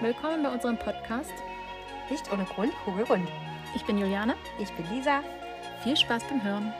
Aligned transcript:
Willkommen 0.00 0.44
bei 0.44 0.52
unserem 0.54 0.78
Podcast. 0.78 1.32
Nicht 2.08 2.32
ohne 2.32 2.44
Grund, 2.44 2.72
kugelrund. 2.84 3.28
Ich 3.74 3.84
bin 3.84 3.98
Juliane. 3.98 4.36
Ich 4.60 4.70
bin 4.74 4.88
Lisa. 4.94 5.24
Viel 5.82 5.96
Spaß 5.96 6.22
beim 6.28 6.44
Hören. 6.44 6.72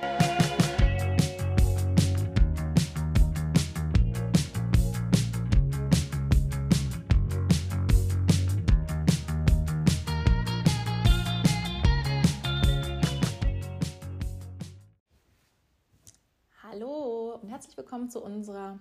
Hallo 16.62 17.40
und 17.42 17.48
herzlich 17.48 17.76
willkommen 17.76 18.10
zu 18.10 18.22
unserer 18.22 18.78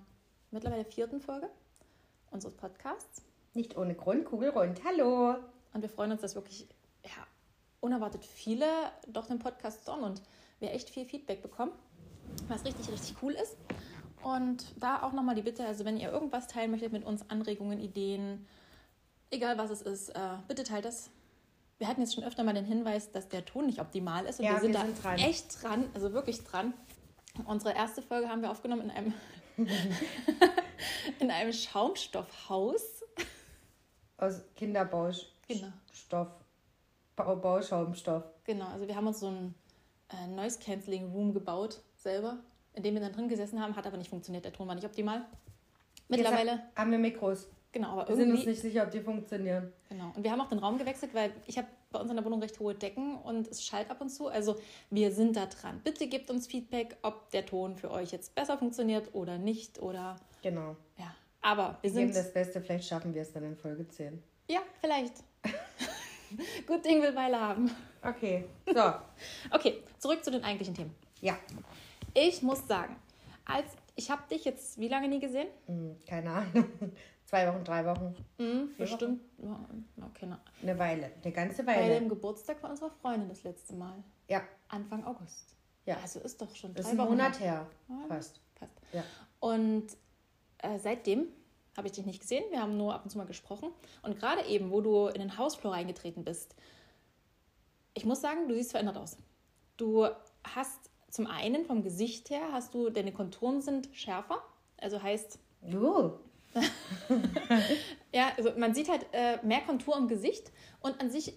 mittlerweile 0.51 0.85
vierten 0.85 1.21
Folge 1.21 1.49
unseres 2.29 2.53
Podcasts. 2.53 3.26
Nicht 3.57 3.75
ohne 3.75 3.95
Grund, 3.95 4.23
kugelrund. 4.25 4.81
Hallo. 4.85 5.33
Und 5.73 5.81
wir 5.81 5.89
freuen 5.89 6.11
uns, 6.11 6.21
dass 6.21 6.35
wirklich 6.35 6.67
ja, 7.03 7.25
unerwartet 7.79 8.23
viele 8.23 8.67
doch 9.07 9.25
den 9.25 9.39
Podcast 9.39 9.87
hören 9.87 10.03
und 10.03 10.21
wir 10.59 10.71
echt 10.73 10.91
viel 10.91 11.05
Feedback 11.05 11.41
bekommen, 11.41 11.71
was 12.49 12.63
richtig, 12.65 12.87
richtig 12.87 13.15
cool 13.23 13.31
ist. 13.31 13.57
Und 14.21 14.63
da 14.79 15.01
auch 15.01 15.11
nochmal 15.11 15.33
die 15.33 15.41
Bitte, 15.41 15.65
also 15.65 15.85
wenn 15.85 15.97
ihr 15.97 16.11
irgendwas 16.11 16.47
teilen 16.47 16.69
möchtet 16.69 16.91
mit 16.91 17.03
uns, 17.03 17.27
Anregungen, 17.31 17.79
Ideen, 17.79 18.45
egal 19.31 19.57
was 19.57 19.71
es 19.71 19.81
ist, 19.81 20.09
äh, 20.09 20.19
bitte 20.47 20.63
teilt 20.63 20.85
das. 20.85 21.09
Wir 21.79 21.87
hatten 21.87 22.01
jetzt 22.01 22.13
schon 22.13 22.25
öfter 22.25 22.43
mal 22.43 22.53
den 22.53 22.65
Hinweis, 22.65 23.11
dass 23.11 23.27
der 23.27 23.43
Ton 23.43 23.65
nicht 23.65 23.81
optimal 23.81 24.27
ist 24.27 24.39
und 24.39 24.45
Ja, 24.45 24.51
wir 24.51 24.59
sind 24.59 24.73
wir 24.73 24.81
da 24.81 24.85
sind 24.85 25.03
dran. 25.03 25.17
echt 25.17 25.63
dran, 25.63 25.89
also 25.95 26.13
wirklich 26.13 26.43
dran. 26.43 26.75
Unsere 27.47 27.73
erste 27.73 28.03
Folge 28.03 28.29
haben 28.29 28.43
wir 28.43 28.51
aufgenommen 28.51 28.83
in 28.83 28.91
einem, 28.91 29.13
in 31.19 31.31
einem 31.31 31.53
Schaumstoffhaus. 31.53 32.96
Aus 34.17 34.41
Kinderbaustoff. 34.55 35.27
Genau. 35.47 36.27
Bau 37.15 37.35
Bauschaumstoff. 37.35 38.23
Genau, 38.43 38.65
also 38.67 38.87
wir 38.87 38.95
haben 38.95 39.07
uns 39.07 39.19
so 39.19 39.27
einen 39.27 39.55
äh, 40.09 40.27
Noise 40.27 40.59
Cancelling 40.59 41.11
Room 41.11 41.33
gebaut 41.33 41.81
selber, 41.95 42.37
in 42.73 42.83
dem 42.83 42.93
wir 42.93 43.01
dann 43.01 43.11
drin 43.13 43.27
gesessen 43.27 43.59
haben, 43.61 43.75
hat 43.75 43.87
aber 43.87 43.97
nicht 43.97 44.09
funktioniert, 44.09 44.45
der 44.45 44.53
Ton 44.53 44.67
war 44.67 44.75
nicht 44.75 44.85
optimal. 44.85 45.25
Mittlerweile, 46.09 46.51
Jetzt 46.51 46.77
haben 46.77 46.91
wir 46.91 46.99
Mikros. 46.99 47.47
genau, 47.71 47.89
aber 47.89 48.07
Wir 48.07 48.15
sind 48.15 48.25
uns 48.31 48.39
irgendwie, 48.41 48.49
nicht 48.51 48.61
sicher, 48.61 48.83
ob 48.83 48.91
die 48.91 49.01
funktionieren. 49.01 49.73
genau. 49.89 50.11
Und 50.15 50.23
wir 50.23 50.31
haben 50.31 50.39
auch 50.41 50.47
den 50.47 50.59
Raum 50.59 50.77
gewechselt, 50.77 51.13
weil 51.13 51.31
ich 51.47 51.57
habe 51.57 51.67
bei 51.91 51.99
uns 51.99 52.09
in 52.09 52.15
der 52.17 52.23
Wohnung 52.25 52.39
recht 52.41 52.59
hohe 52.59 52.75
Decken 52.75 53.17
und 53.17 53.47
es 53.47 53.63
schallt 53.63 53.89
ab 53.89 53.99
und 53.99 54.09
zu. 54.09 54.27
Also 54.27 54.55
wir 54.91 55.11
sind 55.11 55.35
da 55.35 55.47
dran. 55.47 55.81
Bitte 55.83 56.07
gebt 56.07 56.29
uns 56.29 56.45
Feedback, 56.47 56.97
ob 57.01 57.29
der 57.31 57.45
Ton 57.45 57.75
für 57.75 57.89
euch 57.91 58.11
jetzt 58.11 58.35
besser 58.35 58.57
funktioniert 58.57 59.13
oder 59.15 59.37
nicht 59.37 59.79
oder 59.81 60.17
Genau. 60.43 60.75
ja. 60.97 61.13
Aber 61.47 61.77
wir 61.81 61.83
Wir 61.83 61.91
sind 61.91 62.13
das 62.13 62.33
Beste, 62.33 62.59
vielleicht 62.59 62.89
schaffen 62.89 63.13
wir 63.13 63.21
es 63.21 63.31
dann 63.31 63.43
in 63.43 63.55
Folge 63.55 63.87
10. 63.87 64.21
ja 64.49 64.59
vielleicht. 64.81 65.13
Gut 66.67 66.83
Ding 66.83 67.01
will 67.01 67.15
Weile 67.15 67.39
haben. 67.39 67.71
Okay. 68.03 68.43
So. 68.65 68.93
Okay, 69.51 69.81
zurück 69.97 70.25
zu 70.25 70.31
den 70.31 70.43
eigentlichen 70.43 70.75
Themen. 70.75 70.93
ja. 71.21 71.37
Ich 72.13 72.41
muss 72.41 72.67
sagen, 72.67 72.97
als 73.45 73.65
ich 73.95 74.11
habe 74.11 74.23
dich 74.29 74.43
jetzt 74.43 74.77
wie 74.77 74.89
lange 74.89 75.07
nie 75.07 75.19
gesehen? 75.21 75.47
Hm, 75.67 75.95
keine 76.05 76.31
Ahnung. 76.31 76.65
Zwei 77.25 77.47
Wochen, 77.47 77.63
drei 77.63 77.85
Wochen. 77.85 78.15
Mhm, 78.39 78.71
bestimmt. 78.77 79.21
Ja, 79.37 79.59
okay. 80.05 80.27
Eine 80.61 80.79
Weile. 80.79 81.11
Eine 81.23 81.31
ganze 81.31 81.63
Bei 81.63 81.75
Weile. 81.77 81.99
dem 81.99 82.09
Geburtstag 82.09 82.59
von 82.59 82.71
unserer 82.71 82.89
Freundin 82.89 83.29
das 83.29 83.43
letzte 83.43 83.73
Mal. 83.73 84.03
Ja. 84.27 84.41
Anfang 84.67 85.05
August. 85.05 85.55
Ja. 85.85 85.97
Also 86.01 86.19
ist 86.19 86.41
doch 86.41 86.53
schon 86.55 86.73
Das 86.73 86.85
drei 86.87 86.91
ist 86.93 86.99
ein 86.99 87.05
Wochen 87.05 87.09
Monat 87.11 87.39
her. 87.39 87.67
Ja. 87.87 88.05
Fast. 88.07 88.41
Fast. 88.55 88.73
Ja. 88.91 89.03
Und 89.39 89.87
äh, 90.59 90.79
seitdem 90.79 91.27
habe 91.77 91.87
ich 91.87 91.93
dich 91.93 92.05
nicht 92.05 92.19
gesehen. 92.19 92.43
Wir 92.49 92.61
haben 92.61 92.75
nur 92.75 92.93
ab 92.93 93.03
und 93.03 93.11
zu 93.11 93.17
mal 93.17 93.27
gesprochen. 93.27 93.69
Und 94.01 94.19
gerade 94.19 94.45
eben, 94.47 94.71
wo 94.71 94.81
du 94.81 95.07
in 95.07 95.19
den 95.19 95.37
Hausflur 95.37 95.71
reingetreten 95.71 96.25
bist, 96.25 96.55
ich 97.93 98.03
muss 98.03 98.19
sagen, 98.19 98.47
du 98.47 98.55
siehst 98.55 98.71
verändert 98.71 98.97
aus. 98.97 99.17
Du 99.77 100.07
hast 100.43 100.89
zum 101.09 101.27
einen 101.27 101.65
vom 101.65 101.83
Gesicht 101.83 102.31
her, 102.31 102.51
hast 102.51 102.73
du, 102.73 102.89
deine 102.89 103.13
Konturen 103.13 103.61
sind 103.61 103.89
schärfer. 103.93 104.41
Also 104.77 105.01
heißt, 105.01 105.39
Uh. 105.63 106.11
Ja, 108.13 108.31
also 108.37 108.51
man 108.57 108.73
sieht 108.73 108.89
halt 108.89 109.05
äh, 109.11 109.37
mehr 109.45 109.61
Kontur 109.61 109.95
im 109.97 110.07
Gesicht 110.07 110.51
und 110.79 110.99
an 111.01 111.11
sich, 111.11 111.33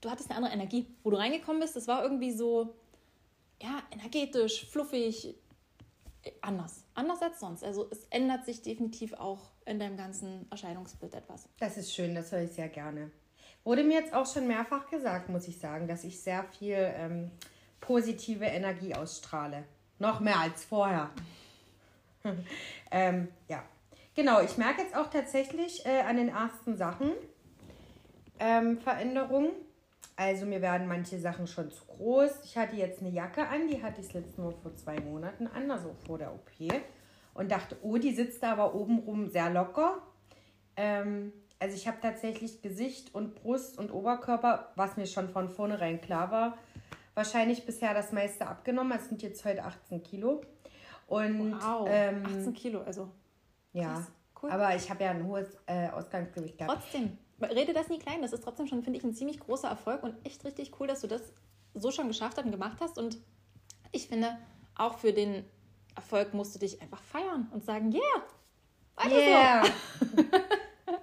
du 0.00 0.10
hattest 0.10 0.30
eine 0.30 0.38
andere 0.38 0.54
Energie. 0.54 0.86
Wo 1.02 1.10
du 1.10 1.16
reingekommen 1.16 1.60
bist, 1.60 1.76
das 1.76 1.86
war 1.86 2.02
irgendwie 2.02 2.32
so, 2.32 2.74
ja, 3.62 3.82
energetisch, 3.92 4.66
fluffig, 4.66 5.34
anders. 6.40 6.84
Anders 6.94 7.22
als 7.22 7.40
sonst. 7.40 7.64
Also 7.64 7.88
es 7.90 8.04
ändert 8.10 8.44
sich 8.44 8.62
definitiv 8.62 9.14
auch 9.14 9.50
in 9.66 9.78
deinem 9.78 9.96
ganzen 9.96 10.50
Erscheinungsbild 10.50 11.14
etwas. 11.14 11.48
Das 11.58 11.76
ist 11.76 11.94
schön, 11.94 12.14
das 12.14 12.32
höre 12.32 12.42
ich 12.42 12.52
sehr 12.52 12.68
gerne. 12.68 13.10
Wurde 13.64 13.82
mir 13.82 14.00
jetzt 14.00 14.12
auch 14.12 14.26
schon 14.26 14.46
mehrfach 14.46 14.88
gesagt, 14.90 15.28
muss 15.28 15.48
ich 15.48 15.58
sagen, 15.58 15.88
dass 15.88 16.04
ich 16.04 16.20
sehr 16.20 16.44
viel 16.44 16.76
ähm, 16.76 17.30
positive 17.80 18.44
Energie 18.44 18.94
ausstrahle. 18.94 19.64
Noch 19.98 20.20
mehr 20.20 20.38
als 20.38 20.64
vorher. 20.64 21.10
ähm, 22.90 23.28
ja, 23.48 23.62
genau. 24.14 24.40
Ich 24.40 24.58
merke 24.58 24.82
jetzt 24.82 24.96
auch 24.96 25.08
tatsächlich 25.08 25.84
äh, 25.86 26.00
an 26.00 26.16
den 26.16 26.28
ersten 26.28 26.76
Sachen 26.76 27.12
ähm, 28.38 28.78
Veränderungen. 28.78 29.50
Also 30.16 30.46
mir 30.46 30.62
werden 30.62 30.86
manche 30.86 31.18
Sachen 31.18 31.46
schon 31.46 31.70
zu 31.70 31.84
groß. 31.86 32.44
Ich 32.44 32.56
hatte 32.56 32.76
jetzt 32.76 33.00
eine 33.00 33.10
Jacke 33.10 33.48
an, 33.48 33.66
die 33.68 33.82
hatte 33.82 34.00
ich 34.00 34.06
das 34.06 34.14
letzte 34.14 34.40
Mal 34.40 34.52
vor 34.52 34.74
zwei 34.76 35.00
Monaten 35.00 35.48
an, 35.48 35.70
also 35.70 35.94
vor 36.06 36.18
der 36.18 36.32
OP. 36.32 36.50
Und 37.34 37.50
dachte, 37.50 37.76
oh, 37.82 37.96
die 37.96 38.14
sitzt 38.14 38.42
da 38.42 38.52
aber 38.52 38.74
obenrum 38.74 39.28
sehr 39.28 39.50
locker. 39.50 40.02
Ähm, 40.76 41.32
also 41.58 41.74
ich 41.74 41.88
habe 41.88 41.98
tatsächlich 42.00 42.62
Gesicht 42.62 43.12
und 43.14 43.34
Brust 43.34 43.78
und 43.78 43.92
Oberkörper, 43.92 44.72
was 44.76 44.96
mir 44.96 45.06
schon 45.06 45.28
von 45.28 45.48
vornherein 45.48 46.00
klar 46.00 46.30
war, 46.30 46.58
wahrscheinlich 47.14 47.66
bisher 47.66 47.92
das 47.94 48.12
meiste 48.12 48.46
abgenommen. 48.46 48.96
Es 48.96 49.08
sind 49.08 49.22
jetzt 49.22 49.44
heute 49.44 49.64
18 49.64 50.02
Kilo. 50.02 50.42
Und 51.06 51.52
Wow, 51.60 51.88
ähm, 51.90 52.22
18 52.24 52.54
Kilo, 52.54 52.82
also 52.82 53.08
ja, 53.72 54.06
cool. 54.42 54.50
aber 54.50 54.74
ich 54.74 54.88
habe 54.90 55.04
ja 55.04 55.10
ein 55.10 55.26
hohes 55.26 55.56
äh, 55.66 55.88
Ausgangsgewicht 55.88 56.56
gehabt. 56.56 56.80
trotzdem, 56.80 57.18
rede 57.40 57.72
das 57.72 57.88
nie 57.88 57.98
klein. 57.98 58.22
Das 58.22 58.32
ist 58.32 58.44
trotzdem 58.44 58.66
schon, 58.66 58.82
finde 58.82 58.98
ich, 58.98 59.04
ein 59.04 59.14
ziemlich 59.14 59.40
großer 59.40 59.68
Erfolg 59.68 60.02
und 60.02 60.14
echt 60.24 60.44
richtig 60.44 60.78
cool, 60.80 60.86
dass 60.86 61.00
du 61.00 61.06
das 61.06 61.22
so 61.74 61.90
schon 61.90 62.08
geschafft 62.08 62.36
hast 62.36 62.44
und 62.44 62.52
gemacht 62.52 62.78
hast. 62.80 62.98
Und 62.98 63.18
ich 63.92 64.08
finde, 64.08 64.38
auch 64.76 64.98
für 64.98 65.12
den 65.12 65.44
Erfolg 65.94 66.34
musst 66.34 66.54
du 66.54 66.58
dich 66.58 66.80
einfach 66.82 67.02
feiern 67.02 67.48
und 67.52 67.64
sagen, 67.64 67.92
yeah, 67.92 68.02
weiter 68.96 69.10
so. 69.10 69.20
Yeah! 69.20 69.64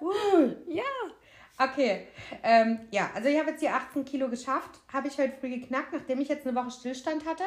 uh. 0.00 0.50
Ja. 0.68 0.82
Okay, 1.58 2.08
ähm, 2.42 2.80
ja, 2.90 3.10
also 3.14 3.28
ich 3.28 3.38
habe 3.38 3.50
jetzt 3.50 3.62
die 3.62 3.68
18 3.68 4.04
Kilo 4.04 4.28
geschafft, 4.28 4.80
habe 4.92 5.08
ich 5.08 5.18
heute 5.18 5.34
früh 5.38 5.50
geknackt, 5.50 5.92
nachdem 5.92 6.20
ich 6.20 6.28
jetzt 6.28 6.46
eine 6.46 6.56
Woche 6.56 6.70
Stillstand 6.70 7.26
hatte, 7.26 7.44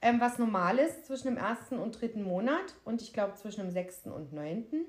ähm, 0.00 0.20
was 0.20 0.38
normal 0.38 0.78
ist 0.78 1.06
zwischen 1.06 1.28
dem 1.28 1.38
ersten 1.38 1.78
und 1.78 2.00
dritten 2.00 2.22
Monat 2.22 2.74
und 2.84 3.02
ich 3.02 3.12
glaube 3.12 3.34
zwischen 3.34 3.62
dem 3.62 3.70
sechsten 3.70 4.12
und 4.12 4.32
neunten, 4.32 4.84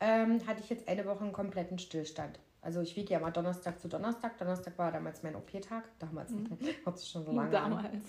ähm, 0.00 0.46
hatte 0.46 0.60
ich 0.62 0.70
jetzt 0.70 0.88
eine 0.88 1.04
Woche 1.06 1.20
einen 1.24 1.32
kompletten 1.32 1.78
Stillstand. 1.78 2.38
Also 2.60 2.80
ich 2.80 2.96
wiege 2.96 3.14
ja 3.14 3.20
mal 3.20 3.30
Donnerstag 3.30 3.80
zu 3.80 3.88
Donnerstag. 3.88 4.36
Donnerstag 4.38 4.76
war 4.78 4.92
damals 4.92 5.22
mein 5.22 5.36
OP-Tag. 5.36 5.84
Damals, 5.98 6.32
hat 6.86 6.98
sich 6.98 7.08
schon 7.08 7.24
so 7.24 7.32
lange 7.32 7.58
an. 7.58 7.70
Damals. 7.70 8.04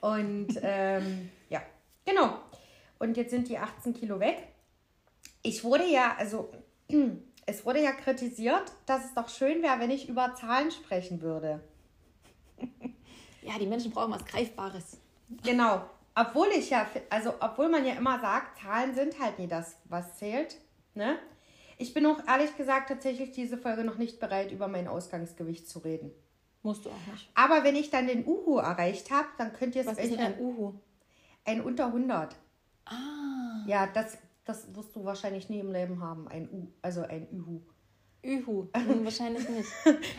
Und 0.00 0.60
ähm, 0.62 1.30
ja, 1.48 1.62
genau. 2.04 2.38
Und 2.98 3.16
jetzt 3.16 3.30
sind 3.30 3.48
die 3.48 3.58
18 3.58 3.94
Kilo 3.94 4.18
weg. 4.20 4.48
Ich 5.42 5.62
wurde 5.64 5.84
ja, 5.84 6.14
also 6.18 6.50
es 7.46 7.66
wurde 7.66 7.82
ja 7.82 7.92
kritisiert, 7.92 8.72
dass 8.86 9.04
es 9.04 9.14
doch 9.14 9.28
schön 9.28 9.62
wäre, 9.62 9.80
wenn 9.80 9.90
ich 9.90 10.08
über 10.08 10.34
Zahlen 10.34 10.70
sprechen 10.70 11.20
würde. 11.20 11.60
Ja, 13.42 13.58
die 13.58 13.66
Menschen 13.66 13.90
brauchen 13.90 14.12
was 14.12 14.24
Greifbares. 14.24 14.98
Genau. 15.44 15.82
Obwohl 16.14 16.48
ich 16.48 16.70
ja, 16.70 16.86
also 17.10 17.34
obwohl 17.40 17.68
man 17.68 17.84
ja 17.84 17.94
immer 17.94 18.20
sagt, 18.20 18.60
Zahlen 18.60 18.94
sind 18.94 19.18
halt 19.18 19.38
nie 19.38 19.48
das, 19.48 19.76
was 19.86 20.16
zählt. 20.18 20.56
Ne? 20.94 21.18
Ich 21.78 21.94
bin 21.94 22.06
auch 22.06 22.18
ehrlich 22.28 22.56
gesagt 22.56 22.88
tatsächlich 22.88 23.32
diese 23.32 23.56
Folge 23.58 23.82
noch 23.84 23.96
nicht 23.98 24.20
bereit, 24.20 24.52
über 24.52 24.68
mein 24.68 24.86
Ausgangsgewicht 24.88 25.68
zu 25.68 25.80
reden. 25.80 26.10
Musst 26.62 26.84
du 26.84 26.90
auch 26.90 27.12
nicht. 27.12 27.28
Aber 27.34 27.64
wenn 27.64 27.74
ich 27.74 27.90
dann 27.90 28.06
den 28.06 28.24
Uhu 28.26 28.58
erreicht 28.58 29.10
habe, 29.10 29.26
dann 29.38 29.52
könnt 29.52 29.74
ihr 29.74 29.80
es 29.80 29.86
Was 29.88 29.98
ist 29.98 30.12
denn 30.12 30.20
ein 30.20 30.38
Uhu? 30.38 30.74
ein 31.44 31.60
unter 31.60 31.86
100. 31.86 32.36
Ah, 32.84 33.64
Ja, 33.66 33.86
das, 33.88 34.16
das 34.44 34.72
wirst 34.76 34.94
du 34.94 35.04
wahrscheinlich 35.04 35.48
nie 35.48 35.58
im 35.58 35.72
Leben 35.72 36.00
haben. 36.00 36.28
Ein 36.28 36.48
U, 36.52 36.68
also 36.82 37.02
ein 37.02 37.26
Uhu. 37.32 37.60
Uhu. 38.24 38.68
Hm, 38.76 39.04
wahrscheinlich 39.04 39.48
nicht. 39.48 39.68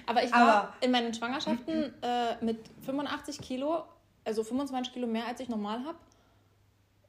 Aber 0.05 0.21
ich 0.23 0.31
war 0.33 0.41
Aber- 0.41 0.73
in 0.81 0.91
meinen 0.91 1.13
Schwangerschaften 1.13 1.93
äh, 2.01 2.43
mit 2.43 2.59
85 2.81 3.39
Kilo, 3.39 3.83
also 4.25 4.43
25 4.43 4.91
Kilo 4.93 5.07
mehr, 5.07 5.25
als 5.27 5.39
ich 5.39 5.47
normal 5.47 5.85
habe. 5.85 5.97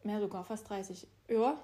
Mehr 0.05 0.20
sogar, 0.20 0.44
fast 0.44 0.69
30. 0.70 1.08
Ja, 1.28 1.56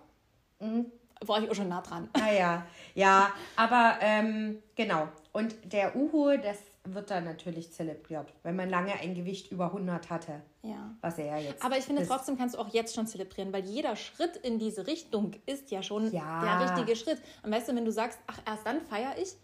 Mhm. 0.58 0.86
War 1.26 1.42
ich 1.42 1.50
auch 1.50 1.54
schon 1.54 1.68
nah 1.68 1.80
dran. 1.82 2.08
Naja, 2.18 2.66
ja, 2.94 3.30
aber 3.56 3.96
ähm, 4.00 4.62
genau. 4.74 5.08
Und 5.32 5.54
der 5.72 5.94
Uhu, 5.94 6.36
das 6.38 6.56
wird 6.84 7.10
dann 7.10 7.24
natürlich 7.24 7.72
zelebriert, 7.72 8.32
wenn 8.42 8.56
man 8.56 8.70
lange 8.70 8.94
ein 8.94 9.14
Gewicht 9.14 9.52
über 9.52 9.66
100 9.66 10.08
hatte, 10.08 10.40
Ja. 10.62 10.94
was 11.02 11.18
er 11.18 11.26
ja 11.26 11.36
jetzt 11.38 11.62
Aber 11.62 11.76
ich 11.76 11.84
finde 11.84 12.02
ist. 12.02 12.08
trotzdem 12.08 12.38
kannst 12.38 12.54
du 12.54 12.58
auch 12.58 12.68
jetzt 12.72 12.94
schon 12.94 13.06
zelebrieren, 13.06 13.52
weil 13.52 13.64
jeder 13.66 13.96
Schritt 13.96 14.36
in 14.36 14.58
diese 14.58 14.86
Richtung 14.86 15.32
ist 15.44 15.70
ja 15.70 15.82
schon 15.82 16.10
Ja. 16.10 16.40
der 16.40 16.70
richtige 16.70 16.96
Schritt. 16.96 17.20
Und 17.42 17.52
weißt 17.52 17.68
du, 17.68 17.76
wenn 17.76 17.84
du 17.84 17.92
sagst, 17.92 18.18
ach, 18.26 18.38
erst 18.46 18.66
dann 18.66 18.80
feiere 18.80 19.18
ich, 19.18 19.34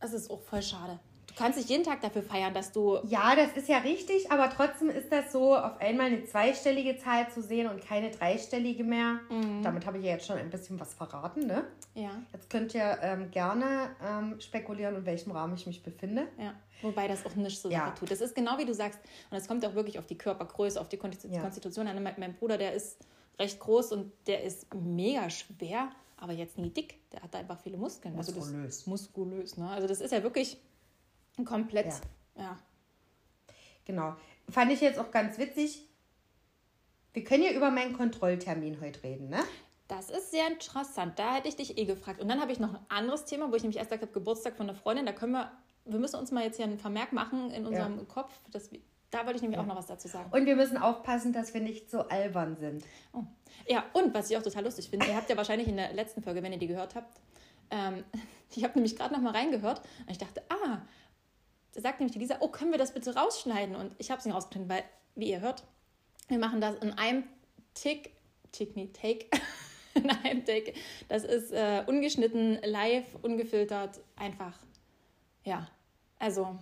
Das 0.00 0.12
ist 0.12 0.30
auch 0.30 0.40
voll 0.40 0.62
schade. 0.62 0.98
Du 1.38 1.44
kannst 1.44 1.56
dich 1.56 1.68
jeden 1.68 1.84
Tag 1.84 2.00
dafür 2.00 2.22
feiern, 2.22 2.52
dass 2.52 2.72
du. 2.72 2.98
Ja, 3.06 3.36
das 3.36 3.52
ist 3.56 3.68
ja 3.68 3.78
richtig, 3.78 4.32
aber 4.32 4.50
trotzdem 4.50 4.90
ist 4.90 5.12
das 5.12 5.30
so, 5.30 5.54
auf 5.56 5.80
einmal 5.80 6.06
eine 6.06 6.24
zweistellige 6.24 6.96
Zahl 6.96 7.30
zu 7.30 7.42
sehen 7.42 7.68
und 7.68 7.80
keine 7.80 8.10
dreistellige 8.10 8.82
mehr. 8.82 9.20
Mhm. 9.30 9.62
Damit 9.62 9.86
habe 9.86 9.98
ich 9.98 10.04
ja 10.04 10.12
jetzt 10.14 10.26
schon 10.26 10.36
ein 10.36 10.50
bisschen 10.50 10.80
was 10.80 10.94
verraten, 10.94 11.46
ne? 11.46 11.62
Ja. 11.94 12.10
Jetzt 12.32 12.50
könnt 12.50 12.74
ihr 12.74 12.98
ähm, 13.02 13.30
gerne 13.30 13.90
ähm, 14.04 14.40
spekulieren, 14.40 14.96
in 14.96 15.06
welchem 15.06 15.30
Rahmen 15.30 15.54
ich 15.54 15.64
mich 15.68 15.80
befinde. 15.80 16.26
Ja. 16.38 16.54
Wobei 16.82 17.06
das 17.06 17.24
auch 17.24 17.36
nicht 17.36 17.60
so 17.62 17.70
Ja. 17.70 17.90
tut. 17.92 18.10
Das 18.10 18.20
ist 18.20 18.34
genau 18.34 18.58
wie 18.58 18.64
du 18.64 18.74
sagst. 18.74 18.98
Und 19.30 19.36
es 19.36 19.46
kommt 19.46 19.64
auch 19.64 19.74
wirklich 19.76 20.00
auf 20.00 20.06
die 20.06 20.18
Körpergröße, 20.18 20.80
auf 20.80 20.88
die 20.88 20.96
Konstitu- 20.98 21.32
Ja. 21.32 21.40
Konstitution 21.40 21.86
an. 21.86 22.02
Mein, 22.02 22.14
mein 22.18 22.34
Bruder, 22.34 22.58
der 22.58 22.72
ist 22.72 22.98
recht 23.38 23.60
groß 23.60 23.92
und 23.92 24.10
der 24.26 24.42
ist 24.42 24.66
mega 24.74 25.30
schwer, 25.30 25.90
aber 26.16 26.32
jetzt 26.32 26.58
nie 26.58 26.70
dick. 26.70 26.98
Der 27.12 27.22
hat 27.22 27.32
einfach 27.36 27.60
viele 27.60 27.76
Muskeln. 27.76 28.16
Also 28.18 28.32
Muskulös. 28.32 28.78
das, 28.78 28.86
muskulös, 28.88 29.56
ne? 29.56 29.70
Also 29.70 29.86
das 29.86 30.00
ist 30.00 30.10
ja 30.10 30.20
wirklich 30.24 30.58
komplett. 31.44 31.92
Ja. 32.36 32.42
ja. 32.42 32.58
Genau. 33.84 34.14
Fand 34.48 34.72
ich 34.72 34.80
jetzt 34.80 34.98
auch 34.98 35.10
ganz 35.10 35.38
witzig. 35.38 35.88
Wir 37.12 37.24
können 37.24 37.42
ja 37.42 37.52
über 37.52 37.70
meinen 37.70 37.94
Kontrolltermin 37.94 38.80
heute 38.80 39.02
reden, 39.02 39.28
ne? 39.28 39.40
Das 39.88 40.10
ist 40.10 40.30
sehr 40.30 40.46
interessant. 40.46 41.18
Da 41.18 41.36
hätte 41.36 41.48
ich 41.48 41.56
dich 41.56 41.78
eh 41.78 41.86
gefragt. 41.86 42.20
Und 42.20 42.28
dann 42.28 42.40
habe 42.40 42.52
ich 42.52 42.60
noch 42.60 42.74
ein 42.74 42.86
anderes 42.90 43.24
Thema, 43.24 43.50
wo 43.50 43.56
ich 43.56 43.62
nämlich 43.62 43.78
erst 43.78 43.88
gesagt 43.88 44.02
habe, 44.02 44.12
Geburtstag 44.12 44.56
von 44.56 44.68
einer 44.68 44.78
Freundin. 44.78 45.06
Da 45.06 45.12
können 45.12 45.32
wir, 45.32 45.50
wir 45.86 45.98
müssen 45.98 46.16
uns 46.16 46.30
mal 46.30 46.44
jetzt 46.44 46.56
hier 46.56 46.66
einen 46.66 46.78
Vermerk 46.78 47.14
machen 47.14 47.50
in 47.50 47.66
unserem 47.66 48.06
Kopf. 48.06 48.38
Dass 48.50 48.70
wir, 48.70 48.80
da 49.10 49.24
wollte 49.24 49.36
ich 49.36 49.42
nämlich 49.42 49.58
auch 49.58 49.64
noch 49.64 49.76
was 49.76 49.86
dazu 49.86 50.06
sagen. 50.06 50.30
Und 50.30 50.44
wir 50.44 50.56
müssen 50.56 50.76
aufpassen, 50.76 51.32
dass 51.32 51.54
wir 51.54 51.62
nicht 51.62 51.90
so 51.90 52.00
albern 52.02 52.56
sind. 52.56 52.84
Oh. 53.14 53.22
Ja, 53.66 53.84
und 53.94 54.12
was 54.12 54.30
ich 54.30 54.36
auch 54.36 54.42
total 54.42 54.64
lustig 54.64 54.90
finde, 54.90 55.06
ihr 55.06 55.16
habt 55.16 55.30
ja 55.30 55.36
wahrscheinlich 55.38 55.68
in 55.68 55.76
der 55.76 55.94
letzten 55.94 56.22
Folge, 56.22 56.42
wenn 56.42 56.52
ihr 56.52 56.58
die 56.58 56.66
gehört 56.66 56.94
habt, 56.94 57.18
ähm, 57.70 58.04
ich 58.54 58.62
habe 58.64 58.74
nämlich 58.74 58.94
gerade 58.94 59.14
noch 59.14 59.22
mal 59.22 59.32
reingehört 59.32 59.80
und 60.00 60.10
ich 60.10 60.18
dachte, 60.18 60.42
ah, 60.50 60.82
da 61.78 61.82
sagt 61.82 62.00
nämlich 62.00 62.12
die 62.12 62.18
Lisa, 62.18 62.38
oh, 62.40 62.48
können 62.48 62.72
wir 62.72 62.78
das 62.78 62.92
bitte 62.92 63.14
rausschneiden? 63.14 63.76
Und 63.76 63.94
ich 63.98 64.10
habe 64.10 64.18
es 64.18 64.24
nicht 64.24 64.34
rausgeschnitten, 64.34 64.68
weil, 64.68 64.82
wie 65.14 65.30
ihr 65.30 65.40
hört, 65.40 65.62
wir 66.26 66.38
machen 66.40 66.60
das 66.60 66.74
in 66.78 66.92
einem 66.94 67.22
Tick, 67.74 68.10
Tick, 68.50 68.74
nee, 68.74 68.88
Take, 68.92 69.26
in 69.94 70.10
einem 70.10 70.44
Take. 70.44 70.72
Das 71.08 71.22
ist 71.22 71.52
äh, 71.52 71.84
ungeschnitten, 71.86 72.58
live, 72.64 73.06
ungefiltert, 73.22 74.00
einfach, 74.16 74.58
ja, 75.44 75.68
also, 76.18 76.58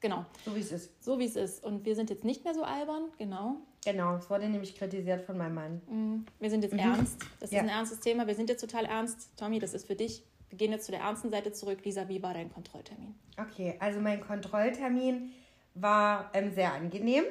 genau, 0.00 0.24
So 0.46 0.56
wie 0.56 0.60
es 0.60 0.72
ist. 0.72 1.04
so 1.04 1.18
wie 1.18 1.26
es 1.26 1.36
ist. 1.36 1.62
Und 1.62 1.84
wir 1.84 1.94
sind 1.94 2.08
jetzt 2.08 2.24
nicht 2.24 2.42
mehr 2.44 2.54
so 2.54 2.62
albern, 2.62 3.10
genau. 3.18 3.56
Genau, 3.84 4.16
es 4.16 4.30
wurde 4.30 4.48
nämlich 4.48 4.74
kritisiert 4.76 5.20
von 5.26 5.36
meinem 5.36 5.54
Mann. 5.56 5.82
Mm, 5.88 6.26
Wir 6.40 6.48
sind 6.48 6.64
jetzt 6.64 6.72
ernst. 6.74 7.20
Das 7.38 7.50
Ja. 7.50 7.58
ist 7.58 7.64
ein 7.64 7.68
ernstes 7.68 8.00
Thema. 8.00 8.26
Wir 8.26 8.34
sind 8.34 8.48
jetzt 8.48 8.62
total 8.62 8.86
ernst. 8.86 9.28
Tommy, 9.36 9.58
das 9.58 9.74
ist 9.74 9.86
für 9.86 9.94
dich. 9.94 10.24
Wir 10.54 10.58
gehen 10.58 10.70
jetzt 10.70 10.86
zu 10.86 10.92
der 10.92 11.00
ernsten 11.00 11.30
Seite 11.30 11.50
zurück. 11.50 11.80
Lisa, 11.84 12.08
wie 12.08 12.22
war 12.22 12.32
dein 12.32 12.48
Kontrolltermin? 12.48 13.16
Okay, 13.36 13.74
also 13.80 13.98
mein 13.98 14.20
Kontrolltermin 14.20 15.32
war 15.74 16.30
ähm, 16.32 16.54
sehr 16.54 16.72
angenehm. 16.72 17.24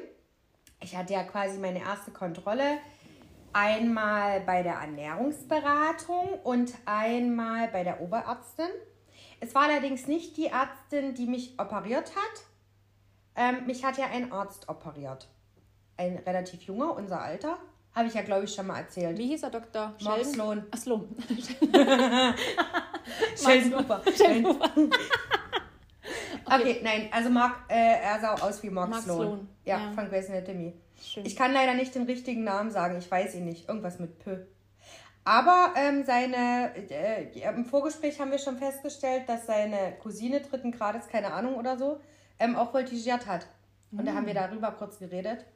Ich 0.82 0.94
hatte 0.94 1.14
ja 1.14 1.22
quasi 1.22 1.58
meine 1.58 1.80
erste 1.80 2.10
Kontrolle. 2.10 2.76
Einmal 3.54 4.42
bei 4.42 4.62
der 4.62 4.74
Ernährungsberatung 4.74 6.38
und 6.42 6.74
einmal 6.84 7.68
bei 7.68 7.82
der 7.82 8.02
Oberärztin. 8.02 8.68
Es 9.40 9.54
war 9.54 9.62
allerdings 9.62 10.06
nicht 10.06 10.36
die 10.36 10.48
Ärztin, 10.48 11.14
die 11.14 11.24
mich 11.24 11.58
operiert 11.58 12.14
hat. 12.14 12.44
Ähm, 13.36 13.64
mich 13.64 13.86
hat 13.86 13.96
ja 13.96 14.04
ein 14.12 14.32
Arzt 14.32 14.68
operiert. 14.68 15.28
Ein 15.96 16.18
relativ 16.18 16.60
junger, 16.64 16.94
unser 16.94 17.22
Alter. 17.22 17.56
Habe 17.94 18.08
ich 18.08 18.14
ja, 18.14 18.22
glaube 18.22 18.44
ich, 18.44 18.54
schon 18.54 18.66
mal 18.66 18.78
erzählt. 18.78 19.16
Wie 19.18 19.28
hieß 19.28 19.44
er, 19.44 19.50
Dr. 19.50 19.94
Mark? 20.02 20.24
Sloan. 20.24 20.66
Ach, 20.70 20.78
Sloan. 20.78 21.08
Sheldon 23.36 23.72
Cooper. 23.72 24.02
Sheldon 24.16 24.44
Cooper. 24.58 24.70
Okay, 26.46 26.80
nein, 26.82 27.08
also 27.10 27.30
Mark, 27.30 27.56
äh, 27.68 28.02
er 28.02 28.20
sah 28.20 28.34
aus 28.34 28.62
wie 28.62 28.68
Mark, 28.68 28.90
Mark 28.90 29.02
Sloan. 29.02 29.26
Sloan, 29.26 29.48
Ja, 29.64 29.78
ja. 29.78 29.92
von 29.92 30.08
Grey's 30.10 30.28
Anatomy. 30.28 30.74
Schön. 31.00 31.24
Ich 31.24 31.36
kann 31.36 31.54
leider 31.54 31.72
nicht 31.72 31.94
den 31.94 32.02
richtigen 32.04 32.44
Namen 32.44 32.70
sagen, 32.70 32.98
ich 32.98 33.10
weiß 33.10 33.34
ihn 33.36 33.46
nicht. 33.46 33.66
Irgendwas 33.68 33.98
mit 33.98 34.18
P. 34.18 34.38
Aber 35.24 35.72
ähm, 35.74 36.04
seine, 36.04 36.70
äh, 36.90 37.30
im 37.48 37.64
Vorgespräch 37.64 38.20
haben 38.20 38.30
wir 38.30 38.38
schon 38.38 38.58
festgestellt, 38.58 39.22
dass 39.26 39.46
seine 39.46 39.94
Cousine 40.02 40.42
dritten 40.42 40.70
Grades, 40.70 41.08
keine 41.08 41.32
Ahnung 41.32 41.54
oder 41.54 41.78
so, 41.78 41.98
ähm, 42.38 42.56
auch 42.56 42.72
voltigiert 42.72 43.26
hat. 43.26 43.46
Und 43.90 44.06
da 44.06 44.12
haben 44.12 44.26
wir 44.26 44.34
darüber 44.34 44.72
kurz 44.72 44.98
geredet, 44.98 45.46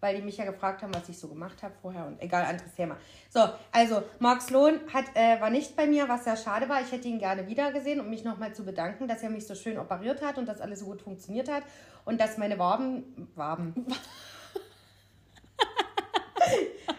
weil 0.00 0.16
die 0.16 0.22
mich 0.22 0.36
ja 0.36 0.44
gefragt 0.44 0.82
haben, 0.82 0.94
was 0.94 1.08
ich 1.08 1.18
so 1.18 1.28
gemacht 1.28 1.62
habe 1.62 1.74
vorher. 1.80 2.06
Und 2.06 2.20
egal, 2.20 2.44
anderes 2.44 2.74
Thema. 2.74 2.96
So, 3.30 3.40
also 3.72 4.02
Mark 4.18 4.42
Sloan 4.42 4.80
hat, 4.92 5.04
äh, 5.14 5.40
war 5.40 5.50
nicht 5.50 5.74
bei 5.74 5.86
mir, 5.86 6.08
was 6.08 6.24
sehr 6.24 6.36
schade 6.36 6.68
war. 6.68 6.82
Ich 6.82 6.92
hätte 6.92 7.08
ihn 7.08 7.18
gerne 7.18 7.46
wiedergesehen, 7.46 8.00
um 8.00 8.10
mich 8.10 8.24
nochmal 8.24 8.54
zu 8.54 8.64
bedanken, 8.64 9.08
dass 9.08 9.22
er 9.22 9.30
mich 9.30 9.46
so 9.46 9.54
schön 9.54 9.78
operiert 9.78 10.22
hat 10.22 10.38
und 10.38 10.46
dass 10.46 10.60
alles 10.60 10.80
so 10.80 10.86
gut 10.86 11.02
funktioniert 11.02 11.50
hat. 11.50 11.62
Und 12.04 12.20
dass 12.20 12.38
meine 12.38 12.58
Waben, 12.58 13.28
Waben, 13.34 13.86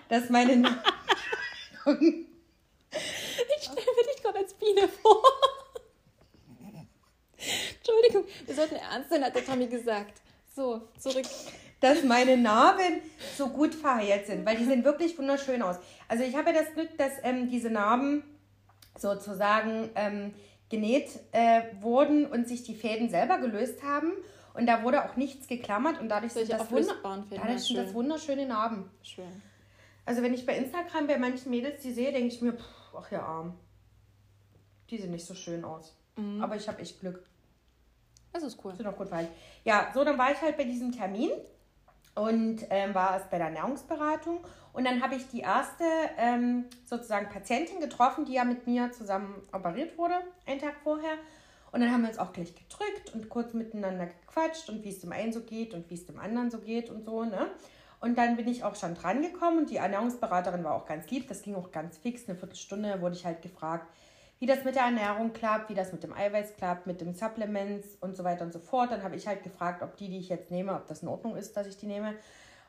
dass 0.10 0.30
meine 0.30 0.78
Ich 3.58 3.64
stelle 3.64 3.88
mir 3.96 4.14
dich 4.14 4.22
gerade 4.22 4.40
als 4.40 4.54
Biene 4.54 4.88
vor. 4.88 5.24
Entschuldigung, 7.78 8.26
wir 8.46 8.56
sollten 8.56 8.76
ernst 8.76 9.10
sein, 9.10 9.24
hat 9.24 9.36
der 9.36 9.46
Tommy 9.46 9.68
gesagt. 9.68 10.22
So, 10.54 10.90
zurück. 10.98 11.26
Dass 11.80 12.04
meine 12.04 12.38
Narben 12.38 13.02
so 13.36 13.50
gut 13.50 13.76
verheilt 13.76 14.28
sind, 14.28 14.46
weil 14.46 14.58
die 14.58 14.66
sehen 14.66 14.84
wirklich 14.84 15.18
wunderschön 15.18 15.62
aus. 15.62 15.78
Also 16.08 16.24
ich 16.24 16.36
habe 16.36 16.52
ja 16.52 16.62
das 16.64 16.74
Glück, 16.74 16.98
dass 16.98 17.12
ähm, 17.24 17.50
diese 17.50 17.70
Narben 17.70 18.24
sozusagen 18.98 19.90
ähm, 19.96 20.34
genäht 20.70 21.20
äh, 21.32 21.62
wurden 21.80 22.26
und 22.26 22.48
sich 22.48 22.64
die 22.64 22.76
Fäden 22.76 23.10
selber 23.10 23.38
gelöst 23.38 23.84
haben. 23.84 24.12
Und 24.54 24.66
da 24.66 24.84
wurde 24.84 25.06
auch 25.06 25.16
nichts 25.16 25.48
geklammert 25.48 26.00
und 26.02 26.10
dadurch 26.10 26.34
sind 26.34 26.52
das, 26.52 26.72
wunder 26.72 26.96
dadurch 27.04 27.30
sind 27.30 27.78
das 27.78 27.86
schön. 27.86 27.94
wunderschöne 27.94 28.48
Narben. 28.48 28.90
Schön. 29.04 29.26
Also 30.04 30.24
wenn 30.24 30.34
ich 30.34 30.48
bei 30.48 30.58
Instagram 30.58 31.06
bei 31.06 31.20
manchen 31.20 31.52
Mädels 31.52 31.84
die 31.84 31.92
sehe, 31.92 32.12
denke 32.12 32.34
ich 32.34 32.42
mir, 32.42 32.54
pff, 32.54 32.96
ach 32.98 33.12
ja 33.12 33.22
arm. 33.22 33.54
Die 34.90 34.98
sehen 34.98 35.12
nicht 35.12 35.26
so 35.26 35.36
schön 35.36 35.64
aus. 35.64 35.96
Mhm. 36.16 36.42
Aber 36.42 36.56
ich 36.56 36.68
habe 36.68 36.82
echt 36.82 37.00
Glück. 37.02 37.24
Das 38.34 38.42
ist 38.42 38.58
cool. 38.64 38.76
Sind 38.76 38.88
auch 38.88 38.98
gut 38.98 39.10
verhalten. 39.10 39.32
Ja, 39.64 39.92
so, 39.94 40.04
dann 40.04 40.18
war 40.18 40.32
ich 40.32 40.42
halt 40.42 40.58
bei 40.58 40.64
diesem 40.64 40.92
Termin 40.92 41.30
und 42.18 42.66
ähm, 42.70 42.96
war 42.96 43.14
erst 43.14 43.30
bei 43.30 43.38
der 43.38 43.48
Ernährungsberatung. 43.48 44.40
Und 44.74 44.86
dann 44.86 45.02
habe 45.02 45.16
ich 45.16 45.28
die 45.30 45.42
erste 45.42 45.84
ähm, 46.18 46.66
sozusagen 46.86 47.30
Patientin 47.30 47.80
getroffen, 47.80 48.26
die 48.26 48.34
ja 48.34 48.44
mit 48.44 48.68
mir 48.68 48.92
zusammen 48.92 49.42
operiert 49.52 49.98
wurde, 49.98 50.16
einen 50.46 50.60
Tag 50.60 50.76
vorher. 50.84 51.14
Und 51.72 51.82
dann 51.82 51.92
haben 51.92 52.02
wir 52.02 52.10
uns 52.10 52.20
auch 52.20 52.34
gleich 52.34 52.54
gedrückt 52.56 53.14
und 53.14 53.30
kurz 53.30 53.54
miteinander 53.54 54.08
gequatscht 54.08 54.70
und 54.70 54.84
wie 54.84 54.90
es 54.90 55.00
dem 55.00 55.12
einen 55.12 55.34
so 55.34 55.42
geht 55.42 55.74
und 55.74 55.90
wie 55.90 55.96
es 55.96 56.06
dem 56.06 56.20
anderen 56.20 56.50
so 56.50 56.60
geht 56.60 56.90
und 56.90 57.04
so, 57.06 57.24
ne? 57.24 57.52
Und 58.00 58.18
dann 58.18 58.36
bin 58.36 58.48
ich 58.48 58.64
auch 58.64 58.76
schon 58.76 58.94
dran 58.94 59.24
gekommen 59.24 59.60
und 59.60 59.70
die 59.72 59.78
Ernährungsberaterin 59.78 60.64
war 60.64 60.76
auch 60.76 60.86
ganz 60.86 61.10
lieb. 61.10 61.28
Das 61.28 61.42
ging 61.42 61.56
auch 61.56 61.72
ganz 61.72 61.98
fix. 61.98 62.30
Eine 62.30 62.38
Viertelstunde 62.38 63.02
wurde 63.02 63.16
ich 63.16 63.26
halt 63.26 63.42
gefragt, 63.42 63.92
wie 64.40 64.46
das 64.46 64.64
mit 64.64 64.76
der 64.76 64.84
Ernährung 64.84 65.34
klappt, 65.34 65.70
wie 65.70 65.74
das 65.74 65.92
mit 65.92 66.04
dem 66.04 66.14
Eiweiß 66.14 66.56
klappt, 66.56 66.86
mit 66.86 67.02
dem 67.02 67.14
Supplements 67.14 67.96
und 68.02 68.16
so 68.16 68.24
weiter 68.24 68.46
und 68.46 68.54
so 68.54 68.60
fort. 68.60 68.92
Dann 68.92 69.04
habe 69.04 69.16
ich 69.16 69.28
halt 69.28 69.44
gefragt, 69.44 69.82
ob 69.82 69.98
die, 69.98 70.10
die 70.10 70.20
ich 70.20 70.30
jetzt 70.30 70.52
nehme, 70.52 70.76
ob 70.76 70.88
das 70.88 71.02
in 71.02 71.08
Ordnung 71.08 71.36
ist, 71.36 71.58
dass 71.58 71.68
ich 71.68 71.78
die 71.78 71.88
nehme. 71.88 72.14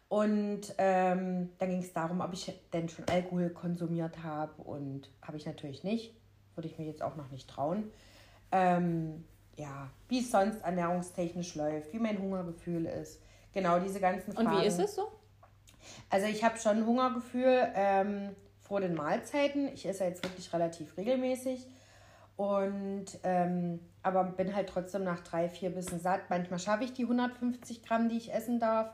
Und 0.08 0.74
ähm, 0.78 1.50
dann 1.58 1.68
ging 1.68 1.80
es 1.80 1.92
darum, 1.92 2.20
ob 2.20 2.32
ich 2.32 2.58
denn 2.72 2.88
schon 2.88 3.04
Alkohol 3.08 3.50
konsumiert 3.50 4.22
habe. 4.22 4.62
Und 4.62 5.10
habe 5.20 5.36
ich 5.36 5.44
natürlich 5.44 5.84
nicht. 5.84 6.14
Würde 6.54 6.68
ich 6.68 6.78
mir 6.78 6.86
jetzt 6.86 7.02
auch 7.02 7.16
noch 7.16 7.30
nicht 7.30 7.48
trauen. 7.48 7.90
Ähm, 8.50 9.24
ja, 9.56 9.90
wie 10.08 10.20
es 10.20 10.30
sonst 10.30 10.62
ernährungstechnisch 10.62 11.54
läuft, 11.56 11.92
wie 11.92 11.98
mein 11.98 12.18
Hungergefühl 12.18 12.86
ist. 12.86 13.20
Genau, 13.52 13.78
diese 13.78 14.00
ganzen 14.00 14.32
Fragen. 14.32 14.48
Und 14.48 14.60
wie 14.60 14.66
ist 14.66 14.78
es 14.78 14.94
so? 14.94 15.08
Also 16.10 16.26
ich 16.26 16.44
habe 16.44 16.58
schon 16.58 16.86
Hungergefühl 16.86 17.68
ähm, 17.74 18.36
vor 18.68 18.80
den 18.80 18.94
Mahlzeiten. 18.94 19.68
Ich 19.72 19.86
esse 19.86 20.04
jetzt 20.04 20.22
wirklich 20.22 20.52
relativ 20.52 20.96
regelmäßig. 20.96 21.66
Und 22.36 23.06
ähm, 23.24 23.80
aber 24.02 24.22
bin 24.24 24.54
halt 24.54 24.68
trotzdem 24.68 25.02
nach 25.02 25.20
drei, 25.20 25.48
vier 25.48 25.70
Bissen 25.70 25.98
satt. 25.98 26.20
Manchmal 26.30 26.60
schaffe 26.60 26.84
ich 26.84 26.92
die 26.92 27.02
150 27.02 27.82
Gramm, 27.84 28.08
die 28.08 28.16
ich 28.18 28.32
essen 28.32 28.60
darf. 28.60 28.90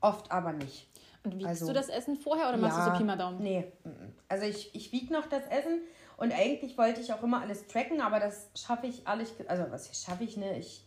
Oft 0.00 0.32
aber 0.32 0.52
nicht. 0.52 0.88
Und 1.22 1.34
wiegst 1.36 1.46
Also- 1.46 1.66
du 1.68 1.72
das 1.72 1.88
Essen 1.88 2.16
vorher 2.16 2.48
oder 2.48 2.58
machst 2.58 2.78
du 2.78 2.82
so 2.82 2.98
Pi 2.98 3.04
mal 3.04 3.16
Daumen? 3.16 3.40
Nee. 3.42 3.72
mm, 3.84 3.88
mm. 3.88 4.12
Also 4.28 4.44
ich, 4.46 4.74
ich 4.74 4.92
wiege 4.92 5.12
noch 5.12 5.26
das 5.26 5.46
Essen 5.46 5.80
und 6.16 6.32
eigentlich 6.32 6.76
wollte 6.76 7.00
ich 7.00 7.12
auch 7.12 7.22
immer 7.22 7.40
alles 7.40 7.66
tracken, 7.68 8.00
aber 8.00 8.18
das 8.20 8.50
schaffe 8.54 8.86
ich 8.88 9.06
ehrlich, 9.06 9.32
also 9.48 9.64
was 9.70 10.02
schaffe 10.04 10.24
ich, 10.24 10.36
ne? 10.36 10.58
Ich 10.58 10.84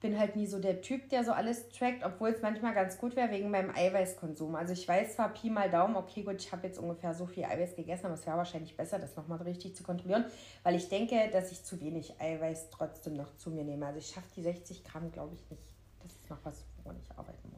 bin 0.00 0.18
halt 0.18 0.36
nie 0.36 0.46
so 0.46 0.58
der 0.58 0.80
Typ, 0.82 1.08
der 1.08 1.24
so 1.24 1.32
alles 1.32 1.68
trackt, 1.70 2.04
obwohl 2.04 2.30
es 2.30 2.42
manchmal 2.42 2.74
ganz 2.74 2.98
gut 2.98 3.16
wäre 3.16 3.30
wegen 3.30 3.50
meinem 3.50 3.70
Eiweißkonsum. 3.74 4.54
Also 4.54 4.72
ich 4.72 4.86
weiß 4.86 5.16
zwar 5.16 5.30
Pi 5.30 5.50
mal 5.50 5.70
Daumen, 5.70 5.96
okay 5.96 6.22
gut, 6.22 6.36
ich 6.40 6.52
habe 6.52 6.66
jetzt 6.66 6.78
ungefähr 6.78 7.14
so 7.14 7.26
viel 7.26 7.44
Eiweiß 7.44 7.76
gegessen, 7.76 8.06
aber 8.06 8.14
es 8.14 8.26
wäre 8.26 8.36
wahrscheinlich 8.36 8.76
besser, 8.76 8.98
das 8.98 9.16
nochmal 9.16 9.40
richtig 9.42 9.74
zu 9.74 9.82
kontrollieren, 9.82 10.24
weil 10.62 10.74
ich 10.74 10.88
denke, 10.88 11.30
dass 11.32 11.50
ich 11.50 11.64
zu 11.64 11.80
wenig 11.80 12.20
Eiweiß 12.20 12.70
trotzdem 12.70 13.14
noch 13.14 13.36
zu 13.36 13.50
mir 13.50 13.64
nehme. 13.64 13.86
Also 13.86 13.98
ich 13.98 14.08
schaffe 14.08 14.28
die 14.36 14.42
60 14.42 14.84
Gramm, 14.84 15.10
glaube 15.10 15.34
ich, 15.34 15.50
nicht. 15.50 15.62
Das 16.02 16.12
ist 16.12 16.30
noch 16.30 16.38
was, 16.44 16.64
woran 16.82 16.98
ich 16.98 17.10
arbeiten 17.16 17.50
muss. 17.50 17.55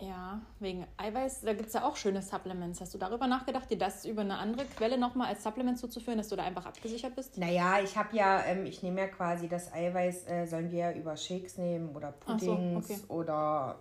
Ja, 0.00 0.40
wegen 0.60 0.86
Eiweiß, 0.96 1.42
da 1.42 1.52
gibt 1.52 1.68
es 1.68 1.74
ja 1.74 1.86
auch 1.86 1.96
schöne 1.96 2.22
Supplements. 2.22 2.80
Hast 2.80 2.94
du 2.94 2.98
darüber 2.98 3.26
nachgedacht, 3.26 3.70
dir 3.70 3.76
das 3.76 4.06
über 4.06 4.22
eine 4.22 4.38
andere 4.38 4.64
Quelle 4.64 4.96
nochmal 4.96 5.28
als 5.28 5.42
Supplement 5.42 5.78
zuzuführen, 5.78 6.16
dass 6.16 6.28
du 6.28 6.36
da 6.36 6.44
einfach 6.44 6.64
abgesichert 6.64 7.14
bist? 7.14 7.36
Naja, 7.36 7.80
ich 7.80 7.96
habe 7.96 8.16
ja, 8.16 8.42
ähm, 8.44 8.64
ich 8.64 8.82
nehme 8.82 9.00
ja 9.00 9.08
quasi 9.08 9.46
das 9.48 9.72
Eiweiß, 9.72 10.26
äh, 10.26 10.46
sollen 10.46 10.70
wir 10.70 10.78
ja 10.78 10.92
über 10.92 11.16
Shakes 11.16 11.58
nehmen 11.58 11.94
oder 11.94 12.14
Ach 12.26 12.38
so, 12.38 12.54
Puddings 12.54 12.90
okay. 12.90 13.00
oder 13.08 13.78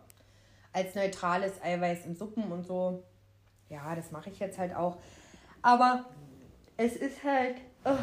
als 0.73 0.93
neutrales 0.95 1.61
Eiweiß 1.63 2.05
in 2.05 2.15
Suppen 2.15 2.51
und 2.51 2.65
so. 2.65 3.03
Ja, 3.69 3.95
das 3.95 4.11
mache 4.11 4.29
ich 4.29 4.39
jetzt 4.39 4.57
halt 4.57 4.75
auch. 4.75 4.97
Aber 5.61 6.05
es 6.75 6.95
ist 6.97 7.23
halt, 7.23 7.57
oh, 7.85 7.95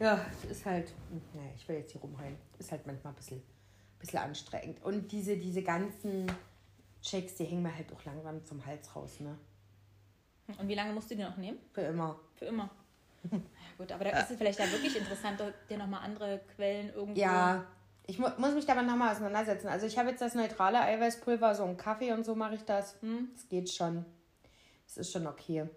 ja, 0.00 0.18
es 0.42 0.50
ist 0.50 0.66
halt, 0.66 0.92
naja, 1.34 1.48
ich 1.56 1.68
will 1.68 1.76
jetzt 1.76 1.92
hier 1.92 2.00
rumheulen. 2.00 2.36
Ist 2.58 2.70
halt 2.70 2.86
manchmal 2.86 3.12
ein 3.12 3.16
bisschen, 3.16 3.42
bisschen 3.98 4.20
anstrengend. 4.20 4.82
Und 4.82 5.12
diese, 5.12 5.36
diese 5.36 5.62
ganzen 5.62 6.30
Shakes, 7.02 7.34
die 7.34 7.44
hängen 7.44 7.62
mir 7.62 7.74
halt 7.74 7.92
auch 7.92 8.04
langsam 8.04 8.44
zum 8.44 8.64
Hals 8.64 8.94
raus, 8.94 9.20
ne? 9.20 9.36
Und 10.58 10.68
wie 10.68 10.74
lange 10.74 10.92
musst 10.92 11.10
du 11.10 11.16
die 11.16 11.22
noch 11.22 11.36
nehmen? 11.36 11.58
Für 11.72 11.82
immer. 11.82 12.18
Für 12.36 12.46
immer. 12.46 12.70
Ja 13.30 13.38
gut, 13.78 13.92
aber 13.92 14.04
da 14.04 14.20
ist 14.20 14.30
es 14.30 14.36
vielleicht 14.36 14.58
da 14.58 14.70
wirklich 14.70 14.96
interessant, 14.96 15.40
dir 15.70 15.78
nochmal 15.78 16.02
andere 16.04 16.40
Quellen 16.54 16.92
irgendwo... 16.92 17.18
Ja, 17.18 17.64
ich 18.06 18.18
mu 18.18 18.28
muss 18.36 18.52
mich 18.54 18.66
damit 18.66 18.86
nochmal 18.86 19.12
auseinandersetzen. 19.12 19.68
Also 19.68 19.86
ich 19.86 19.96
habe 19.96 20.10
jetzt 20.10 20.20
das 20.20 20.34
neutrale 20.34 20.80
Eiweißpulver, 20.80 21.54
so 21.54 21.64
einen 21.64 21.76
Kaffee 21.76 22.12
und 22.12 22.24
so 22.24 22.34
mache 22.34 22.56
ich 22.56 22.64
das. 22.64 23.00
Hm? 23.00 23.30
Es 23.34 23.48
geht 23.48 23.70
schon. 23.72 24.04
Es 24.86 24.98
ist 24.98 25.12
schon 25.12 25.26
okay. 25.26 25.68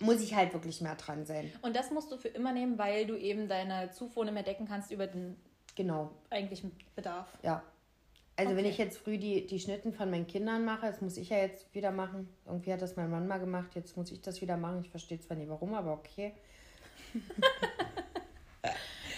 Muss 0.00 0.20
ich 0.20 0.34
halt 0.34 0.52
wirklich 0.54 0.80
mehr 0.80 0.94
dran 0.94 1.26
sein. 1.26 1.52
Und 1.62 1.76
das 1.76 1.90
musst 1.90 2.10
du 2.10 2.16
für 2.16 2.28
immer 2.28 2.52
nehmen, 2.52 2.78
weil 2.78 3.06
du 3.06 3.16
eben 3.16 3.48
deine 3.48 3.90
Zufuhr 3.90 4.24
nicht 4.24 4.34
mehr 4.34 4.42
decken 4.42 4.66
kannst 4.66 4.90
über 4.90 5.06
den 5.06 5.36
Genau, 5.76 6.10
eigentlichen 6.30 6.72
Bedarf. 6.94 7.26
ja. 7.42 7.62
Also 8.36 8.50
wenn 8.56 8.58
Okay. 8.64 8.68
ich 8.70 8.78
jetzt 8.78 8.98
früh 8.98 9.16
die, 9.18 9.46
die 9.46 9.60
Schnitten 9.60 9.92
von 9.92 10.10
meinen 10.10 10.26
Kindern 10.26 10.64
mache, 10.64 10.86
das 10.86 11.00
muss 11.00 11.16
ich 11.16 11.28
ja 11.30 11.38
jetzt 11.38 11.72
wieder 11.74 11.92
machen. 11.92 12.28
Irgendwie 12.46 12.72
hat 12.72 12.82
das 12.82 12.96
mein 12.96 13.08
Mann 13.10 13.28
mal 13.28 13.38
gemacht, 13.38 13.74
jetzt 13.74 13.96
muss 13.96 14.10
ich 14.10 14.20
das 14.22 14.40
wieder 14.40 14.56
machen. 14.56 14.80
Ich 14.82 14.90
verstehe 14.90 15.20
zwar 15.20 15.36
nicht 15.36 15.48
warum, 15.48 15.74
aber 15.74 15.92
okay. 15.92 16.32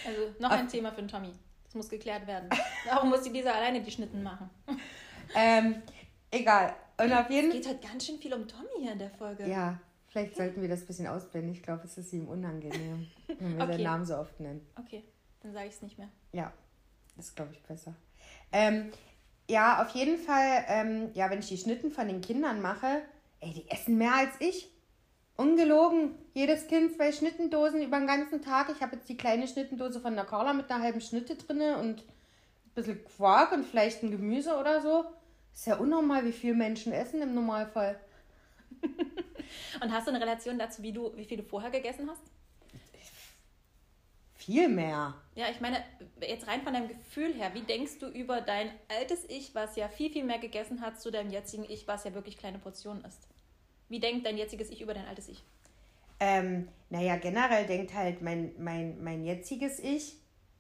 Also 0.07 0.21
noch 0.39 0.51
ein 0.51 0.69
Thema 0.69 0.91
für 0.93 1.01
den 1.03 1.09
Tommy. 1.09 1.33
Das 1.65 1.75
muss 1.75 1.89
geklärt 1.89 2.27
werden. 2.29 2.49
Warum 2.87 3.09
muss 3.11 3.23
die 3.23 3.33
dieser 3.33 3.55
alleine 3.55 3.81
die 3.83 3.91
Schnitten 3.91 4.23
machen? 4.23 4.51
Ähm, 5.35 5.83
egal. 6.31 6.73
Und 6.99 7.13
auf 7.13 7.29
jeden 7.29 7.49
Es 7.51 7.57
geht 7.57 7.67
heute 7.69 7.89
ganz 7.89 8.07
schön 8.07 8.17
viel 8.19 8.33
um 8.33 8.47
Tommy 8.47 8.69
hier 8.79 8.93
in 8.93 8.99
der 9.01 9.11
Folge. 9.11 9.45
Ja, 9.49 9.77
vielleicht 10.07 10.37
sollten 10.37 10.63
wir 10.63 10.69
das 10.69 10.83
ein 10.83 10.87
bisschen 10.87 11.09
ausblenden. 11.09 11.53
Ich 11.53 11.65
glaube, 11.65 11.83
es 11.85 11.99
ist 11.99 12.13
ihm 12.13 12.29
unangenehm, 12.29 13.09
wenn 13.27 13.57
wir 13.57 13.65
Okay. 13.65 13.73
seinen 13.73 13.83
Namen 13.83 14.05
so 14.07 14.17
oft 14.17 14.39
nennen. 14.39 14.65
Okay, 14.79 15.03
dann 15.43 15.53
sage 15.53 15.67
ich 15.67 15.75
es 15.75 15.83
nicht 15.83 15.99
mehr. 15.99 16.09
Ja, 16.33 16.53
das 17.17 17.27
ist, 17.27 17.35
glaube 17.35 17.53
ich, 17.53 17.63
besser. 17.65 17.95
Ähm, 18.53 18.93
ja, 19.49 19.83
auf 19.83 19.91
jeden 19.91 20.19
Fall, 20.19 20.65
ähm, 20.69 21.11
ja, 21.15 21.31
wenn 21.31 21.39
ich 21.39 21.49
die 21.49 21.59
Schnitten 21.59 21.91
von 21.91 22.09
den 22.09 22.21
Kindern 22.21 22.61
mache, 22.61 23.03
ey, 23.41 23.53
die 23.53 23.71
essen 23.71 23.99
mehr 23.99 24.15
als 24.15 24.35
ich. 24.41 24.73
Ungelogen. 25.37 26.15
Jedes 26.33 26.67
Kind 26.67 26.97
zwei 26.97 27.13
Schnittendosen 27.13 27.83
über 27.83 27.99
den 27.99 28.07
ganzen 28.07 28.41
Tag. 28.41 28.71
Ich 28.71 28.81
habe 28.81 28.97
jetzt 28.97 29.09
die 29.09 29.17
kleine 29.19 29.47
Schnittendose 29.47 30.01
von 30.01 30.15
der 30.15 30.25
Carla 30.25 30.55
mit 30.55 30.71
einer 30.71 30.83
halben 30.83 31.01
Schnitte 31.01 31.37
drin 31.37 31.61
und 31.75 32.01
ein 32.01 32.75
bisschen 32.75 33.05
Quark 33.05 33.53
und 33.53 33.65
vielleicht 33.67 34.03
ein 34.03 34.11
Gemüse 34.11 34.57
oder 34.57 34.81
so. 34.81 35.05
Ist 35.53 35.67
ja 35.67 35.77
unnormal, 35.77 36.25
wie 36.25 36.33
viel 36.33 36.55
Menschen 36.55 36.93
essen 36.93 37.23
im 37.23 37.35
Normalfall. 37.35 37.99
Und 39.83 39.93
hast 39.93 40.07
du 40.07 40.11
eine 40.11 40.21
Relation 40.21 40.59
dazu, 40.59 40.83
wie, 40.83 40.93
du, 40.93 41.17
wie 41.17 41.25
viel 41.25 41.39
du 41.39 41.43
vorher 41.43 41.71
gegessen 41.71 42.09
hast? 42.11 42.23
Viel 44.37 44.69
mehr. 44.69 45.15
Ja, 45.35 45.47
ich 45.51 45.61
meine, 45.61 45.83
jetzt 46.21 46.47
rein 46.47 46.63
von 46.63 46.75
deinem 46.75 46.89
Gefühl 46.89 47.33
her, 47.35 47.53
wie 47.55 47.63
denkst 47.63 47.99
du 48.01 48.07
über 48.09 48.43
dein 48.43 48.71
altes 48.89 49.25
Ich, 49.29 49.55
was 49.55 49.77
ja 49.77 49.89
viel, 49.89 50.11
viel 50.11 50.25
mehr 50.25 50.39
gegessen 50.39 50.83
hat, 50.83 51.01
zu 51.01 51.11
deinem 51.11 51.31
jetzigen 51.31 51.65
Ich, 51.69 51.89
was 51.89 52.05
ja 52.05 52.15
wirklich 52.15 52.37
kleine 52.37 52.59
Portionen 52.59 53.05
ist? 53.05 53.27
Wie 53.89 53.99
denkt 53.99 54.27
dein 54.27 54.37
jetziges 54.37 54.71
Ich 54.71 54.83
über 54.83 54.93
dein 54.93 55.07
altes 55.07 55.29
Ich? 55.29 55.43
Ähm, 56.21 56.69
naja, 56.91 57.17
generell 57.17 57.67
denkt 57.67 57.95
halt 57.95 58.21
mein, 58.21 58.53
mein, 58.59 59.03
mein 59.03 59.25
jetziges 59.25 59.79
Ich, 59.79 60.17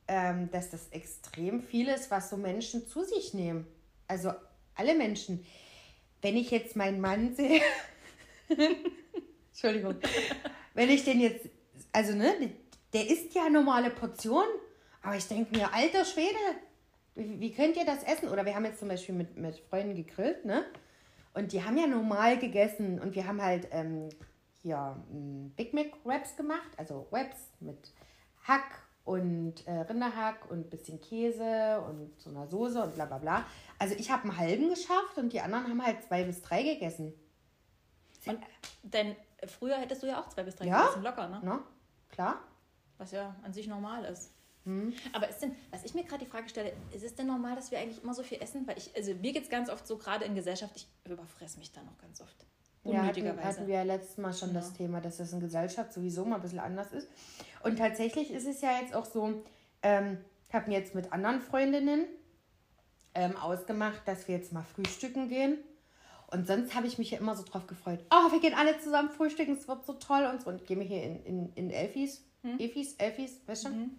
ähm, 0.08 0.50
dass 0.50 0.70
das 0.70 0.88
extrem 0.88 1.62
viel 1.62 1.88
ist, 1.88 2.10
was 2.10 2.30
so 2.30 2.36
Menschen 2.36 2.86
zu 2.86 3.04
sich 3.04 3.34
nehmen. 3.34 3.66
Also 4.08 4.32
alle 4.74 4.94
Menschen. 4.94 5.44
Wenn 6.22 6.36
ich 6.36 6.50
jetzt 6.50 6.76
meinen 6.76 7.00
Mann 7.00 7.34
sehe, 7.34 7.60
Entschuldigung, 9.52 9.96
wenn 10.74 10.90
ich 10.90 11.04
den 11.04 11.20
jetzt, 11.20 11.46
also 11.92 12.14
ne, 12.14 12.52
der 12.92 13.10
isst 13.10 13.34
ja 13.34 13.48
normale 13.48 13.90
Portionen, 13.90 14.48
aber 15.02 15.16
ich 15.16 15.28
denke 15.28 15.56
mir, 15.56 15.72
alter 15.72 16.04
Schwede, 16.04 16.36
wie, 17.14 17.40
wie 17.40 17.52
könnt 17.52 17.76
ihr 17.76 17.84
das 17.84 18.02
essen? 18.02 18.28
Oder 18.28 18.44
wir 18.44 18.54
haben 18.54 18.64
jetzt 18.64 18.80
zum 18.80 18.88
Beispiel 18.88 19.14
mit, 19.14 19.36
mit 19.36 19.58
Freunden 19.58 19.94
gegrillt, 19.94 20.44
ne? 20.44 20.64
Und 21.34 21.52
die 21.52 21.62
haben 21.62 21.76
ja 21.76 21.86
normal 21.86 22.38
gegessen 22.38 22.98
und 22.98 23.14
wir 23.14 23.26
haben 23.26 23.42
halt 23.42 23.68
ähm, 23.70 24.08
hier 24.62 24.96
mm, 25.10 25.50
Big 25.50 25.74
Mac 25.74 25.92
Wraps 26.04 26.34
gemacht, 26.34 26.70
also 26.78 27.06
Wraps 27.10 27.36
mit 27.60 27.92
Hack 28.44 28.82
und 29.04 29.66
äh, 29.66 29.80
Rinderhack 29.82 30.50
und 30.50 30.70
bisschen 30.70 31.00
Käse 31.00 31.80
und 31.86 32.18
so 32.18 32.30
einer 32.30 32.46
Soße 32.48 32.82
und 32.82 32.94
bla 32.94 33.04
bla 33.04 33.18
bla. 33.18 33.44
Also 33.78 33.94
ich 33.96 34.10
habe 34.10 34.24
einen 34.24 34.36
halben 34.36 34.68
geschafft 34.70 35.16
und 35.16 35.32
die 35.32 35.40
anderen 35.40 35.68
haben 35.68 35.84
halt 35.84 36.02
zwei 36.02 36.24
bis 36.24 36.42
drei 36.42 36.62
gegessen. 36.62 37.12
Und 38.26 38.40
denn 38.82 39.14
früher 39.46 39.76
hättest 39.76 40.02
du 40.02 40.08
ja 40.08 40.20
auch 40.20 40.28
zwei 40.28 40.42
bis 40.42 40.56
drei 40.56 40.66
Ja? 40.66 40.82
gegessen, 40.82 41.02
locker, 41.02 41.28
ne? 41.28 41.40
Ne? 41.44 41.60
Klar? 42.10 42.40
Was 42.98 43.12
ja 43.12 43.34
an 43.42 43.52
sich 43.52 43.66
normal 43.66 44.04
ist. 44.04 44.32
Hm. 44.64 44.92
Aber 45.12 45.28
ist 45.28 45.38
denn, 45.40 45.54
was 45.70 45.84
ich 45.84 45.94
mir 45.94 46.04
gerade 46.04 46.24
die 46.24 46.30
Frage 46.30 46.48
stelle, 46.48 46.72
ist 46.90 47.04
es 47.04 47.14
denn 47.14 47.26
normal, 47.28 47.54
dass 47.54 47.70
wir 47.70 47.78
eigentlich 47.78 48.02
immer 48.02 48.14
so 48.14 48.22
viel 48.22 48.40
essen? 48.42 48.66
Weil 48.66 48.76
ich, 48.78 48.94
also 48.96 49.14
mir 49.14 49.32
geht 49.32 49.44
es 49.44 49.48
ganz 49.48 49.70
oft 49.70 49.86
so, 49.86 49.96
gerade 49.96 50.24
in 50.24 50.34
Gesellschaft, 50.34 50.72
ich 50.74 50.88
überfress 51.04 51.56
mich 51.56 51.72
da 51.72 51.82
noch 51.82 51.96
ganz 51.98 52.20
oft. 52.20 52.46
Ja, 52.82 53.04
hatten, 53.04 53.44
hatten 53.44 53.66
wir 53.66 53.74
ja 53.76 53.82
letztes 53.82 54.16
Mal 54.18 54.32
schon 54.32 54.48
Ja. 54.50 54.54
das 54.54 54.72
Thema, 54.72 55.00
dass 55.00 55.16
das 55.16 55.32
in 55.32 55.40
Gesellschaft 55.40 55.92
sowieso 55.92 56.24
mal 56.24 56.36
ein 56.36 56.42
bisschen 56.42 56.60
anders 56.60 56.92
ist. 56.92 57.08
Und 57.62 57.76
tatsächlich 57.78 58.30
ist 58.30 58.46
es 58.46 58.60
ja 58.60 58.80
jetzt 58.80 58.94
auch 58.94 59.04
so, 59.04 59.42
ähm, 59.82 60.18
ich 60.48 60.54
habe 60.54 60.68
mir 60.68 60.78
jetzt 60.78 60.94
mit 60.94 61.12
anderen 61.12 61.40
Freundinnen 61.40 62.06
ähm, 63.14 63.36
ausgemacht, 63.36 64.02
dass 64.06 64.28
wir 64.28 64.36
jetzt 64.36 64.52
mal 64.52 64.62
frühstücken 64.62 65.28
gehen. 65.28 65.58
Und 66.28 66.46
sonst 66.46 66.74
habe 66.74 66.86
ich 66.86 66.98
mich 66.98 67.12
ja 67.12 67.18
immer 67.18 67.36
so 67.36 67.44
drauf 67.44 67.66
gefreut. 67.66 68.00
Oh, 68.10 68.32
wir 68.32 68.40
gehen 68.40 68.54
alle 68.54 68.78
zusammen 68.80 69.10
frühstücken, 69.10 69.52
es 69.52 69.68
wird 69.68 69.86
so 69.86 69.94
toll 69.94 70.24
und 70.24 70.42
so. 70.42 70.50
Und 70.50 70.66
gehen 70.66 70.80
wir 70.80 70.86
hier 70.86 71.02
in, 71.02 71.24
in, 71.24 71.52
in 71.54 71.70
Elfis, 71.70 72.24
Efis, 72.58 72.94
Elfis, 72.94 73.40
weißt 73.46 73.66
du? 73.66 73.90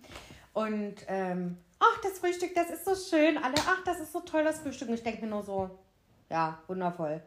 Und 0.54 0.96
ähm, 1.08 1.58
ach, 1.80 2.02
das 2.02 2.20
Frühstück, 2.20 2.56
das 2.56 2.70
ist 2.70 2.86
so 2.86 2.96
schön. 2.96 3.38
Alle, 3.38 3.56
ach, 3.68 3.84
das 3.86 4.00
ist 4.00 4.12
so 4.12 4.22
toll, 4.22 4.44
das 4.44 4.60
Frühstück. 4.60 4.90
Und 4.90 4.96
ich 4.96 5.04
denke 5.04 5.22
mir 5.22 5.30
nur 5.30 5.44
so, 5.44 5.70
ja, 6.30 6.60
wundervoll. 6.68 7.22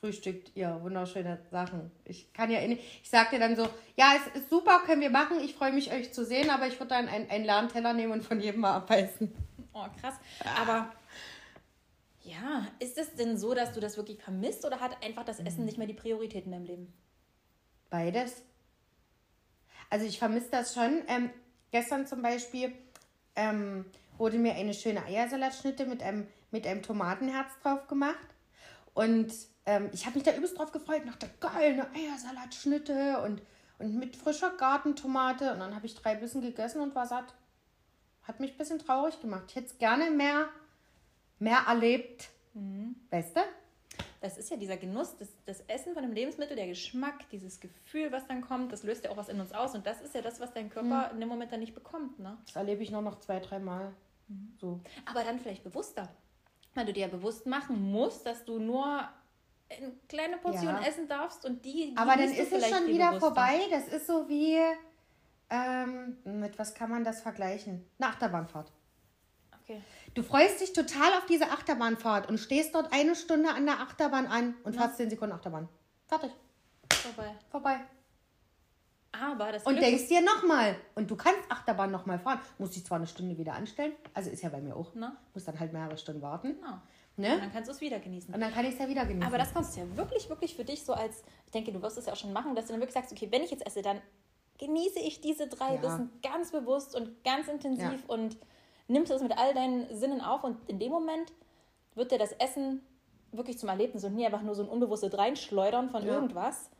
Frühstückt 0.00 0.52
ihr 0.54 0.78
wunderschöne 0.82 1.38
Sachen. 1.50 1.90
Ich 2.04 2.32
kann 2.32 2.50
ja, 2.50 2.58
in, 2.60 2.72
ich 2.72 3.08
sag 3.08 3.30
dir 3.30 3.38
dann 3.38 3.56
so, 3.56 3.66
ja, 3.96 4.14
es 4.16 4.40
ist 4.40 4.50
super, 4.50 4.80
können 4.84 5.00
wir 5.00 5.10
machen. 5.10 5.40
Ich 5.40 5.54
freue 5.54 5.72
mich, 5.72 5.90
euch 5.90 6.12
zu 6.12 6.24
sehen, 6.24 6.50
aber 6.50 6.66
ich 6.66 6.78
würde 6.78 6.90
dann 6.90 7.08
einen, 7.08 7.30
einen 7.30 7.44
leeren 7.44 7.68
Teller 7.68 7.94
nehmen 7.94 8.12
und 8.12 8.22
von 8.22 8.40
jedem 8.40 8.60
mal 8.60 8.74
abbeißen. 8.76 9.32
Oh, 9.72 9.86
krass. 10.00 10.14
Aber 10.58 10.92
ja, 12.22 12.66
ist 12.78 12.98
es 12.98 13.14
denn 13.14 13.38
so, 13.38 13.54
dass 13.54 13.72
du 13.72 13.80
das 13.80 13.96
wirklich 13.96 14.22
vermisst 14.22 14.64
oder 14.64 14.80
hat 14.80 15.02
einfach 15.04 15.24
das 15.24 15.38
Essen 15.40 15.64
nicht 15.64 15.78
mehr 15.78 15.86
die 15.86 15.94
Priorität 15.94 16.44
in 16.44 16.52
deinem 16.52 16.64
Leben? 16.64 16.92
Beides. 17.88 18.42
Also 19.90 20.06
ich 20.06 20.18
vermisse 20.18 20.50
das 20.50 20.74
schon. 20.74 21.02
Ähm, 21.08 21.30
gestern 21.70 22.06
zum 22.06 22.22
Beispiel 22.22 22.72
ähm, 23.34 23.84
wurde 24.18 24.38
mir 24.38 24.54
eine 24.54 24.74
schöne 24.74 25.04
Eiersalatschnitte 25.04 25.86
mit 25.86 26.02
einem, 26.02 26.26
mit 26.50 26.66
einem 26.66 26.82
Tomatenherz 26.82 27.50
drauf 27.62 27.86
gemacht. 27.86 28.26
Und 28.94 29.32
ähm, 29.66 29.90
ich 29.92 30.06
habe 30.06 30.16
mich 30.16 30.24
da 30.24 30.34
übelst 30.34 30.58
drauf 30.58 30.72
gefreut 30.72 31.02
und 31.02 31.08
dachte, 31.08 31.28
geil, 31.40 31.72
eine 31.72 31.90
Eiersalatschnitte 31.94 33.20
und, 33.22 33.42
und 33.78 33.94
mit 33.96 34.16
frischer 34.16 34.50
Gartentomate. 34.50 35.52
Und 35.52 35.60
dann 35.60 35.74
habe 35.74 35.86
ich 35.86 35.94
drei 35.94 36.14
Bissen 36.14 36.40
gegessen 36.40 36.80
und 36.80 36.94
war 36.94 37.06
satt. 37.06 37.34
Hat 38.22 38.40
mich 38.40 38.52
ein 38.52 38.58
bisschen 38.58 38.78
traurig 38.78 39.20
gemacht. 39.20 39.44
Ich 39.48 39.56
hätte 39.56 39.66
es 39.66 39.78
gerne 39.78 40.10
mehr, 40.10 40.48
mehr 41.38 41.64
erlebt. 41.68 42.30
Weißt 43.10 43.36
du? 43.36 43.40
Das 44.20 44.38
ist 44.38 44.50
ja 44.50 44.56
dieser 44.56 44.76
Genuss, 44.76 45.16
das, 45.18 45.28
das 45.44 45.60
Essen 45.68 45.94
von 45.94 46.02
dem 46.02 46.12
Lebensmittel, 46.12 46.56
der 46.56 46.66
Geschmack, 46.66 47.28
dieses 47.30 47.60
Gefühl, 47.60 48.10
was 48.12 48.26
dann 48.26 48.40
kommt, 48.40 48.72
das 48.72 48.82
löst 48.82 49.04
ja 49.04 49.10
auch 49.10 49.16
was 49.16 49.28
in 49.28 49.40
uns 49.40 49.52
aus. 49.52 49.74
Und 49.74 49.86
das 49.86 50.00
ist 50.00 50.14
ja 50.14 50.22
das, 50.22 50.40
was 50.40 50.52
dein 50.52 50.70
Körper 50.70 51.10
in 51.12 51.20
dem 51.20 51.28
Moment 51.28 51.52
dann 51.52 51.60
nicht 51.60 51.74
bekommt. 51.74 52.18
Ne? 52.18 52.36
Das 52.46 52.56
erlebe 52.56 52.82
ich 52.82 52.90
nur 52.90 53.02
noch 53.02 53.18
zwei, 53.20 53.40
dreimal. 53.40 53.92
So. 54.60 54.80
Aber 55.04 55.22
dann 55.22 55.38
vielleicht 55.38 55.62
bewusster. 55.64 56.08
Weil 56.74 56.86
du 56.86 56.92
dir 56.92 57.02
ja 57.02 57.08
bewusst 57.08 57.46
machen 57.46 57.80
musst, 57.90 58.26
dass 58.26 58.44
du 58.44 58.58
nur 58.58 59.08
eine 59.68 59.92
kleine 60.08 60.36
Portion 60.38 60.74
Ja. 60.74 60.82
essen 60.86 61.08
darfst 61.08 61.44
und 61.44 61.64
die. 61.64 61.92
Aber 61.96 62.16
dann 62.16 62.30
ist 62.32 62.52
es 62.52 62.68
schon 62.68 62.86
wieder 62.86 63.08
bewusster. 63.12 63.20
vorbei. 63.34 63.60
Das 63.70 63.88
ist 63.88 64.06
so 64.06 64.28
wie, 64.28 64.58
ähm, 65.50 66.16
mit 66.24 66.58
was 66.58 66.74
kann 66.74 66.90
man 66.90 67.04
das 67.04 67.20
vergleichen? 67.20 67.84
Eine 67.98 68.10
Achterbahnfahrt. 68.10 68.72
Okay. 69.68 69.82
Du 70.14 70.22
freust 70.22 70.60
dich 70.60 70.72
total 70.72 71.12
auf 71.18 71.26
diese 71.26 71.50
Achterbahnfahrt 71.50 72.28
und 72.28 72.38
stehst 72.38 72.74
dort 72.74 72.92
eine 72.92 73.16
Stunde 73.16 73.50
an 73.50 73.66
der 73.66 73.80
Achterbahn 73.80 74.26
an 74.26 74.54
und 74.62 74.76
fährst 74.76 74.96
10 74.96 75.10
Sekunden 75.10 75.34
Achterbahn. 75.34 75.68
Fertig. 76.06 76.30
Vorbei. 76.92 77.34
Vorbei. 77.50 77.80
Aber 79.10 79.50
das 79.50 79.64
Und 79.64 79.80
denkst 79.80 80.06
dir 80.08 80.20
nochmal. 80.20 80.76
Und 80.94 81.10
du 81.10 81.16
kannst 81.16 81.40
Achterbahn 81.48 81.90
nochmal 81.90 82.18
fahren. 82.18 82.40
Musst 82.58 82.76
dich 82.76 82.84
zwar 82.84 82.98
eine 82.98 83.08
Stunde 83.08 83.36
wieder 83.38 83.54
anstellen. 83.54 83.92
Also 84.14 84.30
ist 84.30 84.42
ja 84.42 84.50
bei 84.50 84.60
mir 84.60 84.76
auch. 84.76 84.94
Ne? 84.94 85.16
Muss 85.34 85.44
dann 85.44 85.58
halt 85.58 85.72
mehrere 85.72 85.98
Stunden 85.98 86.22
warten. 86.22 86.54
Genau. 86.54 86.80
Ne? 87.16 87.34
Und 87.34 87.40
dann 87.40 87.52
kannst 87.52 87.68
du 87.68 87.72
es 87.72 87.80
wieder 87.80 87.98
genießen. 87.98 88.32
Und 88.32 88.40
dann 88.40 88.52
kann 88.52 88.66
ich 88.66 88.74
es 88.74 88.78
ja 88.78 88.88
wieder 88.88 89.04
genießen. 89.04 89.26
Aber 89.26 89.38
das 89.38 89.52
kannst 89.52 89.74
du 89.74 89.80
ja 89.80 89.96
wirklich, 89.96 90.28
wirklich 90.28 90.54
für 90.54 90.64
dich 90.64 90.84
so 90.84 90.92
als, 90.92 91.22
ich 91.46 91.52
denke, 91.52 91.72
du 91.72 91.82
wirst 91.82 91.98
es 91.98 92.06
ja 92.06 92.12
auch 92.12 92.16
schon 92.16 92.32
machen, 92.32 92.54
dass 92.54 92.66
du 92.66 92.72
dann 92.72 92.80
wirklich 92.80 92.94
sagst, 92.94 93.10
okay, 93.10 93.28
wenn 93.30 93.42
ich 93.42 93.50
jetzt 93.50 93.66
esse, 93.66 93.82
dann 93.82 94.00
genieße 94.58 95.00
ich 95.00 95.20
diese 95.22 95.48
drei 95.48 95.74
ja. 95.74 95.80
Bissen 95.80 96.12
ganz 96.22 96.52
bewusst 96.52 96.94
und 96.94 97.24
ganz 97.24 97.48
intensiv 97.48 98.00
ja. 98.06 98.14
und 98.14 98.36
nimmst 98.88 99.12
es 99.12 99.22
mit 99.22 99.36
all 99.36 99.54
deinen 99.54 99.94
Sinnen 99.96 100.20
auf 100.20 100.44
und 100.44 100.56
in 100.68 100.78
dem 100.78 100.92
Moment 100.92 101.32
wird 101.94 102.12
dir 102.12 102.18
das 102.18 102.32
Essen 102.32 102.82
wirklich 103.32 103.58
zum 103.58 103.68
Erlebnis 103.68 104.04
und 104.04 104.14
nie 104.14 104.26
einfach 104.26 104.42
nur 104.42 104.54
so 104.54 104.62
ein 104.62 104.68
unbewusstes 104.68 105.16
Reinschleudern 105.16 105.90
von 105.90 106.04
ja. 106.04 106.14
irgendwas. 106.14 106.70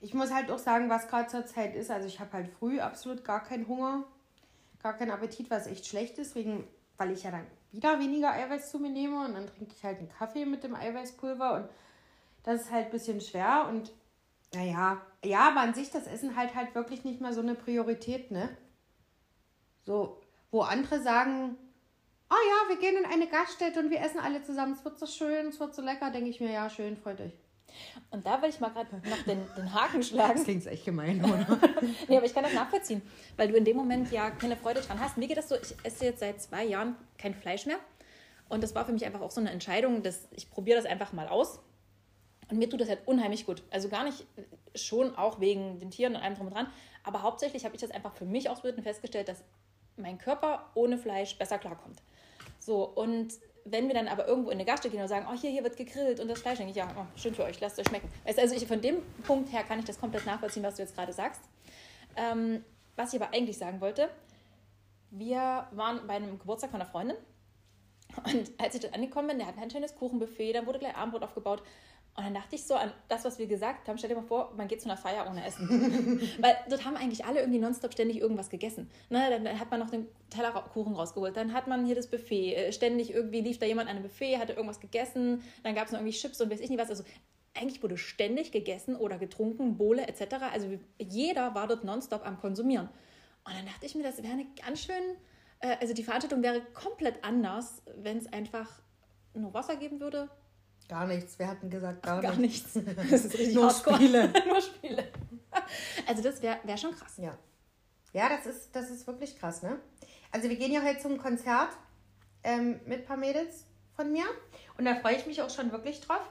Ich 0.00 0.12
muss 0.12 0.32
halt 0.32 0.50
auch 0.50 0.58
sagen, 0.58 0.90
was 0.90 1.08
gerade 1.08 1.28
zur 1.28 1.46
Zeit 1.46 1.74
ist, 1.74 1.90
also 1.90 2.06
ich 2.06 2.20
habe 2.20 2.32
halt 2.32 2.48
früh 2.48 2.80
absolut 2.80 3.24
gar 3.24 3.42
keinen 3.42 3.66
Hunger, 3.66 4.04
gar 4.82 4.94
keinen 4.94 5.10
Appetit, 5.10 5.50
was 5.50 5.66
echt 5.66 5.86
schlecht 5.86 6.18
ist, 6.18 6.34
wegen, 6.34 6.64
weil 6.98 7.10
ich 7.12 7.22
ja 7.22 7.30
dann 7.30 7.46
wieder 7.72 7.98
weniger 7.98 8.32
Eiweiß 8.32 8.70
zu 8.70 8.78
mir 8.78 8.90
nehme 8.90 9.24
und 9.24 9.34
dann 9.34 9.46
trinke 9.46 9.74
ich 9.74 9.82
halt 9.82 9.98
einen 9.98 10.10
Kaffee 10.10 10.44
mit 10.44 10.62
dem 10.62 10.74
Eiweißpulver 10.74 11.54
und 11.54 11.68
das 12.42 12.62
ist 12.62 12.70
halt 12.70 12.86
ein 12.86 12.90
bisschen 12.90 13.20
schwer 13.20 13.66
und 13.68 13.92
naja, 14.54 15.00
ja, 15.24 15.48
aber 15.48 15.60
an 15.60 15.74
sich 15.74 15.90
das 15.90 16.06
Essen 16.06 16.36
halt 16.36 16.54
halt 16.54 16.74
wirklich 16.74 17.04
nicht 17.04 17.20
mehr 17.20 17.32
so 17.32 17.40
eine 17.40 17.54
Priorität, 17.54 18.30
ne? 18.30 18.56
So, 19.82 20.20
wo 20.54 20.62
andere 20.62 21.02
sagen, 21.02 21.56
oh 22.30 22.34
ja, 22.34 22.68
wir 22.68 22.78
gehen 22.78 22.96
in 22.96 23.10
eine 23.10 23.26
Gaststätte 23.26 23.80
und 23.80 23.90
wir 23.90 24.00
essen 24.00 24.20
alle 24.20 24.40
zusammen, 24.40 24.72
es 24.72 24.84
wird 24.84 25.00
so 25.00 25.06
schön, 25.06 25.48
es 25.48 25.58
wird 25.58 25.74
so 25.74 25.82
lecker, 25.82 26.12
denke 26.12 26.30
ich 26.30 26.40
mir, 26.40 26.52
ja, 26.52 26.70
schön, 26.70 26.96
freut 26.96 27.20
euch. 27.20 27.32
Und 28.12 28.24
da 28.24 28.40
will 28.40 28.50
ich 28.50 28.60
mal 28.60 28.68
gerade 28.68 28.94
noch 28.94 29.22
den, 29.26 29.44
den 29.56 29.74
Haken 29.74 30.00
schlagen. 30.00 30.34
Das 30.34 30.44
klingt 30.44 30.64
echt 30.66 30.84
gemein, 30.84 31.24
oder? 31.24 31.58
nee, 32.08 32.16
aber 32.16 32.24
ich 32.24 32.32
kann 32.32 32.44
das 32.44 32.54
nachvollziehen, 32.54 33.02
weil 33.36 33.48
du 33.48 33.56
in 33.56 33.64
dem 33.64 33.76
Moment 33.76 34.12
ja 34.12 34.30
keine 34.30 34.56
Freude 34.56 34.80
dran 34.80 35.00
hast. 35.00 35.18
Mir 35.18 35.26
geht 35.26 35.38
das 35.38 35.48
so, 35.48 35.56
ich 35.56 35.74
esse 35.82 36.04
jetzt 36.04 36.20
seit 36.20 36.40
zwei 36.40 36.64
Jahren 36.64 36.94
kein 37.18 37.34
Fleisch 37.34 37.66
mehr. 37.66 37.78
Und 38.48 38.62
das 38.62 38.76
war 38.76 38.84
für 38.84 38.92
mich 38.92 39.04
einfach 39.04 39.22
auch 39.22 39.32
so 39.32 39.40
eine 39.40 39.50
Entscheidung, 39.50 40.04
dass 40.04 40.28
ich 40.30 40.48
probiere 40.50 40.76
das 40.76 40.86
einfach 40.86 41.12
mal 41.12 41.26
aus. 41.26 41.58
Und 42.48 42.58
mir 42.58 42.70
tut 42.70 42.80
das 42.80 42.88
halt 42.88 43.00
unheimlich 43.06 43.44
gut. 43.44 43.64
Also 43.72 43.88
gar 43.88 44.04
nicht 44.04 44.24
schon 44.76 45.16
auch 45.16 45.40
wegen 45.40 45.80
den 45.80 45.90
Tieren 45.90 46.14
und 46.14 46.22
allem 46.22 46.36
drum 46.36 46.46
und 46.46 46.54
dran. 46.54 46.68
Aber 47.02 47.22
hauptsächlich 47.22 47.64
habe 47.64 47.74
ich 47.74 47.80
das 47.80 47.90
einfach 47.90 48.14
für 48.14 48.24
mich 48.24 48.48
ausprobiert 48.48 48.76
und 48.76 48.84
festgestellt, 48.84 49.28
dass 49.28 49.42
mein 49.96 50.18
Körper 50.18 50.70
ohne 50.74 50.98
Fleisch 50.98 51.36
besser 51.38 51.58
klarkommt. 51.58 52.02
So, 52.58 52.84
und 52.84 53.34
wenn 53.64 53.88
wir 53.88 53.94
dann 53.94 54.08
aber 54.08 54.26
irgendwo 54.26 54.50
in 54.50 54.56
eine 54.56 54.64
Gaststätte 54.64 54.92
gehen 54.92 55.02
und 55.02 55.08
sagen, 55.08 55.26
oh, 55.30 55.34
hier, 55.34 55.50
hier 55.50 55.64
wird 55.64 55.76
gegrillt 55.76 56.20
und 56.20 56.28
das 56.28 56.40
Fleisch, 56.40 56.58
denke 56.58 56.70
ich, 56.70 56.76
ja, 56.76 56.88
oh, 56.98 57.06
schön 57.16 57.34
für 57.34 57.44
euch, 57.44 57.60
lasst 57.60 57.78
euch 57.78 57.88
schmecken. 57.88 58.08
Also 58.24 58.54
ich, 58.54 58.66
von 58.66 58.80
dem 58.80 59.02
Punkt 59.26 59.52
her 59.52 59.62
kann 59.62 59.78
ich 59.78 59.84
das 59.84 59.98
komplett 59.98 60.26
nachvollziehen, 60.26 60.62
was 60.62 60.76
du 60.76 60.82
jetzt 60.82 60.94
gerade 60.94 61.12
sagst. 61.12 61.42
Ähm, 62.16 62.64
was 62.96 63.12
ich 63.12 63.20
aber 63.20 63.34
eigentlich 63.34 63.58
sagen 63.58 63.80
wollte, 63.80 64.08
wir 65.10 65.66
waren 65.72 66.06
bei 66.06 66.14
einem 66.14 66.38
Geburtstag 66.38 66.70
von 66.70 66.80
einer 66.80 66.90
Freundin 66.90 67.16
und 68.24 68.52
als 68.58 68.74
ich 68.74 68.80
dort 68.80 68.94
angekommen 68.94 69.28
bin, 69.28 69.38
der 69.38 69.46
hat 69.46 69.58
ein 69.58 69.70
schönes 69.70 69.96
Kuchenbuffet, 69.96 70.52
dann 70.52 70.66
wurde 70.66 70.78
gleich 70.78 70.96
Abendbrot 70.96 71.22
aufgebaut 71.22 71.62
und 72.16 72.24
dann 72.24 72.34
dachte 72.34 72.54
ich 72.54 72.64
so 72.64 72.74
an 72.74 72.92
das, 73.08 73.24
was 73.24 73.40
wir 73.40 73.46
gesagt 73.46 73.88
haben. 73.88 73.98
Stell 73.98 74.08
dir 74.08 74.14
mal 74.14 74.22
vor, 74.22 74.52
man 74.56 74.68
geht 74.68 74.80
zu 74.80 74.88
einer 74.88 74.96
Feier 74.96 75.28
ohne 75.28 75.44
Essen. 75.44 76.20
Weil 76.38 76.56
dort 76.70 76.84
haben 76.84 76.96
eigentlich 76.96 77.24
alle 77.24 77.40
irgendwie 77.40 77.58
nonstop 77.58 77.92
ständig 77.92 78.20
irgendwas 78.20 78.50
gegessen. 78.50 78.88
Ne, 79.10 79.30
dann 79.30 79.58
hat 79.58 79.70
man 79.72 79.80
noch 79.80 79.90
den 79.90 80.06
Teller 80.30 80.52
Kuchen 80.72 80.94
rausgeholt. 80.94 81.36
Dann 81.36 81.52
hat 81.52 81.66
man 81.66 81.84
hier 81.84 81.96
das 81.96 82.06
Buffet. 82.06 82.54
Äh, 82.54 82.72
ständig 82.72 83.12
irgendwie 83.12 83.40
lief 83.40 83.58
da 83.58 83.66
jemand 83.66 83.88
an 83.88 83.96
einem 83.96 84.04
Buffet, 84.04 84.38
hatte 84.38 84.52
irgendwas 84.52 84.78
gegessen. 84.78 85.42
Dann 85.64 85.74
gab 85.74 85.86
es 85.86 85.92
noch 85.92 85.98
irgendwie 85.98 86.16
Chips 86.16 86.40
und 86.40 86.52
weiß 86.52 86.60
ich 86.60 86.70
nicht 86.70 86.80
was. 86.80 86.88
Also 86.88 87.02
eigentlich 87.54 87.82
wurde 87.82 87.98
ständig 87.98 88.52
gegessen 88.52 88.94
oder 88.94 89.18
getrunken, 89.18 89.76
Bohle 89.76 90.06
etc. 90.06 90.36
Also 90.52 90.68
jeder 91.00 91.56
war 91.56 91.66
dort 91.66 91.82
nonstop 91.82 92.24
am 92.24 92.38
Konsumieren. 92.38 92.88
Und 93.44 93.56
dann 93.56 93.66
dachte 93.66 93.86
ich 93.86 93.96
mir, 93.96 94.04
das 94.04 94.22
wäre 94.22 94.34
eine 94.34 94.46
ganz 94.64 94.84
schön. 94.84 95.16
Äh, 95.58 95.78
also 95.80 95.92
die 95.94 96.04
Veranstaltung 96.04 96.44
wäre 96.44 96.60
komplett 96.74 97.24
anders, 97.24 97.82
wenn 97.96 98.18
es 98.18 98.32
einfach 98.32 98.70
nur 99.34 99.52
Wasser 99.52 99.74
geben 99.74 99.98
würde, 99.98 100.30
Gar 100.88 101.06
nichts. 101.06 101.38
Wir 101.38 101.48
hatten 101.48 101.70
gesagt, 101.70 102.02
gar, 102.02 102.20
gar 102.20 102.36
nichts. 102.36 102.74
nichts. 102.74 102.94
Das 103.10 103.24
ist 103.24 103.34
richtig 103.34 103.54
Nur 103.54 103.66
hardcore. 103.66 103.96
Spiele. 103.96 104.32
Nur 104.46 104.60
Spiele. 104.60 105.08
Also 106.06 106.22
das 106.22 106.42
wäre 106.42 106.58
wär 106.64 106.76
schon 106.76 106.94
krass. 106.94 107.16
Ja. 107.16 107.36
Ja, 108.12 108.28
das 108.28 108.46
ist, 108.46 108.76
das 108.76 108.90
ist 108.90 109.06
wirklich 109.06 109.38
krass, 109.38 109.62
ne? 109.62 109.78
Also 110.30 110.48
wir 110.48 110.56
gehen 110.56 110.72
ja 110.72 110.82
heute 110.82 111.00
zum 111.00 111.18
Konzert 111.18 111.70
ähm, 112.42 112.80
mit 112.86 113.00
ein 113.00 113.04
paar 113.04 113.16
Mädels 113.16 113.64
von 113.96 114.12
mir. 114.12 114.24
Und 114.78 114.84
da 114.84 114.94
freue 114.96 115.16
ich 115.16 115.26
mich 115.26 115.42
auch 115.42 115.50
schon 115.50 115.72
wirklich 115.72 116.00
drauf. 116.00 116.30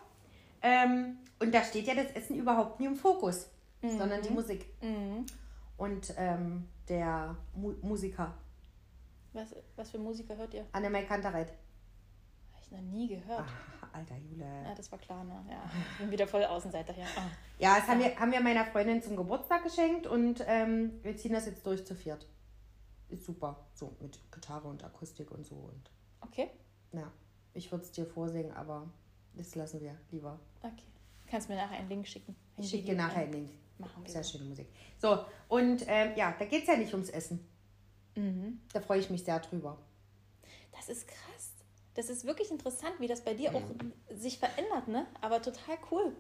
Ähm, 0.62 1.17
und 1.39 1.54
da 1.54 1.63
steht 1.63 1.88
ja 1.88 1.95
das 1.95 2.12
Essen 2.12 2.38
überhaupt 2.38 2.80
nie 2.80 2.86
im 2.86 2.95
Fokus, 2.95 3.49
mhm. 3.82 3.97
sondern 3.97 4.21
die 4.21 4.30
Musik. 4.30 4.65
Mhm. 4.82 5.25
Und 5.77 6.13
ähm, 6.17 6.69
der 6.88 7.36
Mu 7.56 7.73
Musiker. 7.82 8.34
Was, 9.34 9.56
was 9.75 9.89
für 9.89 9.97
Musiker 9.97 10.38
hört 10.38 10.54
ihr? 10.54 10.65
Annemai 10.71 11.04
Kantereit. 11.04 11.54
Noch 12.73 12.81
nie 12.81 13.07
gehört. 13.07 13.45
Ach 13.81 13.93
alter 13.93 14.17
Jule. 14.17 14.45
Ja, 14.45 14.73
das 14.73 14.91
war 14.91 14.97
klar, 14.97 15.23
ne? 15.23 15.45
Ja, 15.47 15.63
ich 15.91 15.99
bin 15.99 16.09
wieder 16.09 16.27
voll 16.27 16.43
Außenseiter 16.43 16.91
hier. 16.91 17.05
Oh. 17.15 17.21
Ja, 17.59 17.75
das 17.77 17.88
haben, 17.88 17.99
wir, 17.99 18.19
haben 18.19 18.31
wir 18.31 18.41
meiner 18.41 18.65
Freundin 18.65 19.01
zum 19.03 19.15
Geburtstag 19.15 19.63
geschenkt 19.63 20.07
und 20.07 20.43
ähm, 20.47 20.99
wir 21.03 21.15
ziehen 21.15 21.33
das 21.33 21.45
jetzt 21.45 21.65
durch 21.67 21.86
zu 21.86 21.93
viert. 21.95 22.27
Ist 23.09 23.25
super. 23.25 23.67
So 23.75 23.95
mit 23.99 24.19
Gitarre 24.31 24.67
und 24.67 24.83
Akustik 24.83 25.29
und 25.29 25.45
so. 25.45 25.55
Und 25.55 25.91
okay. 26.21 26.49
Ja, 26.93 27.12
ich 27.53 27.71
würde 27.71 27.83
es 27.83 27.91
dir 27.91 28.07
vorsingen, 28.07 28.51
aber 28.53 28.89
das 29.36 29.53
lassen 29.53 29.79
wir 29.79 29.95
lieber. 30.09 30.39
Okay. 30.62 30.88
Kannst 31.27 31.49
mir 31.49 31.55
nachher 31.55 31.77
einen 31.77 31.89
Link 31.89 32.07
schicken. 32.07 32.36
Ich 32.57 32.69
schicke 32.69 32.86
dir 32.86 32.95
nachher 32.95 33.21
einen 33.21 33.33
Link. 33.33 33.49
Machen 33.77 34.03
wir. 34.03 34.12
Sehr 34.12 34.23
schöne 34.23 34.45
Musik. 34.45 34.67
So, 34.97 35.25
und 35.47 35.83
ähm, 35.88 36.13
ja, 36.15 36.33
da 36.38 36.45
geht 36.45 36.63
es 36.63 36.67
ja 36.67 36.75
nicht 36.75 36.93
ums 36.93 37.09
Essen. 37.09 37.47
Mhm. 38.15 38.62
Da 38.71 38.81
freue 38.81 38.99
ich 38.99 39.12
mich 39.12 39.23
sehr 39.23 39.39
drüber. 39.39 39.77
Das 40.71 40.89
ist 40.89 41.07
krass 41.07 41.33
das 41.95 42.10
ist 42.10 42.25
wirklich 42.25 42.49
interessant, 42.51 42.93
wie 42.99 43.08
das 43.08 43.21
bei 43.21 43.34
dir 43.34 43.53
auch 43.53 43.63
sich 44.10 44.39
verändert, 44.39 44.88
ne? 44.88 45.06
Aber 45.21 45.41
total 45.41 45.77
cool, 45.91 46.15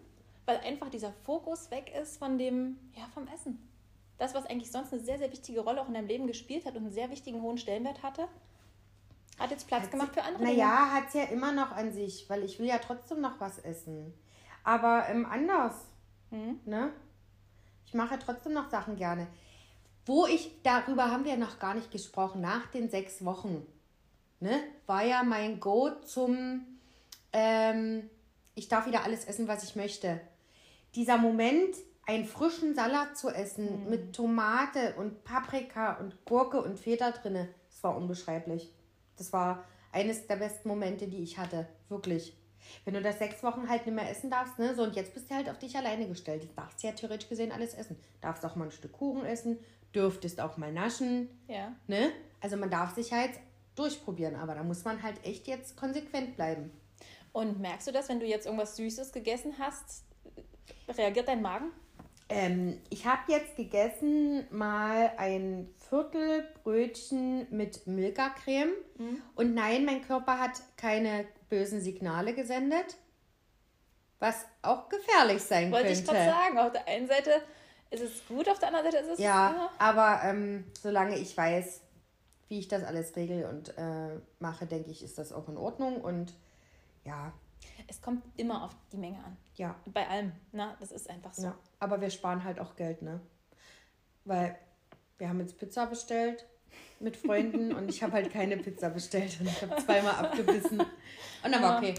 weil 0.45 0.57
einfach 0.57 0.89
dieser 0.89 1.11
Fokus 1.25 1.71
weg 1.71 1.91
ist 1.99 2.17
von 2.17 2.37
dem, 2.37 2.77
ja, 2.95 3.05
vom 3.13 3.27
Essen. 3.27 3.69
Das, 4.17 4.35
was 4.35 4.45
eigentlich 4.45 4.71
sonst 4.71 4.93
eine 4.93 5.01
sehr, 5.01 5.17
sehr 5.17 5.31
wichtige 5.31 5.61
Rolle 5.61 5.81
auch 5.81 5.87
in 5.87 5.95
deinem 5.95 6.07
Leben 6.07 6.27
gespielt 6.27 6.65
hat 6.65 6.75
und 6.75 6.83
einen 6.83 6.93
sehr 6.93 7.09
wichtigen 7.09 7.41
hohen 7.41 7.57
Stellenwert 7.57 8.03
hatte, 8.03 8.27
hat 9.39 9.49
jetzt 9.49 9.67
Platz 9.67 9.83
hat 9.83 9.91
gemacht 9.91 10.09
sie, 10.13 10.19
für 10.19 10.25
andere. 10.25 10.43
Naja, 10.43 10.91
hat 10.91 11.07
es 11.07 11.13
ja 11.15 11.23
immer 11.23 11.51
noch 11.51 11.71
an 11.71 11.91
sich, 11.91 12.29
weil 12.29 12.43
ich 12.43 12.59
will 12.59 12.67
ja 12.67 12.77
trotzdem 12.77 13.21
noch 13.21 13.39
was 13.39 13.57
essen. 13.59 14.13
Aber 14.63 15.07
ähm, 15.09 15.25
anders. 15.25 15.73
Hm? 16.29 16.59
Ne? 16.65 16.93
Ich 17.85 17.93
mache 17.93 18.15
ja 18.15 18.19
trotzdem 18.23 18.53
noch 18.53 18.69
Sachen 18.69 18.95
gerne. 18.95 19.27
Wo 20.05 20.27
ich, 20.27 20.61
darüber 20.63 21.09
haben 21.09 21.25
wir 21.25 21.37
noch 21.37 21.59
gar 21.59 21.73
nicht 21.73 21.89
gesprochen, 21.89 22.41
nach 22.41 22.67
den 22.67 22.89
sechs 22.89 23.25
Wochen 23.25 23.65
ne, 24.43 24.61
war 24.85 25.03
ja 25.03 25.23
mein 25.23 25.59
Go 25.59 25.89
zum, 26.05 26.65
ähm, 27.31 28.09
ich 28.53 28.67
darf 28.67 28.85
wieder 28.85 29.03
alles 29.03 29.25
essen, 29.25 29.47
was 29.47 29.63
ich 29.63 29.75
möchte. 29.75 30.21
Dieser 30.93 31.17
Moment, 31.17 31.75
einen 32.05 32.25
frischen 32.25 32.75
Salat 32.75 33.17
zu 33.17 33.29
essen 33.29 33.85
mhm. 33.85 33.89
mit 33.89 34.15
Tomate 34.15 34.95
und 34.97 35.23
Paprika 35.23 35.93
und 35.93 36.25
Gurke 36.25 36.61
und 36.61 36.77
Feta 36.77 37.11
drinne, 37.11 37.49
das 37.69 37.83
war 37.83 37.95
unbeschreiblich. 37.95 38.71
Das 39.17 39.31
war 39.31 39.63
eines 39.91 40.27
der 40.27 40.35
besten 40.35 40.67
Momente, 40.67 41.07
die 41.07 41.23
ich 41.23 41.37
hatte, 41.37 41.67
wirklich. 41.89 42.35
Wenn 42.85 42.93
du 42.93 43.01
das 43.01 43.19
sechs 43.19 43.43
Wochen 43.43 43.69
halt 43.69 43.85
nicht 43.85 43.95
mehr 43.95 44.09
essen 44.09 44.29
darfst, 44.29 44.59
ne, 44.59 44.75
so 44.75 44.83
und 44.83 44.95
jetzt 44.95 45.13
bist 45.13 45.29
du 45.29 45.35
halt 45.35 45.49
auf 45.49 45.59
dich 45.59 45.75
alleine 45.77 46.07
gestellt. 46.07 46.43
Du 46.43 46.47
darfst 46.55 46.81
ja 46.83 46.91
theoretisch 46.91 47.29
gesehen 47.29 47.51
alles 47.51 47.73
essen. 47.73 47.97
Darfst 48.21 48.45
auch 48.45 48.55
mal 48.55 48.65
ein 48.65 48.71
Stück 48.71 48.93
Kuchen 48.93 49.25
essen, 49.25 49.59
dürftest 49.93 50.39
auch 50.41 50.57
mal 50.57 50.71
naschen. 50.71 51.29
Ja. 51.47 51.73
Ne? 51.87 52.11
Also 52.41 52.57
man 52.57 52.69
darf 52.69 52.95
sich 52.95 53.13
halt 53.13 53.31
durchprobieren. 53.75 54.35
Aber 54.35 54.55
da 54.55 54.63
muss 54.63 54.83
man 54.83 55.01
halt 55.03 55.23
echt 55.25 55.47
jetzt 55.47 55.77
konsequent 55.77 56.35
bleiben. 56.35 56.71
Und 57.31 57.59
merkst 57.59 57.87
du 57.87 57.91
das, 57.91 58.09
wenn 58.09 58.19
du 58.19 58.25
jetzt 58.25 58.45
irgendwas 58.45 58.75
Süßes 58.75 59.11
gegessen 59.11 59.55
hast? 59.59 60.03
Reagiert 60.87 61.27
dein 61.27 61.41
Magen? 61.41 61.71
Ähm, 62.29 62.79
ich 62.89 63.05
habe 63.05 63.31
jetzt 63.31 63.55
gegessen 63.55 64.47
mal 64.49 65.11
ein 65.17 65.73
Viertelbrötchen 65.89 67.47
mit 67.49 67.85
Milka-Creme. 67.85 68.71
Mhm. 68.97 69.21
Und 69.35 69.53
nein, 69.53 69.85
mein 69.85 70.05
Körper 70.05 70.39
hat 70.39 70.61
keine 70.77 71.25
bösen 71.49 71.81
Signale 71.81 72.33
gesendet. 72.33 72.97
Was 74.19 74.45
auch 74.61 74.87
gefährlich 74.89 75.43
sein 75.43 75.71
Wollte 75.71 75.87
könnte. 75.87 76.07
Wollte 76.07 76.19
ich 76.19 76.25
gerade 76.25 76.29
sagen. 76.29 76.57
Auf 76.59 76.71
der 76.71 76.87
einen 76.87 77.07
Seite 77.07 77.41
ist 77.91 78.01
es 78.01 78.27
gut, 78.27 78.49
auf 78.49 78.57
der 78.57 78.69
anderen 78.69 78.91
Seite 78.91 79.05
ist 79.05 79.13
es. 79.13 79.19
Ja, 79.19 79.51
ja. 79.51 79.69
aber 79.77 80.21
ähm, 80.23 80.65
solange 80.81 81.17
ich 81.17 81.35
weiß, 81.37 81.81
wie 82.53 82.59
ich 82.59 82.67
das 82.67 82.83
alles 82.83 83.15
regel 83.15 83.45
und 83.45 83.75
äh, 83.79 84.19
mache, 84.37 84.67
denke 84.67 84.91
ich, 84.91 85.01
ist 85.01 85.17
das 85.17 85.33
auch 85.33 85.49
in 85.49 85.57
Ordnung. 85.57 85.99
Und 86.01 86.35
ja. 87.03 87.33
Es 87.87 87.99
kommt 87.99 88.23
immer 88.37 88.63
auf 88.63 88.75
die 88.91 88.97
Menge 88.97 89.17
an. 89.23 89.35
Ja. 89.55 89.75
Bei 89.91 90.07
allem. 90.07 90.33
Na, 90.51 90.77
das 90.79 90.91
ist 90.91 91.09
einfach 91.09 91.33
so. 91.33 91.47
Ja. 91.47 91.57
Aber 91.79 91.99
wir 91.99 92.11
sparen 92.11 92.43
halt 92.43 92.59
auch 92.59 92.75
Geld, 92.75 93.01
ne? 93.01 93.21
Weil 94.23 94.55
wir 95.17 95.29
haben 95.29 95.39
jetzt 95.39 95.57
Pizza 95.57 95.87
bestellt 95.87 96.45
mit 96.99 97.17
Freunden 97.17 97.73
und 97.73 97.89
ich 97.89 98.03
habe 98.03 98.13
halt 98.13 98.31
keine 98.31 98.55
Pizza 98.57 98.91
bestellt 98.91 99.35
und 99.39 99.47
ich 99.47 99.59
habe 99.63 99.75
zweimal 99.83 100.13
abgebissen. 100.13 100.79
Und 100.79 101.51
dann 101.51 101.63
war 101.63 101.79
okay. 101.79 101.95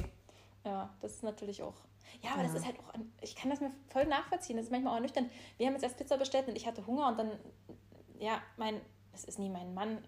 Ja, 0.65 0.95
das 1.01 1.15
ist 1.15 1.25
natürlich 1.25 1.65
auch. 1.65 1.75
Ja, 2.23 2.35
aber 2.35 2.43
ja. 2.43 2.47
das 2.47 2.61
ist 2.61 2.65
halt 2.65 2.79
auch, 2.79 2.95
ich 3.21 3.35
kann 3.35 3.51
das 3.51 3.61
mir 3.61 3.73
voll 3.89 4.07
nachvollziehen. 4.07 4.57
Das 4.57 4.67
ist 4.67 4.71
manchmal 4.71 4.97
auch 4.97 5.01
nüchtern. 5.01 5.29
Wir 5.57 5.67
haben 5.67 5.75
jetzt 5.75 5.83
erst 5.83 5.97
Pizza 5.97 6.17
bestellt 6.17 6.47
und 6.47 6.55
ich 6.55 6.65
hatte 6.65 6.87
Hunger 6.87 7.09
und 7.09 7.19
dann, 7.19 7.33
ja, 8.21 8.41
mein, 8.57 8.81
das 9.11 9.25
ist 9.25 9.41
nie 9.41 9.51
mein 9.51 9.75
Mann, 9.75 9.99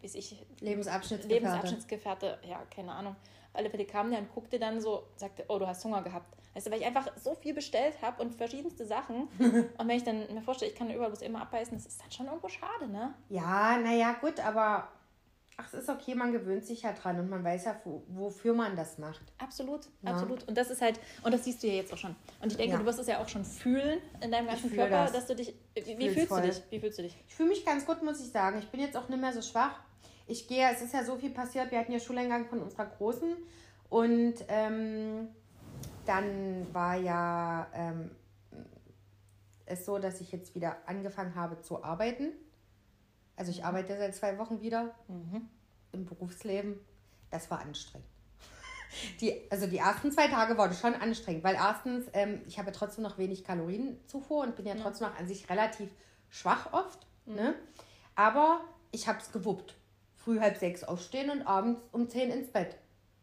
wie 0.00 0.06
ich, 0.06 0.46
Lebensabschnittsgefährte. 0.60 1.34
Lebensabschnittsgefährte, 1.34 2.38
ja, 2.48 2.62
keine 2.74 2.92
Ahnung. 2.92 3.16
Alle 3.52 3.70
Fälle 3.70 3.86
kamen 3.86 4.10
der 4.10 4.20
und 4.20 4.32
guckte 4.32 4.58
dann 4.58 4.80
so, 4.80 5.04
sagte, 5.16 5.44
oh, 5.48 5.58
du 5.58 5.66
hast 5.66 5.84
Hunger 5.84 6.02
gehabt. 6.02 6.36
Weißt 6.54 6.66
du, 6.66 6.70
weil 6.70 6.80
ich 6.80 6.86
einfach 6.86 7.08
so 7.16 7.34
viel 7.34 7.54
bestellt 7.54 8.00
habe 8.02 8.22
und 8.22 8.34
verschiedenste 8.34 8.86
Sachen. 8.86 9.28
und 9.38 9.78
wenn 9.78 9.96
ich 9.96 10.04
dann 10.04 10.32
mir 10.32 10.42
vorstelle, 10.42 10.70
ich 10.70 10.76
kann 10.76 10.90
überall 10.90 11.10
bloß 11.10 11.22
immer 11.22 11.42
abbeißen, 11.42 11.76
das 11.76 11.86
ist 11.86 12.02
dann 12.02 12.10
schon 12.10 12.26
irgendwo 12.26 12.48
schade, 12.48 12.88
ne? 12.88 13.14
Ja, 13.28 13.78
naja, 13.78 14.14
gut, 14.20 14.40
aber 14.40 14.88
ach, 15.56 15.72
es 15.72 15.74
ist 15.74 15.88
okay, 15.88 16.14
man 16.14 16.32
gewöhnt 16.32 16.64
sich 16.64 16.82
ja 16.82 16.92
dran 16.92 17.18
und 17.18 17.30
man 17.30 17.42
weiß 17.42 17.64
ja, 17.64 17.80
wo, 17.84 18.02
wofür 18.08 18.54
man 18.54 18.76
das 18.76 18.98
macht. 18.98 19.22
Absolut, 19.38 19.88
ja. 20.02 20.12
absolut. 20.12 20.46
Und 20.46 20.56
das 20.56 20.70
ist 20.70 20.82
halt, 20.82 21.00
und 21.22 21.32
das 21.32 21.44
siehst 21.44 21.62
du 21.62 21.66
ja 21.66 21.74
jetzt 21.74 21.92
auch 21.92 21.98
schon. 21.98 22.14
Und 22.42 22.52
ich 22.52 22.58
denke, 22.58 22.74
ja. 22.74 22.78
du 22.78 22.84
wirst 22.84 22.98
es 22.98 23.06
ja 23.06 23.20
auch 23.20 23.28
schon 23.28 23.44
fühlen 23.44 24.00
in 24.20 24.30
deinem 24.30 24.46
ganzen 24.46 24.72
Körper, 24.72 25.04
das. 25.04 25.12
dass 25.12 25.26
du 25.26 25.36
dich. 25.36 25.54
Wie, 25.74 25.98
wie 25.98 26.10
fühlst 26.10 26.28
voll. 26.28 26.42
du 26.42 26.48
dich? 26.48 26.62
Wie 26.70 26.80
fühlst 26.80 26.98
du 26.98 27.02
dich? 27.02 27.16
Ich 27.26 27.34
fühle 27.34 27.48
mich 27.48 27.64
ganz 27.64 27.86
gut, 27.86 28.02
muss 28.02 28.20
ich 28.20 28.30
sagen. 28.30 28.58
Ich 28.58 28.68
bin 28.68 28.80
jetzt 28.80 28.96
auch 28.96 29.08
nicht 29.08 29.20
mehr 29.20 29.32
so 29.32 29.42
schwach. 29.42 29.80
Ich 30.26 30.48
gehe, 30.48 30.68
es 30.72 30.82
ist 30.82 30.92
ja 30.92 31.04
so 31.04 31.16
viel 31.16 31.30
passiert. 31.30 31.70
Wir 31.70 31.78
hatten 31.78 31.92
ja 31.92 32.00
Schuleingang 32.00 32.46
von 32.46 32.60
unserer 32.60 32.86
Großen 32.86 33.36
und 33.88 34.34
ähm, 34.48 35.28
dann 36.04 36.66
war 36.72 36.96
ja 36.96 37.68
ähm, 37.72 38.10
es 39.64 39.86
so, 39.86 39.98
dass 39.98 40.20
ich 40.20 40.32
jetzt 40.32 40.54
wieder 40.54 40.76
angefangen 40.86 41.34
habe 41.34 41.60
zu 41.60 41.82
arbeiten. 41.82 42.32
Also 43.36 43.50
ich 43.50 43.64
arbeite 43.64 43.96
seit 43.96 44.14
zwei 44.14 44.38
Wochen 44.38 44.60
wieder 44.60 44.94
mhm. 45.08 45.48
im 45.92 46.06
Berufsleben. 46.06 46.80
Das 47.30 47.50
war 47.50 47.60
anstrengend. 47.60 48.08
Die, 49.20 49.42
also 49.50 49.66
die 49.66 49.78
ersten 49.78 50.10
zwei 50.12 50.28
Tage 50.28 50.56
waren 50.56 50.72
schon 50.72 50.94
anstrengend, 50.94 51.44
weil 51.44 51.56
erstens, 51.56 52.06
ähm, 52.12 52.40
ich 52.46 52.58
habe 52.58 52.72
trotzdem 52.72 53.02
noch 53.02 53.18
wenig 53.18 53.44
Kalorienzufuhr 53.44 54.44
und 54.44 54.56
bin 54.56 54.64
ja, 54.64 54.74
ja. 54.74 54.82
trotzdem 54.82 55.08
noch 55.08 55.18
an 55.18 55.26
sich 55.26 55.50
relativ 55.50 55.90
schwach 56.30 56.72
oft. 56.72 57.06
Mhm. 57.26 57.34
Ne? 57.34 57.54
Aber 58.14 58.60
ich 58.92 59.08
habe 59.08 59.18
es 59.18 59.32
gewuppt. 59.32 59.74
Früh 60.14 60.40
halb 60.40 60.56
sechs 60.56 60.82
aufstehen 60.82 61.30
und 61.30 61.42
abends 61.42 61.80
um 61.92 62.08
zehn 62.08 62.30
ins 62.30 62.50
Bett. 62.50 62.76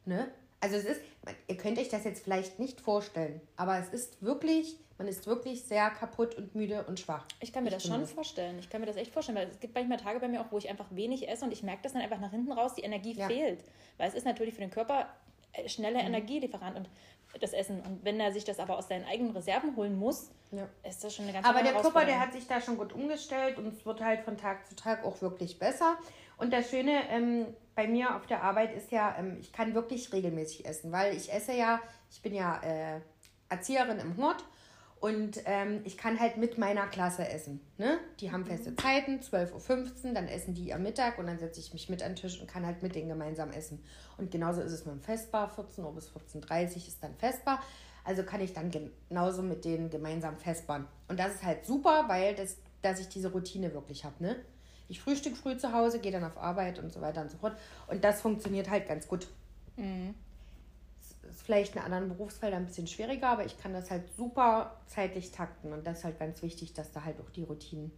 Ne? 0.06 0.32
Also 0.60 0.78
es 0.78 0.86
ist, 0.86 1.02
ihr 1.48 1.58
könnt 1.58 1.78
euch 1.78 1.90
das 1.90 2.06
jetzt 2.06 2.24
vielleicht 2.24 2.60
nicht 2.60 2.80
vorstellen, 2.80 3.42
aber 3.58 3.78
es 3.80 3.90
ist 3.90 4.22
wirklich, 4.22 4.78
man 5.04 5.10
ist 5.10 5.28
wirklich 5.28 5.64
sehr 5.64 5.90
kaputt 5.90 6.36
und 6.36 6.56
müde 6.56 6.86
und 6.88 6.98
schwach. 6.98 7.26
Ich 7.42 7.52
kann 7.52 7.66
mir 7.66 7.70
ich 7.70 7.76
das 7.76 7.84
schon 7.86 8.00
das. 8.00 8.14
vorstellen. 8.14 8.58
Ich 8.60 8.70
kann 8.70 8.80
mir 8.80 8.88
das 8.88 8.96
echt 8.96 9.12
vorstellen, 9.12 9.38
weil 9.38 9.50
es 9.50 9.60
gibt 9.60 9.76
manchmal 9.76 9.98
Tage 9.98 10.22
bei 10.22 10.30
mir 10.30 10.40
auch, 10.40 10.50
wo 10.50 10.58
ich 10.58 10.70
einfach 10.70 10.86
wenig 10.92 11.28
esse 11.28 11.44
und 11.44 11.52
ich 11.52 11.62
merke 11.62 11.82
das 11.84 11.92
dann 11.92 12.02
einfach 12.02 12.20
nach 12.20 12.32
hinten 12.32 12.54
raus, 12.54 12.74
die 12.76 12.84
Energie 12.84 13.12
ja. 13.12 13.28
fehlt. 13.28 13.66
Weil 13.98 14.08
es 14.08 14.14
ist 14.14 14.26
natürlich 14.26 14.54
für 14.54 14.62
den 14.62 14.72
Körper 14.72 15.10
äh, 15.52 15.68
schneller 15.68 16.00
mhm. 16.00 16.08
Energielieferant 16.08 16.78
und 16.78 16.90
das 17.42 17.52
Essen. 17.52 17.82
Und 17.82 18.06
wenn 18.06 18.18
er 18.18 18.32
sich 18.32 18.46
das 18.46 18.60
aber 18.60 18.78
aus 18.78 18.88
seinen 18.88 19.06
eigenen 19.06 19.36
Reserven 19.36 19.76
holen 19.76 20.00
muss, 20.00 20.32
ja. 20.52 20.70
ist 20.88 21.04
das 21.04 21.14
schon 21.14 21.26
eine 21.26 21.34
ganz 21.34 21.46
Aber 21.46 21.62
der 21.64 21.74
Körper, 21.74 22.06
der 22.06 22.22
hat 22.22 22.32
sich 22.32 22.48
da 22.48 22.62
schon 22.62 22.78
gut 22.78 22.94
umgestellt 22.94 23.58
und 23.58 23.68
es 23.68 23.86
wird 23.86 24.02
halt 24.02 24.22
von 24.22 24.38
Tag 24.38 24.66
zu 24.68 24.76
Tag 24.78 25.04
auch 25.04 25.22
wirklich 25.22 25.60
besser. 25.60 25.98
Und 26.38 26.54
das 26.54 26.70
Schöne 26.70 27.10
ähm, 27.10 27.48
bei 27.76 27.90
mir 27.90 28.16
auf 28.16 28.26
der 28.26 28.42
Arbeit 28.42 28.74
ist 28.74 28.92
ja, 28.94 29.18
ähm, 29.20 29.38
ich 29.42 29.52
kann 29.52 29.74
wirklich 29.74 30.14
regelmäßig 30.14 30.66
essen, 30.66 30.94
weil 30.94 31.14
ich 31.14 31.34
esse 31.34 31.52
ja, 31.52 31.82
ich 32.10 32.22
bin 32.22 32.34
ja 32.34 32.62
äh, 32.62 33.02
Erzieherin 33.50 34.00
im 34.00 34.16
Hort 34.18 34.46
und 35.04 35.42
ähm, 35.44 35.82
ich 35.84 35.98
kann 35.98 36.18
halt 36.18 36.38
mit 36.38 36.58
meiner 36.58 36.88
Klasse 36.88 37.28
essen. 37.28 37.60
Ne? 37.78 38.00
Die 38.22 38.32
haben 38.32 38.46
feste 38.46 38.72
mhm. 38.72 38.78
Zeiten, 38.78 39.20
12.15 39.20 40.06
Uhr, 40.06 40.14
dann 40.14 40.30
essen 40.30 40.54
die 40.54 40.74
am 40.74 40.82
Mittag 40.82 41.20
und 41.20 41.28
dann 41.28 41.40
setze 41.40 41.60
ich 41.60 41.74
mich 41.74 41.90
mit 41.90 42.02
an 42.02 42.12
den 42.12 42.16
Tisch 42.16 42.40
und 42.40 42.48
kann 42.48 42.66
halt 42.66 42.82
mit 42.82 42.96
denen 42.96 43.10
gemeinsam 43.10 43.52
essen. 43.52 43.84
Und 44.18 44.32
genauso 44.32 44.62
ist 44.62 44.72
es 44.72 44.86
mit 44.86 44.96
dem 44.96 45.02
Festbar, 45.02 45.50
14 45.50 45.84
Uhr 45.84 45.94
bis 45.94 46.08
14.30 46.08 46.70
Uhr 46.70 46.78
ist 46.78 47.04
dann 47.04 47.14
Festbar. 47.16 47.62
Also 48.06 48.24
kann 48.24 48.40
ich 48.40 48.54
dann 48.54 48.72
genauso 48.72 49.42
mit 49.42 49.66
denen 49.66 49.90
gemeinsam 49.90 50.38
festbaren. 50.38 50.86
Und 51.10 51.20
das 51.20 51.34
ist 51.34 51.44
halt 51.44 51.66
super, 51.66 52.06
weil 52.08 52.34
das, 52.36 52.56
dass 52.82 53.02
ich 53.02 53.10
diese 53.10 53.34
Routine 53.34 53.74
wirklich 53.74 54.06
habe. 54.06 54.24
Ne? 54.24 54.38
Ich 54.88 55.02
frühstück 55.02 55.36
früh 55.36 55.58
zu 55.58 55.74
Hause, 55.74 56.00
gehe 56.00 56.14
dann 56.14 56.24
auf 56.24 56.38
Arbeit 56.38 56.80
und 56.80 56.94
so 56.94 57.02
weiter 57.02 57.24
und 57.24 57.30
so 57.30 57.38
fort. 57.40 57.58
Und 57.88 58.06
das 58.06 58.22
funktioniert 58.22 58.70
halt 58.70 58.88
ganz 58.88 59.06
gut. 59.10 59.28
Mhm. 59.76 60.16
Ist 61.34 61.42
vielleicht 61.42 61.76
in 61.76 61.82
anderen 61.82 62.10
Berufsfeldern 62.10 62.64
ein 62.64 62.66
bisschen 62.68 62.86
schwieriger, 62.86 63.30
aber 63.30 63.46
ich 63.46 63.58
kann 63.58 63.74
das 63.74 63.90
halt 63.90 64.08
super 64.16 64.80
zeitlich 64.86 65.32
takten. 65.32 65.74
Und 65.74 65.86
das 65.88 66.00
ist 66.00 66.04
halt 66.04 66.20
ganz 66.20 66.44
wichtig, 66.44 66.74
dass 66.74 66.92
da 66.92 67.04
halt 67.04 67.20
auch 67.20 67.30
die 67.32 67.44
Routinen 67.44 67.92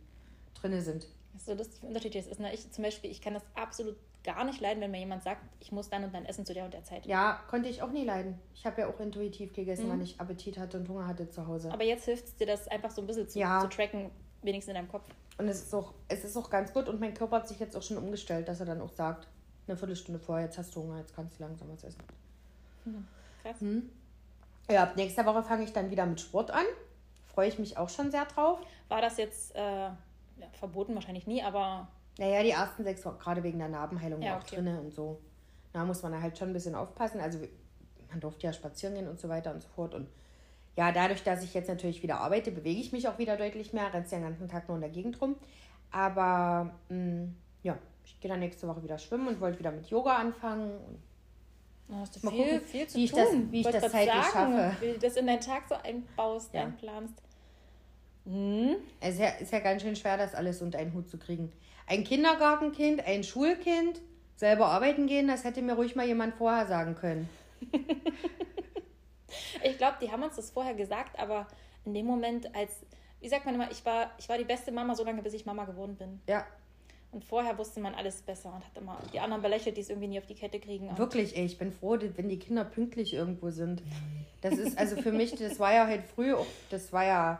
drin 0.53 0.81
sind. 0.81 1.07
So 1.37 1.53
lustig, 1.53 1.83
wie 1.83 1.87
unterschiedlich 1.87 2.27
ist. 2.27 2.39
Ne? 2.39 2.53
Ich 2.53 2.71
zum 2.71 2.83
Beispiel, 2.83 3.11
ich 3.11 3.21
kann 3.21 3.33
das 3.33 3.43
absolut 3.55 3.97
gar 4.23 4.45
nicht 4.45 4.61
leiden, 4.61 4.81
wenn 4.81 4.89
mir 4.89 4.99
jemand 4.99 5.23
sagt, 5.23 5.41
ich 5.59 5.73
muss 5.73 5.89
dann 5.89 6.05
und 6.05 6.13
dann 6.13 6.25
essen 6.25 6.45
zu 6.45 6.53
der 6.53 6.63
und 6.63 6.73
der 6.73 6.83
Zeit. 6.85 7.05
Ja, 7.05 7.41
konnte 7.49 7.67
ich 7.67 7.81
auch 7.81 7.91
nie 7.91 8.05
leiden. 8.05 8.39
Ich 8.53 8.65
habe 8.65 8.81
ja 8.81 8.87
auch 8.87 8.99
intuitiv 9.01 9.51
gegessen, 9.53 9.87
mhm. 9.87 9.91
wenn 9.91 10.01
ich 10.01 10.19
Appetit 10.19 10.57
hatte 10.57 10.79
und 10.79 10.87
Hunger 10.87 11.07
hatte 11.07 11.29
zu 11.29 11.45
Hause. 11.45 11.71
Aber 11.73 11.83
jetzt 11.83 12.05
hilft 12.05 12.25
es 12.25 12.35
dir, 12.37 12.47
das 12.47 12.69
einfach 12.69 12.91
so 12.91 13.01
ein 13.01 13.07
bisschen 13.07 13.27
zu, 13.27 13.37
ja. 13.37 13.59
zu 13.59 13.67
tracken, 13.67 14.11
wenigstens 14.43 14.69
in 14.69 14.75
deinem 14.75 14.89
Kopf. 14.89 15.03
Und 15.37 15.49
es 15.49 15.61
ist, 15.63 15.73
auch, 15.75 15.93
es 16.07 16.23
ist 16.23 16.37
auch 16.37 16.49
ganz 16.49 16.71
gut 16.71 16.87
und 16.87 17.01
mein 17.01 17.13
Körper 17.13 17.37
hat 17.37 17.49
sich 17.49 17.59
jetzt 17.59 17.75
auch 17.75 17.83
schon 17.83 17.97
umgestellt, 17.97 18.47
dass 18.47 18.61
er 18.61 18.65
dann 18.65 18.79
auch 18.79 18.93
sagt, 18.93 19.27
eine 19.67 19.75
Viertelstunde 19.75 20.19
vorher, 20.19 20.45
jetzt 20.45 20.57
hast 20.57 20.73
du 20.75 20.81
Hunger, 20.81 20.99
jetzt 20.99 21.13
kannst 21.13 21.37
du 21.37 21.43
langsam 21.43 21.69
was 21.69 21.83
essen. 21.83 22.01
Mhm. 22.85 23.05
Krass. 23.45 23.61
Mhm. 23.61 23.89
Ja, 24.69 24.83
ab 24.83 24.95
nächster 24.95 25.25
Woche 25.25 25.43
fange 25.43 25.63
ich 25.63 25.73
dann 25.73 25.91
wieder 25.91 26.05
mit 26.05 26.19
Sport 26.19 26.49
an. 26.49 26.65
Freue 27.27 27.47
ich 27.47 27.59
mich 27.59 27.77
auch 27.77 27.89
schon 27.89 28.09
sehr 28.09 28.25
drauf. 28.25 28.59
War 28.89 29.01
das 29.01 29.17
jetzt 29.17 29.55
äh, 29.55 29.59
ja, 29.59 29.95
verboten? 30.53 30.95
Wahrscheinlich 30.95 31.27
nie, 31.27 31.43
aber. 31.43 31.87
Naja, 32.17 32.41
die 32.41 32.51
ersten 32.51 32.83
sechs 32.83 33.05
Wochen, 33.05 33.19
gerade 33.19 33.43
wegen 33.43 33.59
der 33.59 33.67
Narbenheilung 33.67 34.21
ja, 34.21 34.37
okay. 34.37 34.43
auch 34.43 34.49
drin 34.49 34.79
und 34.79 34.93
so. 34.93 35.19
Da 35.73 35.85
muss 35.85 36.01
man 36.01 36.19
halt 36.19 36.37
schon 36.37 36.49
ein 36.49 36.53
bisschen 36.53 36.73
aufpassen. 36.73 37.19
Also, 37.19 37.39
man 38.09 38.19
durfte 38.19 38.47
ja 38.47 38.53
spazieren 38.53 38.95
gehen 38.95 39.07
und 39.07 39.19
so 39.19 39.29
weiter 39.29 39.53
und 39.53 39.61
so 39.61 39.67
fort. 39.69 39.93
Und 39.93 40.07
ja, 40.75 40.91
dadurch, 40.91 41.23
dass 41.23 41.43
ich 41.43 41.53
jetzt 41.53 41.67
natürlich 41.67 42.01
wieder 42.01 42.21
arbeite, 42.21 42.51
bewege 42.51 42.79
ich 42.79 42.91
mich 42.91 43.07
auch 43.07 43.19
wieder 43.19 43.37
deutlich 43.37 43.73
mehr, 43.73 43.93
rennst 43.93 44.11
den 44.11 44.23
ganzen 44.23 44.47
Tag 44.47 44.67
nur 44.67 44.77
in 44.77 44.81
der 44.81 44.89
Gegend 44.89 45.21
rum. 45.21 45.35
Aber 45.91 46.73
mh, 46.89 46.97
mm, 46.97 47.35
ja, 47.63 47.77
ich 48.05 48.19
gehe 48.19 48.31
dann 48.31 48.39
nächste 48.39 48.67
Woche 48.67 48.81
wieder 48.81 48.97
schwimmen 48.97 49.27
und 49.27 49.39
wollte 49.39 49.59
wieder 49.59 49.71
mit 49.71 49.87
Yoga 49.87 50.15
anfangen. 50.15 50.71
Da 51.87 51.95
hast 51.97 52.15
du 52.15 52.25
Mal 52.25 52.31
viel, 52.31 52.43
gucken, 52.45 52.61
viel 52.61 52.87
zu 52.87 52.97
wie 52.97 53.07
tun. 53.07 53.19
Ich 53.19 53.25
das, 53.25 53.51
wie 53.51 53.59
ich, 53.61 53.67
das 53.67 53.91
zeitlich 53.91 54.25
sagen, 54.25 54.57
schaffe. 54.57 54.75
Wie 54.81 54.91
du 54.93 54.99
das 54.99 55.15
in 55.17 55.27
deinen 55.27 55.41
Tag 55.41 55.63
so 55.69 55.75
einbaust, 55.75 56.53
ja. 56.53 56.63
einplanst. 56.63 57.21
Hm. 58.25 58.75
Es 58.99 59.15
ist 59.15 59.19
ja, 59.19 59.29
ist 59.29 59.53
ja 59.53 59.59
ganz 59.59 59.83
schön 59.83 59.95
schwer, 59.95 60.17
das 60.17 60.33
alles 60.33 60.61
unter 60.61 60.79
einen 60.79 60.93
Hut 60.93 61.09
zu 61.09 61.17
kriegen. 61.17 61.51
Ein 61.85 62.03
Kindergartenkind, 62.03 63.05
ein 63.05 63.23
Schulkind, 63.23 64.01
selber 64.35 64.67
arbeiten 64.67 65.05
gehen, 65.05 65.27
das 65.27 65.43
hätte 65.43 65.61
mir 65.61 65.73
ruhig 65.75 65.95
mal 65.95 66.07
jemand 66.07 66.35
vorher 66.35 66.65
sagen 66.65 66.95
können. 66.95 67.29
Ich 69.63 69.77
glaube, 69.77 69.97
die 70.01 70.11
haben 70.11 70.23
uns 70.23 70.35
das 70.35 70.51
vorher 70.51 70.73
gesagt, 70.73 71.17
aber 71.19 71.47
in 71.85 71.93
dem 71.93 72.05
Moment, 72.05 72.53
als, 72.55 72.85
wie 73.19 73.29
sagt 73.29 73.45
man 73.45 73.55
immer, 73.55 73.71
ich 73.71 73.85
war, 73.85 74.11
ich 74.17 74.29
war 74.29 74.37
die 74.37 74.43
beste 74.43 74.71
Mama 74.71 74.95
so 74.95 75.03
lange, 75.03 75.21
bis 75.21 75.33
ich 75.33 75.45
Mama 75.45 75.65
geworden 75.65 75.95
bin. 75.95 76.21
Ja. 76.27 76.45
Und 77.11 77.23
vorher 77.23 77.57
wusste 77.57 77.79
man 77.79 77.95
alles 77.95 78.21
besser 78.21 78.53
und 78.53 78.65
hat 78.65 78.77
immer 78.77 78.97
die 79.13 79.19
anderen 79.19 79.41
belächelt, 79.41 79.77
die 79.77 79.81
es 79.81 79.89
irgendwie 79.89 80.09
nie 80.09 80.19
auf 80.19 80.25
die 80.25 80.35
Kette 80.35 80.59
kriegen. 80.59 80.97
Wirklich, 80.97 81.37
ey, 81.37 81.45
ich 81.45 81.57
bin 81.57 81.71
froh, 81.71 81.97
wenn 82.15 82.27
die 82.27 82.39
Kinder 82.39 82.65
pünktlich 82.65 83.13
irgendwo 83.13 83.51
sind. 83.51 83.81
Das 84.41 84.57
ist 84.57 84.77
also 84.77 84.97
für 85.01 85.11
mich, 85.11 85.33
das 85.35 85.59
war 85.59 85.73
ja 85.73 85.87
halt 85.87 86.03
früh, 86.03 86.35
das 86.69 86.91
war 86.91 87.05
ja 87.05 87.39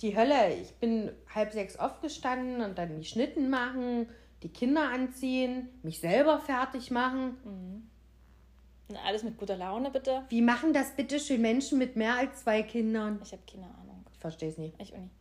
die 0.00 0.16
Hölle. 0.16 0.54
Ich 0.54 0.72
bin 0.74 1.10
halb 1.34 1.52
sechs 1.52 1.76
aufgestanden 1.76 2.62
und 2.62 2.78
dann 2.78 2.98
die 2.98 3.04
Schnitten 3.04 3.50
machen, 3.50 4.08
die 4.42 4.48
Kinder 4.48 4.90
anziehen, 4.90 5.68
mich 5.82 6.00
selber 6.00 6.38
fertig 6.38 6.90
machen. 6.90 7.36
Mhm. 7.44 8.96
Alles 9.04 9.22
mit 9.22 9.36
guter 9.36 9.56
Laune, 9.56 9.90
bitte. 9.90 10.24
Wie 10.30 10.42
machen 10.42 10.72
das 10.72 10.96
bitte 10.96 11.20
schön 11.20 11.42
Menschen 11.42 11.78
mit 11.78 11.94
mehr 11.94 12.16
als 12.16 12.42
zwei 12.42 12.62
Kindern? 12.62 13.20
Ich 13.22 13.32
habe 13.32 13.42
keine 13.50 13.66
Ahnung. 13.66 14.04
Ich 14.12 14.18
verstehe 14.18 14.48
es 14.48 14.58
nicht. 14.58 14.74
Ich 14.80 14.92
auch 14.94 14.98
nicht. 14.98 15.14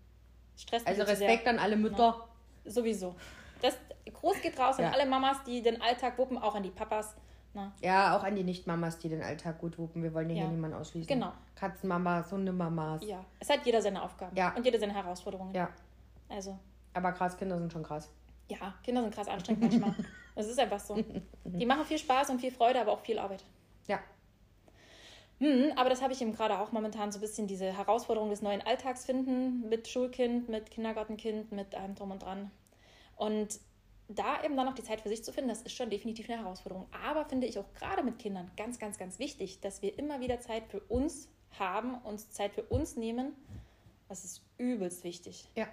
Stress 0.57 0.85
also 0.85 1.03
Respekt 1.03 1.47
an 1.47 1.59
alle 1.59 1.75
Mütter. 1.75 2.27
Ja. 2.65 2.71
Sowieso. 2.71 3.15
Das 3.61 3.77
groß 4.11 4.41
geht 4.41 4.59
raus 4.59 4.77
ja. 4.77 4.87
an 4.87 4.93
alle 4.93 5.05
Mamas, 5.05 5.43
die 5.43 5.61
den 5.61 5.81
Alltag 5.81 6.17
wuppen, 6.17 6.37
auch 6.37 6.55
an 6.55 6.63
die 6.63 6.69
Papas. 6.69 7.15
Na. 7.53 7.73
Ja, 7.81 8.15
auch 8.15 8.23
an 8.23 8.35
die 8.35 8.43
Nicht-Mamas, 8.43 8.99
die 8.99 9.09
den 9.09 9.23
Alltag 9.23 9.59
gut 9.59 9.77
wuppen. 9.79 10.03
Wir 10.03 10.13
wollen 10.13 10.29
hier 10.29 10.43
ja. 10.43 10.49
niemanden 10.49 10.77
ausschließen. 10.77 11.07
Genau. 11.07 11.31
Katzenmamas, 11.55 12.31
Hundemamas. 12.31 13.03
Ja, 13.03 13.25
es 13.39 13.49
hat 13.49 13.65
jeder 13.65 13.81
seine 13.81 14.03
Aufgaben. 14.03 14.35
Ja. 14.35 14.53
Und 14.55 14.63
jeder 14.65 14.79
seine 14.79 14.93
Herausforderungen. 14.93 15.53
Ja. 15.55 15.69
Also. 16.27 16.57
Aber 16.93 17.11
krass, 17.11 17.37
Kinder 17.37 17.57
sind 17.57 17.73
schon 17.73 17.83
krass. 17.83 18.09
Ja, 18.49 18.75
Kinder 18.83 19.01
sind 19.01 19.13
krass 19.13 19.27
anstrengend 19.27 19.61
manchmal. 19.61 19.95
Das 20.35 20.47
ist 20.47 20.57
einfach 20.57 20.79
so. 20.79 20.95
Die 21.43 21.65
machen 21.65 21.83
viel 21.83 21.97
Spaß 21.97 22.29
und 22.29 22.39
viel 22.39 22.51
Freude, 22.51 22.79
aber 22.79 22.93
auch 22.93 23.01
viel 23.01 23.19
Arbeit. 23.19 23.43
Ja. 23.87 23.99
Hm, 25.39 25.73
aber 25.75 25.89
das 25.89 26.01
habe 26.01 26.13
ich 26.13 26.21
eben 26.21 26.31
gerade 26.31 26.57
auch 26.57 26.71
momentan 26.71 27.11
so 27.11 27.17
ein 27.17 27.21
bisschen 27.21 27.45
diese 27.45 27.65
Herausforderung 27.65 28.29
des 28.29 28.41
neuen 28.41 28.61
Alltags 28.61 29.05
finden 29.05 29.67
mit 29.67 29.89
Schulkind, 29.89 30.47
mit 30.47 30.71
Kindergartenkind, 30.71 31.51
mit 31.51 31.75
allem 31.75 31.95
drum 31.95 32.11
und 32.11 32.23
dran. 32.23 32.51
Und 33.19 33.59
da 34.07 34.43
eben 34.43 34.57
dann 34.57 34.65
noch 34.65 34.73
die 34.73 34.83
Zeit 34.83 35.01
für 35.01 35.09
sich 35.09 35.23
zu 35.23 35.31
finden, 35.31 35.49
das 35.49 35.61
ist 35.61 35.73
schon 35.73 35.91
definitiv 35.91 36.29
eine 36.29 36.41
Herausforderung. 36.41 36.87
Aber 37.05 37.25
finde 37.25 37.45
ich 37.45 37.59
auch 37.59 37.71
gerade 37.75 38.01
mit 38.01 38.17
Kindern 38.17 38.49
ganz, 38.57 38.79
ganz, 38.79 38.97
ganz 38.97 39.19
wichtig, 39.19 39.61
dass 39.61 39.83
wir 39.83 39.97
immer 39.99 40.19
wieder 40.19 40.39
Zeit 40.39 40.63
für 40.67 40.79
uns 40.79 41.29
haben, 41.59 41.95
uns 42.01 42.31
Zeit 42.31 42.53
für 42.53 42.63
uns 42.63 42.95
nehmen 42.95 43.35
das 44.09 44.25
ist 44.25 44.41
übelst 44.57 45.03
wichtig. 45.03 45.47
Ja. 45.55 45.67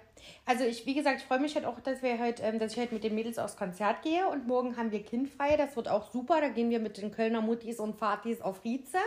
Also 0.45 0.63
ich, 0.63 0.85
wie 0.85 0.93
gesagt, 0.93 1.21
ich 1.21 1.25
freue 1.25 1.39
mich 1.39 1.55
halt 1.55 1.65
auch, 1.65 1.79
dass 1.79 2.03
wir 2.03 2.19
halt, 2.19 2.39
ähm, 2.41 2.59
dass 2.59 2.73
ich 2.73 2.77
halt 2.77 2.91
mit 2.91 3.03
den 3.03 3.15
Mädels 3.15 3.39
aufs 3.39 3.57
Konzert 3.57 4.03
gehe 4.03 4.27
und 4.29 4.45
morgen 4.45 4.77
haben 4.77 4.91
wir 4.91 5.03
kindfrei. 5.03 5.57
Das 5.57 5.75
wird 5.75 5.89
auch 5.89 6.11
super. 6.11 6.39
Da 6.39 6.49
gehen 6.49 6.69
wir 6.69 6.79
mit 6.79 6.97
den 6.97 7.11
Kölner 7.11 7.41
Muttis 7.41 7.79
und 7.79 7.95
Fatis 7.95 8.39
auf 8.41 8.63
Rieze. 8.63 8.99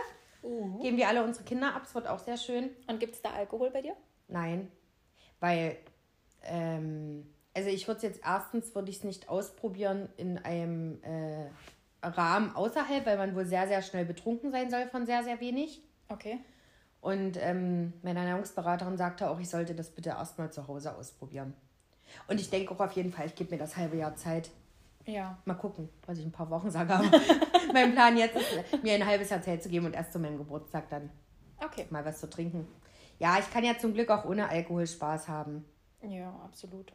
Uh. 0.43 0.79
Geben 0.79 0.97
wir 0.97 1.07
alle 1.07 1.23
unsere 1.23 1.45
Kinder 1.45 1.73
ab. 1.73 1.83
Es 1.85 1.95
wird 1.95 2.07
auch 2.07 2.19
sehr 2.19 2.35
schön. 2.35 2.71
Und 2.87 2.99
gibt 2.99 3.15
es 3.15 3.21
da 3.21 3.31
Alkohol 3.31 3.71
bei 3.71 3.81
dir? 3.81 3.95
Nein. 4.27 4.69
Weil 5.39 5.77
ähm, 6.43 7.33
Also 7.53 7.69
ich 7.69 7.87
würde 7.87 7.97
es 7.97 8.03
jetzt 8.03 8.21
erstens, 8.23 8.73
würde 8.75 8.89
ich 8.89 8.97
es 8.97 9.03
nicht 9.03 9.29
ausprobieren 9.29 10.09
in 10.17 10.37
einem 10.37 11.01
äh, 11.03 11.49
Rahmen 12.05 12.55
außerhalb, 12.55 13.05
weil 13.05 13.17
man 13.17 13.35
wohl 13.35 13.45
sehr, 13.45 13.67
sehr 13.67 13.81
schnell 13.81 14.05
betrunken 14.05 14.51
sein 14.51 14.69
soll 14.69 14.87
von 14.87 15.05
sehr, 15.05 15.23
sehr 15.23 15.39
wenig. 15.39 15.81
Okay. 16.07 16.39
Und 17.01 17.37
ähm, 17.41 17.93
meine 18.03 18.19
Ernährungsberaterin 18.19 18.97
sagte 18.97 19.29
auch, 19.29 19.39
ich 19.39 19.49
sollte 19.49 19.73
das 19.75 19.89
bitte 19.89 20.09
erstmal 20.09 20.51
zu 20.51 20.67
Hause 20.67 20.95
ausprobieren. 20.95 21.53
Und 22.27 22.39
ich 22.39 22.49
denke 22.49 22.73
auch 22.73 22.79
auf 22.79 22.91
jeden 22.93 23.11
Fall, 23.11 23.25
ich 23.25 23.35
gebe 23.35 23.51
mir 23.51 23.57
das 23.57 23.75
halbe 23.75 23.97
Jahr 23.97 24.15
Zeit. 24.15 24.49
Ja. 25.05 25.37
Mal 25.45 25.55
gucken, 25.55 25.89
was 26.05 26.17
ich 26.17 26.23
in 26.23 26.29
ein 26.29 26.33
paar 26.33 26.49
Wochen 26.49 26.69
sage. 26.69 26.93
Aber 26.93 27.09
mein 27.73 27.93
Plan 27.93 28.17
jetzt 28.17 28.35
ist, 28.35 28.83
mir 28.83 28.93
ein 28.93 29.05
halbes 29.05 29.29
Jahr 29.29 29.41
Zeit 29.41 29.63
zu 29.63 29.69
geben 29.69 29.87
und 29.87 29.93
erst 29.93 30.13
zu 30.13 30.19
meinem 30.19 30.37
Geburtstag 30.37 30.89
dann 30.89 31.09
Okay. 31.63 31.85
mal 31.89 32.05
was 32.05 32.19
zu 32.19 32.29
trinken. 32.29 32.67
Ja, 33.19 33.37
ich 33.39 33.51
kann 33.51 33.63
ja 33.63 33.77
zum 33.77 33.93
Glück 33.93 34.09
auch 34.09 34.25
ohne 34.25 34.49
Alkohol 34.49 34.87
Spaß 34.87 35.27
haben. 35.27 35.65
Ja, 36.01 36.31
absolut. 36.43 36.91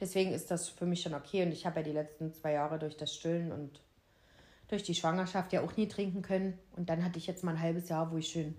Deswegen 0.00 0.32
ist 0.32 0.50
das 0.50 0.68
für 0.68 0.86
mich 0.86 1.02
schon 1.02 1.14
okay. 1.14 1.42
Und 1.44 1.52
ich 1.52 1.66
habe 1.66 1.80
ja 1.80 1.82
die 1.82 1.92
letzten 1.92 2.32
zwei 2.32 2.52
Jahre 2.52 2.78
durch 2.78 2.96
das 2.96 3.14
Stillen 3.14 3.52
und 3.52 3.80
durch 4.68 4.82
die 4.82 4.94
Schwangerschaft 4.94 5.52
ja 5.52 5.62
auch 5.62 5.76
nie 5.76 5.88
trinken 5.88 6.22
können. 6.22 6.58
Und 6.76 6.88
dann 6.88 7.04
hatte 7.04 7.18
ich 7.18 7.26
jetzt 7.26 7.42
mal 7.42 7.52
ein 7.52 7.60
halbes 7.60 7.88
Jahr, 7.88 8.10
wo 8.12 8.16
ich 8.18 8.28
schön 8.28 8.54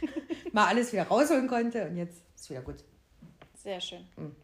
mal 0.52 0.66
alles 0.66 0.92
wieder 0.92 1.08
rausholen 1.08 1.48
konnte. 1.48 1.88
Und 1.88 1.96
jetzt 1.96 2.22
ist 2.34 2.50
wieder 2.50 2.62
gut. 2.62 2.84
Sehr 3.54 3.80
schön. 3.80 4.06
Mhm. 4.16 4.36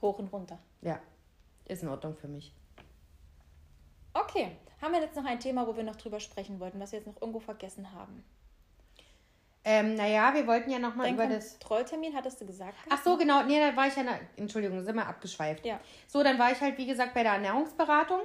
Hoch 0.00 0.18
und 0.18 0.32
runter. 0.32 0.58
Ja, 0.82 1.00
ist 1.66 1.82
in 1.82 1.88
Ordnung 1.88 2.16
für 2.16 2.28
mich. 2.28 2.54
Okay. 4.14 4.56
Haben 4.80 4.94
wir 4.94 5.02
jetzt 5.02 5.16
noch 5.16 5.24
ein 5.26 5.40
Thema, 5.40 5.66
wo 5.66 5.76
wir 5.76 5.82
noch 5.82 5.96
drüber 5.96 6.20
sprechen 6.20 6.58
wollten, 6.58 6.80
was 6.80 6.92
wir 6.92 7.00
jetzt 7.00 7.06
noch 7.06 7.20
irgendwo 7.20 7.40
vergessen 7.40 7.92
haben? 7.92 8.24
Ähm, 9.62 9.94
naja, 9.94 10.32
wir 10.34 10.46
wollten 10.46 10.70
ja 10.70 10.78
nochmal 10.78 11.12
über 11.12 11.26
das. 11.26 11.58
Kontrolltermin 11.58 12.14
hattest 12.14 12.40
du 12.40 12.46
gesagt? 12.46 12.74
Ach 12.88 13.02
so, 13.02 13.16
genau. 13.16 13.42
Nee, 13.42 13.60
da 13.60 13.76
war 13.76 13.86
ich 13.86 13.96
ja. 13.96 14.02
Na, 14.04 14.12
Entschuldigung, 14.36 14.82
sind 14.82 14.94
wir 14.96 15.06
abgeschweift. 15.06 15.66
Ja. 15.66 15.78
So, 16.06 16.22
dann 16.22 16.38
war 16.38 16.50
ich 16.50 16.60
halt, 16.60 16.78
wie 16.78 16.86
gesagt, 16.86 17.12
bei 17.14 17.22
der 17.22 17.32
Ernährungsberatung. 17.32 18.20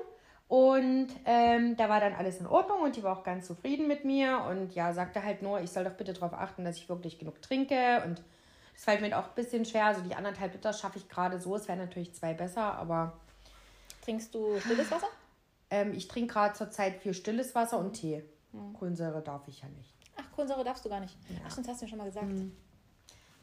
Und 0.47 1.07
ähm, 1.25 1.75
da 1.75 1.89
war 1.89 1.99
dann 1.99 2.13
alles 2.13 2.39
in 2.39 2.45
Ordnung 2.45 2.81
und 2.81 2.95
die 2.95 3.03
war 3.03 3.17
auch 3.17 3.23
ganz 3.23 3.47
zufrieden 3.47 3.87
mit 3.87 4.05
mir. 4.05 4.45
Und 4.49 4.75
ja, 4.75 4.93
sagte 4.93 5.23
halt 5.23 5.41
nur, 5.41 5.59
ich 5.59 5.71
soll 5.71 5.83
doch 5.83 5.93
bitte 5.93 6.13
darauf 6.13 6.33
achten, 6.33 6.63
dass 6.63 6.77
ich 6.77 6.87
wirklich 6.87 7.17
genug 7.17 7.41
trinke. 7.41 8.03
Und 8.05 8.21
das 8.73 8.83
fällt 8.83 9.01
mir 9.01 9.17
auch 9.17 9.29
ein 9.29 9.35
bisschen 9.35 9.65
schwer. 9.65 9.85
Also 9.85 10.01
die 10.01 10.15
anderthalb 10.15 10.53
Liter 10.53 10.71
schaffe 10.71 10.99
ich 10.99 11.09
gerade 11.09 11.39
so. 11.39 11.55
Es 11.55 11.67
wären 11.67 11.79
natürlich 11.79 12.13
zwei 12.13 12.33
besser, 12.33 12.75
aber 12.75 13.13
Trinkst 14.03 14.35
du 14.35 14.59
stilles 14.59 14.91
Wasser? 14.91 15.07
ähm, 15.71 15.93
ich 15.93 16.07
trinke 16.07 16.33
gerade 16.33 16.53
zurzeit 16.53 16.97
viel 17.01 17.13
stilles 17.15 17.55
Wasser 17.55 17.79
und 17.79 17.93
Tee. 17.93 18.23
Kohlensäure 18.79 19.21
darf 19.21 19.47
ich 19.47 19.61
ja 19.61 19.67
nicht. 19.69 19.94
Ach, 20.15 20.31
Kohlensäure 20.31 20.63
darfst 20.63 20.85
du 20.85 20.89
gar 20.89 20.99
nicht. 20.99 21.17
Ach, 21.45 21.51
stimmt, 21.51 21.67
hast 21.67 21.81
du 21.81 21.85
mir 21.85 21.89
schon 21.89 21.97
mal 21.97 22.05
gesagt. 22.05 22.27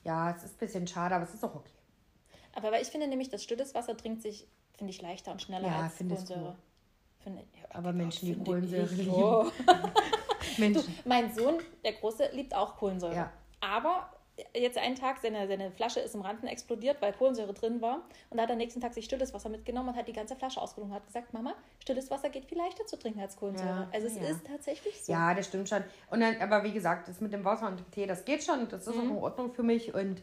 Ja, 0.05 0.31
es 0.31 0.43
ist 0.45 0.55
ein 0.55 0.59
bisschen 0.59 0.87
schade, 0.87 1.15
aber 1.15 1.25
es 1.25 1.35
ist 1.35 1.45
auch 1.45 1.55
okay. 1.55 1.73
Aber 2.55 2.73
weil 2.73 2.83
ich 2.83 2.89
finde 2.89 3.09
nämlich, 3.09 3.29
dass 3.31 3.43
stilles 3.43 3.75
Wasser 3.75 3.97
trinkt 3.97 4.23
sich, 4.23 4.47
finde 4.77 4.91
ich, 4.91 5.01
leichter 5.01 5.33
und 5.33 5.41
schneller 5.41 5.69
Ja, 5.69 5.81
als 5.83 5.99
du. 5.99 6.09
Kohlensäure. 6.09 6.57
Finde, 7.21 7.41
ja, 7.41 7.77
Aber 7.77 7.93
Menschen, 7.93 8.27
die 8.27 8.45
Kohlensäure 8.45 8.95
lieben. 8.95 9.13
Oh. 9.13 9.51
Menschen. 10.59 10.95
Mein 11.05 11.33
Sohn, 11.33 11.59
der 11.85 11.93
Große, 11.95 12.31
liebt 12.33 12.55
auch 12.55 12.77
Kohlensäure. 12.77 13.15
Ja. 13.15 13.33
Aber 13.61 14.11
jetzt 14.55 14.79
einen 14.79 14.95
Tag, 14.95 15.19
seine, 15.21 15.47
seine 15.47 15.71
Flasche 15.71 16.01
ist 16.01 16.15
im 16.15 16.23
Randen 16.23 16.47
explodiert, 16.47 17.01
weil 17.01 17.13
Kohlensäure 17.13 17.53
drin 17.53 17.81
war. 17.81 17.97
Und 18.31 18.37
da 18.37 18.43
hat 18.43 18.51
er 18.51 18.55
am 18.55 18.59
nächsten 18.59 18.81
Tag 18.81 18.95
sich 18.95 19.05
stilles 19.05 19.35
Wasser 19.35 19.49
mitgenommen 19.49 19.91
und 19.91 19.97
hat 19.97 20.09
die 20.09 20.13
ganze 20.13 20.37
Flasche 20.37 20.61
ausgetrunken 20.61 20.93
und 20.93 20.97
hat 20.97 21.07
gesagt, 21.07 21.33
Mama, 21.33 21.55
stilles 21.81 22.11
Wasser 22.11 22.31
geht 22.31 22.47
viel 22.47 22.59
leichter 22.59 22.87
zu 22.87 22.99
trinken 22.99 23.21
als 23.21 23.37
Kohlensäure. 23.37 23.69
Ja, 23.69 23.91
also 23.93 24.07
es 24.07 24.17
ja. 24.17 24.23
ist 24.23 24.47
tatsächlich 24.47 25.03
so. 25.03 25.13
Ja, 25.13 25.35
das 25.35 25.47
stimmt 25.47 25.69
schon. 25.69 25.85
Und 26.11 26.21
dann, 26.21 26.41
aber 26.41 26.65
wie 26.65 26.73
gesagt, 26.73 27.09
das 27.09 27.21
mit 27.21 27.33
dem 27.33 27.45
Wasser 27.45 27.69
und 27.69 27.79
dem 27.79 27.91
Tee, 27.91 28.07
das 28.07 28.25
geht 28.25 28.43
schon. 28.43 28.69
Das 28.69 28.87
ist 28.87 28.89
auch 28.89 29.03
in 29.03 29.17
Ordnung 29.17 29.53
für 29.53 29.63
mich. 29.63 29.95
Und 29.95 30.23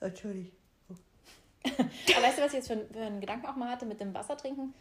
natürlich. 0.00 0.52
Aber 1.76 2.26
weißt 2.26 2.38
du, 2.38 2.42
was 2.42 2.48
ich 2.48 2.54
jetzt 2.54 2.68
für, 2.68 2.86
für 2.90 3.00
einen 3.00 3.20
Gedanken 3.20 3.46
auch 3.46 3.56
mal 3.56 3.68
hatte 3.68 3.84
mit 3.84 4.00
dem 4.00 4.14
Wasser 4.14 4.34
trinken? 4.34 4.72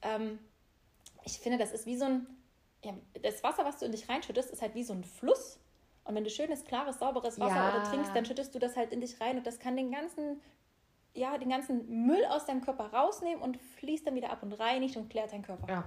Ähm, 0.00 0.38
ich 1.24 1.38
finde, 1.38 1.58
das 1.58 1.72
ist 1.72 1.84
wie 1.84 1.96
so 1.96 2.06
ein. 2.06 2.26
Ja, 2.84 2.94
das 3.22 3.44
Wasser, 3.44 3.64
was 3.64 3.78
du 3.78 3.84
in 3.84 3.92
dich 3.92 4.08
reinschüttest, 4.08 4.50
ist 4.50 4.62
halt 4.62 4.74
wie 4.74 4.82
so 4.82 4.92
ein 4.92 5.04
Fluss. 5.04 5.60
Und 6.04 6.14
wenn 6.14 6.24
du 6.24 6.30
schönes, 6.30 6.64
klares, 6.64 6.98
sauberes 6.98 7.38
Wasser 7.38 7.54
Ja. 7.54 7.76
oder 7.76 7.84
trinkst, 7.84 8.14
dann 8.14 8.24
schüttest 8.24 8.54
du 8.54 8.58
das 8.58 8.76
halt 8.76 8.92
in 8.92 9.00
dich 9.00 9.20
rein 9.20 9.38
und 9.38 9.46
das 9.46 9.58
kann 9.60 9.76
den 9.76 9.90
ganzen, 9.92 10.40
ja, 11.14 11.38
den 11.38 11.48
ganzen 11.50 12.06
Müll 12.06 12.24
aus 12.26 12.44
deinem 12.46 12.60
Körper 12.60 12.92
rausnehmen 12.92 13.40
und 13.42 13.56
fließt 13.56 14.06
dann 14.06 14.14
wieder 14.14 14.30
ab 14.30 14.42
und 14.42 14.52
reinigt 14.52 14.96
und 14.96 15.08
klärt 15.10 15.32
deinen 15.32 15.42
Körper. 15.42 15.68
Ja. 15.68 15.84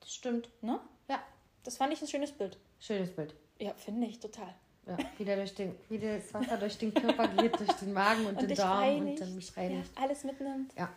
Das 0.00 0.14
stimmt. 0.14 0.48
Ne? 0.62 0.80
Ja. 1.08 1.22
Das 1.64 1.76
fand 1.76 1.92
ich 1.92 2.00
ein 2.02 2.08
schönes 2.08 2.32
Bild. 2.32 2.58
Schönes 2.80 3.14
Bild. 3.14 3.34
Ja, 3.58 3.72
finde 3.74 4.06
ich 4.06 4.20
total. 4.20 4.54
Ja, 4.86 4.98
wie, 5.16 5.24
der 5.24 5.36
durch 5.36 5.54
den, 5.54 5.74
wie 5.88 5.98
das 5.98 6.32
Wasser 6.34 6.58
durch 6.58 6.76
den 6.76 6.92
Körper 6.92 7.26
geht, 7.28 7.58
durch 7.58 7.72
den 7.72 7.92
Magen 7.94 8.26
und, 8.26 8.36
Und 8.38 8.50
den 8.50 8.56
Darm 8.56 8.78
reinigt. 8.78 9.20
und 9.20 9.28
dann 9.28 9.34
mich 9.36 9.48
Ja, 9.56 9.62
reinigt. 9.62 9.90
alles 9.98 10.24
mitnimmt. 10.24 10.74
Ja. 10.76 10.90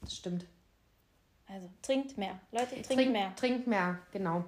das 0.00 0.16
stimmt. 0.16 0.46
Also, 1.46 1.68
trinkt 1.82 2.16
mehr. 2.18 2.40
Leute, 2.50 2.70
trinkt 2.70 2.90
Trink 2.90 3.12
mehr. 3.12 3.36
Trinkt 3.36 3.66
mehr, 3.68 3.98
genau. 4.12 4.44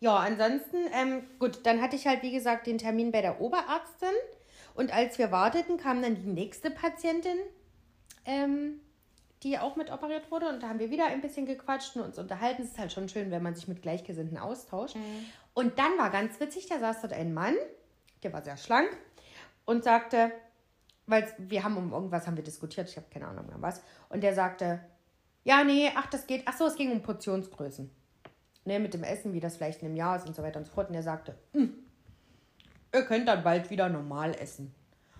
Ja, 0.00 0.16
ansonsten, 0.16 0.78
ähm, 0.94 1.22
gut, 1.38 1.60
dann 1.64 1.82
hatte 1.82 1.94
ich 1.94 2.06
halt, 2.06 2.22
wie 2.22 2.32
gesagt, 2.32 2.66
den 2.66 2.78
Termin 2.78 3.12
bei 3.12 3.20
der 3.20 3.40
Oberärztin. 3.40 4.08
Und 4.74 4.92
als 4.92 5.18
wir 5.18 5.30
warteten, 5.30 5.76
kam 5.76 6.00
dann 6.00 6.14
die 6.14 6.26
nächste 6.26 6.70
Patientin, 6.70 7.36
ähm, 8.24 8.80
die 9.42 9.58
auch 9.58 9.76
mit 9.76 9.90
operiert 9.92 10.30
wurde. 10.30 10.48
Und 10.48 10.62
da 10.62 10.68
haben 10.68 10.78
wir 10.78 10.90
wieder 10.90 11.06
ein 11.06 11.20
bisschen 11.20 11.44
gequatscht 11.44 11.96
und 11.96 12.02
uns 12.02 12.18
unterhalten. 12.18 12.62
Es 12.62 12.70
ist 12.70 12.78
halt 12.78 12.92
schon 12.92 13.10
schön, 13.10 13.30
wenn 13.30 13.42
man 13.42 13.54
sich 13.54 13.68
mit 13.68 13.82
Gleichgesinnten 13.82 14.38
austauscht. 14.38 14.96
Und 15.52 15.78
dann 15.78 15.98
war 15.98 16.10
ganz 16.10 16.40
witzig, 16.40 16.66
da 16.66 16.78
saß 16.78 17.02
dort 17.02 17.12
ein 17.12 17.34
Mann, 17.34 17.54
der 18.22 18.32
war 18.32 18.42
sehr 18.42 18.56
schlank 18.56 18.88
und 19.66 19.84
sagte, 19.84 20.32
weil 21.06 21.26
wir 21.38 21.62
haben 21.64 21.76
um 21.76 21.92
irgendwas 21.92 22.26
haben 22.26 22.36
wir 22.36 22.44
diskutiert, 22.44 22.88
ich 22.88 22.96
habe 22.96 23.06
keine 23.12 23.26
Ahnung 23.28 23.46
mehr 23.46 23.60
was. 23.60 23.82
Und 24.08 24.22
der 24.22 24.34
sagte, 24.34 24.80
ja, 25.44 25.64
nee, 25.64 25.90
ach, 25.94 26.06
das 26.06 26.26
geht, 26.26 26.42
ach 26.46 26.56
so, 26.56 26.66
es 26.66 26.76
ging 26.76 26.92
um 26.92 27.02
Portionsgrößen. 27.02 27.90
Ne, 28.64 28.78
mit 28.78 28.92
dem 28.94 29.02
Essen, 29.02 29.32
wie 29.32 29.40
das 29.40 29.56
vielleicht 29.56 29.80
in 29.82 29.88
einem 29.88 29.96
Jahr 29.96 30.16
ist 30.16 30.26
und 30.26 30.34
so 30.36 30.42
weiter 30.42 30.58
und 30.58 30.66
so 30.66 30.72
fort. 30.72 30.88
Und 30.90 30.94
er 30.94 31.02
sagte, 31.02 31.34
"Hm, 31.52 31.72
ihr 32.92 33.04
könnt 33.04 33.26
dann 33.28 33.42
bald 33.42 33.70
wieder 33.70 33.88
normal 33.88 34.34
essen. 34.34 34.74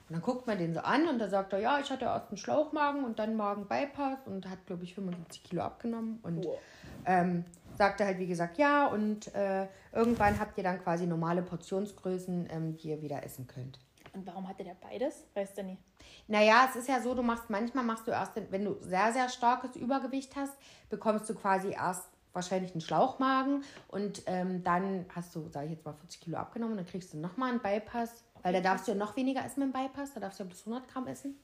Und 0.08 0.14
dann 0.14 0.22
guckt 0.22 0.46
man 0.46 0.58
den 0.58 0.74
so 0.74 0.80
an 0.80 1.06
und 1.08 1.20
da 1.20 1.28
sagt 1.28 1.52
er, 1.52 1.60
ja, 1.60 1.78
ich 1.78 1.88
hatte 1.88 2.06
erst 2.06 2.28
einen 2.30 2.36
Schlauchmagen 2.36 3.04
und 3.04 3.20
dann 3.20 3.36
Magen-Bypass 3.36 4.26
und 4.26 4.50
hat, 4.50 4.66
glaube 4.66 4.82
ich, 4.82 4.94
75 4.94 5.44
Kilo 5.44 5.62
abgenommen. 5.62 6.18
Und 6.24 6.44
Wow. 6.44 6.58
ähm, 7.06 7.44
sagte 7.78 8.04
halt, 8.04 8.18
wie 8.18 8.26
gesagt, 8.26 8.58
ja, 8.58 8.88
und 8.88 9.32
äh, 9.36 9.68
irgendwann 9.92 10.40
habt 10.40 10.58
ihr 10.58 10.64
dann 10.64 10.82
quasi 10.82 11.06
normale 11.06 11.42
Portionsgrößen, 11.42 12.48
ähm, 12.50 12.76
die 12.76 12.88
ihr 12.88 13.00
wieder 13.02 13.22
essen 13.24 13.46
könnt. 13.46 13.78
Und 14.12 14.26
warum 14.26 14.48
hatte 14.48 14.64
der 14.64 14.74
beides? 14.80 15.22
Weißt 15.34 15.56
du 15.56 15.62
nie. 15.62 15.78
Naja, 16.26 16.66
es 16.68 16.74
ist 16.74 16.88
ja 16.88 17.00
so, 17.00 17.14
du 17.14 17.22
machst 17.22 17.48
manchmal 17.48 17.84
machst 17.84 18.08
du 18.08 18.10
erst, 18.10 18.32
wenn 18.50 18.64
du 18.64 18.76
sehr, 18.80 19.12
sehr 19.12 19.28
starkes 19.28 19.76
Übergewicht 19.76 20.34
hast, 20.34 20.54
bekommst 20.88 21.30
du 21.30 21.34
quasi 21.36 21.70
erst 21.70 22.09
wahrscheinlich 22.32 22.72
einen 22.72 22.80
Schlauchmagen 22.80 23.64
und 23.88 24.22
ähm, 24.26 24.62
dann 24.62 25.06
hast 25.14 25.34
du, 25.34 25.48
sage 25.48 25.66
ich 25.66 25.72
jetzt 25.72 25.84
mal, 25.84 25.92
40 25.94 26.20
Kilo 26.20 26.36
abgenommen 26.38 26.72
und 26.72 26.78
dann 26.78 26.86
kriegst 26.86 27.12
du 27.12 27.18
nochmal 27.18 27.50
einen 27.50 27.60
Bypass, 27.60 28.24
weil 28.42 28.52
da 28.52 28.60
darfst 28.60 28.86
du 28.86 28.92
ja 28.92 28.96
noch 28.98 29.16
weniger 29.16 29.44
essen 29.44 29.60
mit 29.66 29.74
dem 29.74 29.80
Bypass, 29.80 30.14
da 30.14 30.20
darfst 30.20 30.38
du 30.38 30.44
ja 30.44 30.48
bis 30.48 30.60
100 30.66 30.88
Gramm 30.88 31.06
essen. 31.06 31.36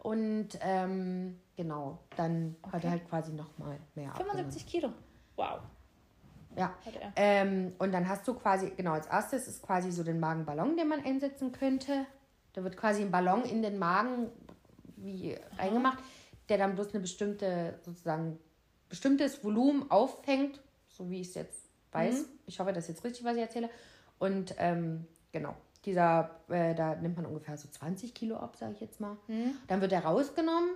Und 0.00 0.48
ähm, 0.60 1.38
genau, 1.56 2.00
dann 2.16 2.56
hat 2.64 2.74
Okay. 2.74 2.86
er 2.86 2.90
halt 2.90 3.08
quasi 3.08 3.32
nochmal 3.32 3.78
mehr 3.94 4.10
abgenommen. 4.10 4.36
75 4.50 4.66
Kilo. 4.66 4.92
Wow. 5.36 5.60
Ja. 6.56 6.64
Hat. 6.84 7.12
Ähm, 7.16 7.72
und 7.78 7.92
dann 7.92 8.08
hast 8.08 8.26
du 8.28 8.34
quasi, 8.34 8.70
genau, 8.76 8.92
als 8.92 9.06
erstes 9.06 9.48
ist 9.48 9.62
quasi 9.62 9.90
so 9.90 10.02
den 10.04 10.20
Magenballon, 10.20 10.76
den 10.76 10.88
man 10.88 11.02
einsetzen 11.04 11.52
könnte. 11.52 12.04
Da 12.52 12.62
wird 12.62 12.76
quasi 12.76 13.02
ein 13.02 13.10
Ballon 13.10 13.44
in 13.44 13.62
den 13.62 13.78
Magen 13.78 14.30
wie 14.96 15.38
reingemacht, 15.56 15.98
der 16.48 16.58
dann 16.58 16.74
bloß 16.74 16.90
eine 16.90 17.00
bestimmte, 17.00 17.78
sozusagen, 17.82 18.38
bestimmtes 18.92 19.42
Volumen 19.42 19.90
auffängt, 19.90 20.60
so 20.86 21.08
wie 21.10 21.22
ich 21.22 21.28
es 21.28 21.34
jetzt 21.34 21.64
weiß. 21.92 22.26
Ich 22.46 22.60
hoffe, 22.60 22.74
das 22.74 22.84
ist 22.84 22.88
jetzt 22.96 23.04
richtig, 23.04 23.24
was 23.24 23.34
ich 23.36 23.40
erzähle. 23.40 23.70
Und 24.18 24.54
ähm, 24.58 25.06
genau, 25.32 25.54
dieser, 25.86 26.30
äh, 26.48 26.74
da 26.74 26.94
nimmt 26.96 27.16
man 27.16 27.24
ungefähr 27.24 27.56
so 27.56 27.68
20 27.68 28.12
Kilo 28.14 28.36
ab, 28.36 28.56
sage 28.56 28.74
ich 28.74 28.80
jetzt 28.82 29.00
mal. 29.00 29.16
Dann 29.66 29.80
wird 29.80 29.92
er 29.92 30.04
rausgenommen, 30.04 30.68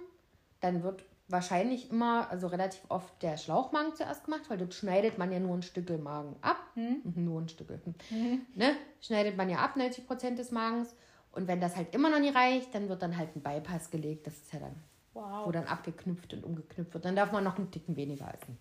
dann 0.61 0.83
wird 0.83 1.05
wahrscheinlich 1.29 1.90
immer, 1.90 2.31
also 2.31 2.46
relativ 2.46 2.81
oft 2.88 3.22
der 3.22 3.37
Schlauchmagen 3.37 3.94
zuerst 3.94 4.24
gemacht, 4.24 4.48
weil 4.48 4.57
dort 4.57 4.72
schneidet 4.72 5.18
man 5.18 5.31
ja 5.31 5.38
nur 5.38 5.55
ein 5.55 5.62
Stückel 5.62 5.98
Magen 5.98 6.37
ab. 6.40 6.57
Mhm, 6.74 7.02
Nur 7.16 7.42
ein 7.42 7.48
Stückel. 7.50 7.81
Ne? 8.55 8.76
Schneidet 9.02 9.37
man 9.37 9.50
ja 9.50 9.59
ab, 9.59 9.76
90 9.76 10.07
Prozent 10.07 10.38
des 10.38 10.52
Magens. 10.52 10.94
Und 11.33 11.48
wenn 11.48 11.61
das 11.61 11.76
halt 11.76 11.94
immer 11.94 12.09
noch 12.09 12.20
nicht 12.20 12.35
reicht, 12.35 12.74
dann 12.74 12.88
wird 12.88 13.02
dann 13.02 13.18
halt 13.18 13.37
ein 13.37 13.42
Bypass 13.42 13.90
gelegt. 13.90 14.26
Das 14.26 14.35
ist 14.35 14.52
ja 14.55 14.61
dann, 14.61 14.74
wo 15.16 15.46
Wow. 15.46 15.52
dann 15.52 15.64
abgeknüpft 15.66 16.33
und 16.35 16.44
umgeknüpft 16.44 16.92
wird. 16.94 17.05
Dann 17.05 17.16
darf 17.16 17.33
man 17.33 17.42
noch 17.44 17.57
einen 17.57 17.70
Ticken 17.70 17.96
weniger 17.96 18.33
essen. 18.35 18.59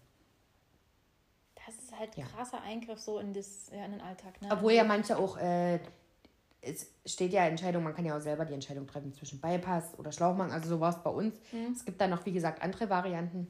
Das 1.66 1.76
ist 1.76 1.98
halt 1.98 2.16
Ja. 2.16 2.26
krasser 2.26 2.62
Eingriff 2.62 3.00
so 3.00 3.20
in, 3.20 3.34
das, 3.34 3.70
ja, 3.72 3.86
in 3.86 3.92
den 3.92 4.02
Alltag. 4.02 4.42
Ne? 4.42 4.50
Obwohl 4.52 4.74
ja 4.74 4.84
manche 4.84 5.18
auch, 5.18 5.38
äh, 5.38 5.80
es 6.62 6.92
steht 7.06 7.32
ja 7.34 7.46
Entscheidung, 7.46 7.84
man 7.84 7.96
kann 7.96 8.06
ja 8.06 8.16
auch 8.18 8.22
selber 8.22 8.46
die 8.46 8.54
Entscheidung 8.54 8.88
treffen 8.88 9.14
zwischen 9.14 9.40
Bypass 9.42 9.98
oder 9.98 10.12
Schlauchmagen. 10.12 10.52
Also 10.54 10.70
so 10.70 10.80
war 10.80 10.90
es 10.92 11.02
bei 11.04 11.10
uns. 11.10 11.36
Es 11.74 11.86
gibt 11.86 12.00
dann 12.02 12.10
noch, 12.10 12.26
wie 12.26 12.32
gesagt, 12.34 12.62
andere 12.62 12.90
Varianten, 12.90 13.48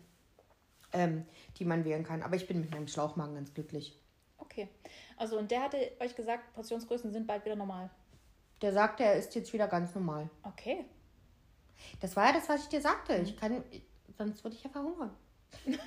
ähm, 0.93 1.25
die 1.57 1.65
man 1.65 1.85
wählen 1.85 2.03
kann. 2.03 2.23
Aber 2.23 2.35
ich 2.35 2.47
bin 2.47 2.59
mit 2.61 2.71
meinem 2.71 2.87
Schlauchmagen 2.87 3.35
ganz 3.35 3.53
glücklich. 3.53 3.97
Okay. 4.37 4.67
Also, 5.17 5.37
und 5.37 5.49
der 5.51 5.61
hatte 5.63 5.77
euch 5.99 6.15
gesagt, 6.15 6.53
Portionsgrößen 6.53 7.11
sind 7.13 7.25
bald 7.27 7.45
wieder 7.45 7.55
normal. 7.55 7.89
Der 8.61 8.73
sagte, 8.73 9.03
er 9.03 9.15
ist 9.15 9.33
jetzt 9.35 9.51
wieder 9.53 9.67
ganz 9.67 9.93
normal. 9.95 10.29
Okay. 10.43 10.85
Das 12.01 12.15
war 12.15 12.27
ja 12.27 12.33
das, 12.33 12.49
was 12.49 12.63
ich 12.63 12.69
dir 12.69 12.81
sagte. 12.81 13.15
Ich 13.15 13.37
kann, 13.37 13.63
sonst 14.17 14.43
würde 14.43 14.55
ich 14.55 14.63
ja 14.63 14.69
verhungern. 14.69 15.11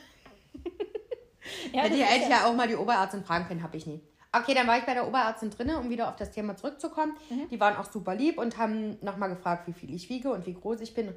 Ja, 1.73 1.83
Hätte 1.83 1.97
ich 1.97 2.05
eigentlich 2.05 2.29
ja 2.29 2.47
auch 2.47 2.55
mal 2.55 2.69
die 2.69 2.77
Oberärztin 2.77 3.25
fragen 3.25 3.47
können, 3.47 3.63
habe 3.63 3.77
ich 3.77 3.87
nie. 3.87 4.03
Okay, 4.33 4.55
dann 4.55 4.67
war 4.67 4.79
ich 4.79 4.85
bei 4.85 4.95
der 4.95 5.07
Oberärztin 5.07 5.51
drinne, 5.51 5.79
um 5.79 5.89
wieder 5.89 6.09
auf 6.09 6.17
das 6.17 6.31
Thema 6.31 6.57
zurückzukommen. 6.57 7.17
Mhm. 7.31 7.49
Die 7.49 7.59
waren 7.59 7.77
auch 7.77 7.91
super 7.91 8.15
lieb 8.15 8.39
und 8.39 8.59
haben 8.59 8.99
nochmal 9.01 9.31
gefragt, 9.31 9.67
wie 9.67 9.73
viel 9.73 9.95
ich 9.95 10.09
wiege 10.11 10.31
und 10.31 10.47
wie 10.47 10.55
groß 10.55 10.81
ich 10.81 10.95
bin. 10.95 11.15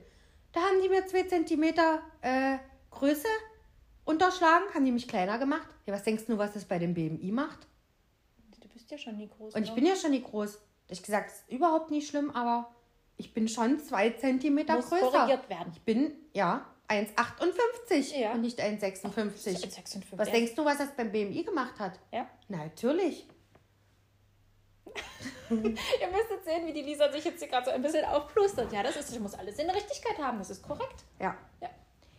Da 0.53 0.61
haben 0.61 0.81
die 0.81 0.89
mir 0.89 1.05
zwei 1.05 1.23
Zentimeter 1.23 2.01
äh, 2.21 2.57
Größe 2.89 3.27
unterschlagen, 4.05 4.65
haben 4.73 4.85
die 4.85 4.91
mich 4.91 5.07
kleiner 5.07 5.37
gemacht. 5.37 5.67
Ja, 5.85 5.93
was 5.93 6.03
denkst 6.03 6.25
du, 6.27 6.37
was 6.37 6.53
das 6.53 6.65
bei 6.65 6.79
dem 6.79 6.93
BMI 6.93 7.31
macht? 7.31 7.67
Du 8.61 8.67
bist 8.69 8.89
ja 8.91 8.97
schon 8.97 9.17
nie 9.17 9.27
groß. 9.27 9.55
Und 9.55 9.63
ich 9.63 9.71
oder? 9.71 9.75
bin 9.75 9.85
ja 9.85 9.95
schon 9.95 10.11
nicht 10.11 10.25
groß. 10.25 10.59
Ich 10.89 11.03
gesagt, 11.03 11.29
das 11.29 11.39
ist 11.39 11.51
überhaupt 11.51 11.91
nicht 11.91 12.07
schlimm, 12.09 12.31
aber 12.31 12.73
ich 13.21 13.33
bin 13.35 13.47
schon 13.47 13.79
zwei 13.79 14.09
Zentimeter 14.09 14.75
Muss 14.77 14.89
größer. 14.89 15.09
korrigiert 15.11 15.47
werden. 15.49 15.71
Ich 15.73 15.81
bin, 15.83 16.13
ja, 16.33 16.65
1,58 16.87 18.17
Ja. 18.19 18.31
und 18.33 18.41
nicht 18.41 18.59
1,56. 18.59 19.57
1,56. 19.63 20.17
Was 20.17 20.27
Ja. 20.27 20.33
denkst 20.33 20.55
du, 20.55 20.65
was 20.65 20.79
das 20.79 20.89
beim 20.97 21.11
BMI 21.11 21.43
gemacht 21.43 21.79
hat? 21.79 21.99
Ja. 22.11 22.27
Natürlich. 22.47 23.27
Ihr 25.49 25.57
müsstet 25.59 26.43
sehen, 26.45 26.65
wie 26.65 26.73
die 26.73 26.81
Lisa 26.81 27.11
sich 27.11 27.23
jetzt 27.23 27.39
hier 27.39 27.47
gerade 27.47 27.65
so 27.65 27.71
ein 27.71 27.81
bisschen 27.81 28.03
aufplustert. 28.05 28.73
Ja, 28.73 28.81
das 28.83 28.95
ist, 28.95 29.11
das 29.11 29.19
muss 29.19 29.35
alles 29.35 29.57
in 29.59 29.67
der 29.67 29.75
Richtigkeit 29.75 30.17
haben. 30.17 30.39
Das 30.39 30.49
ist 30.49 30.63
korrekt. 30.67 31.03
Ja. 31.19 31.37
Ja. 31.61 31.69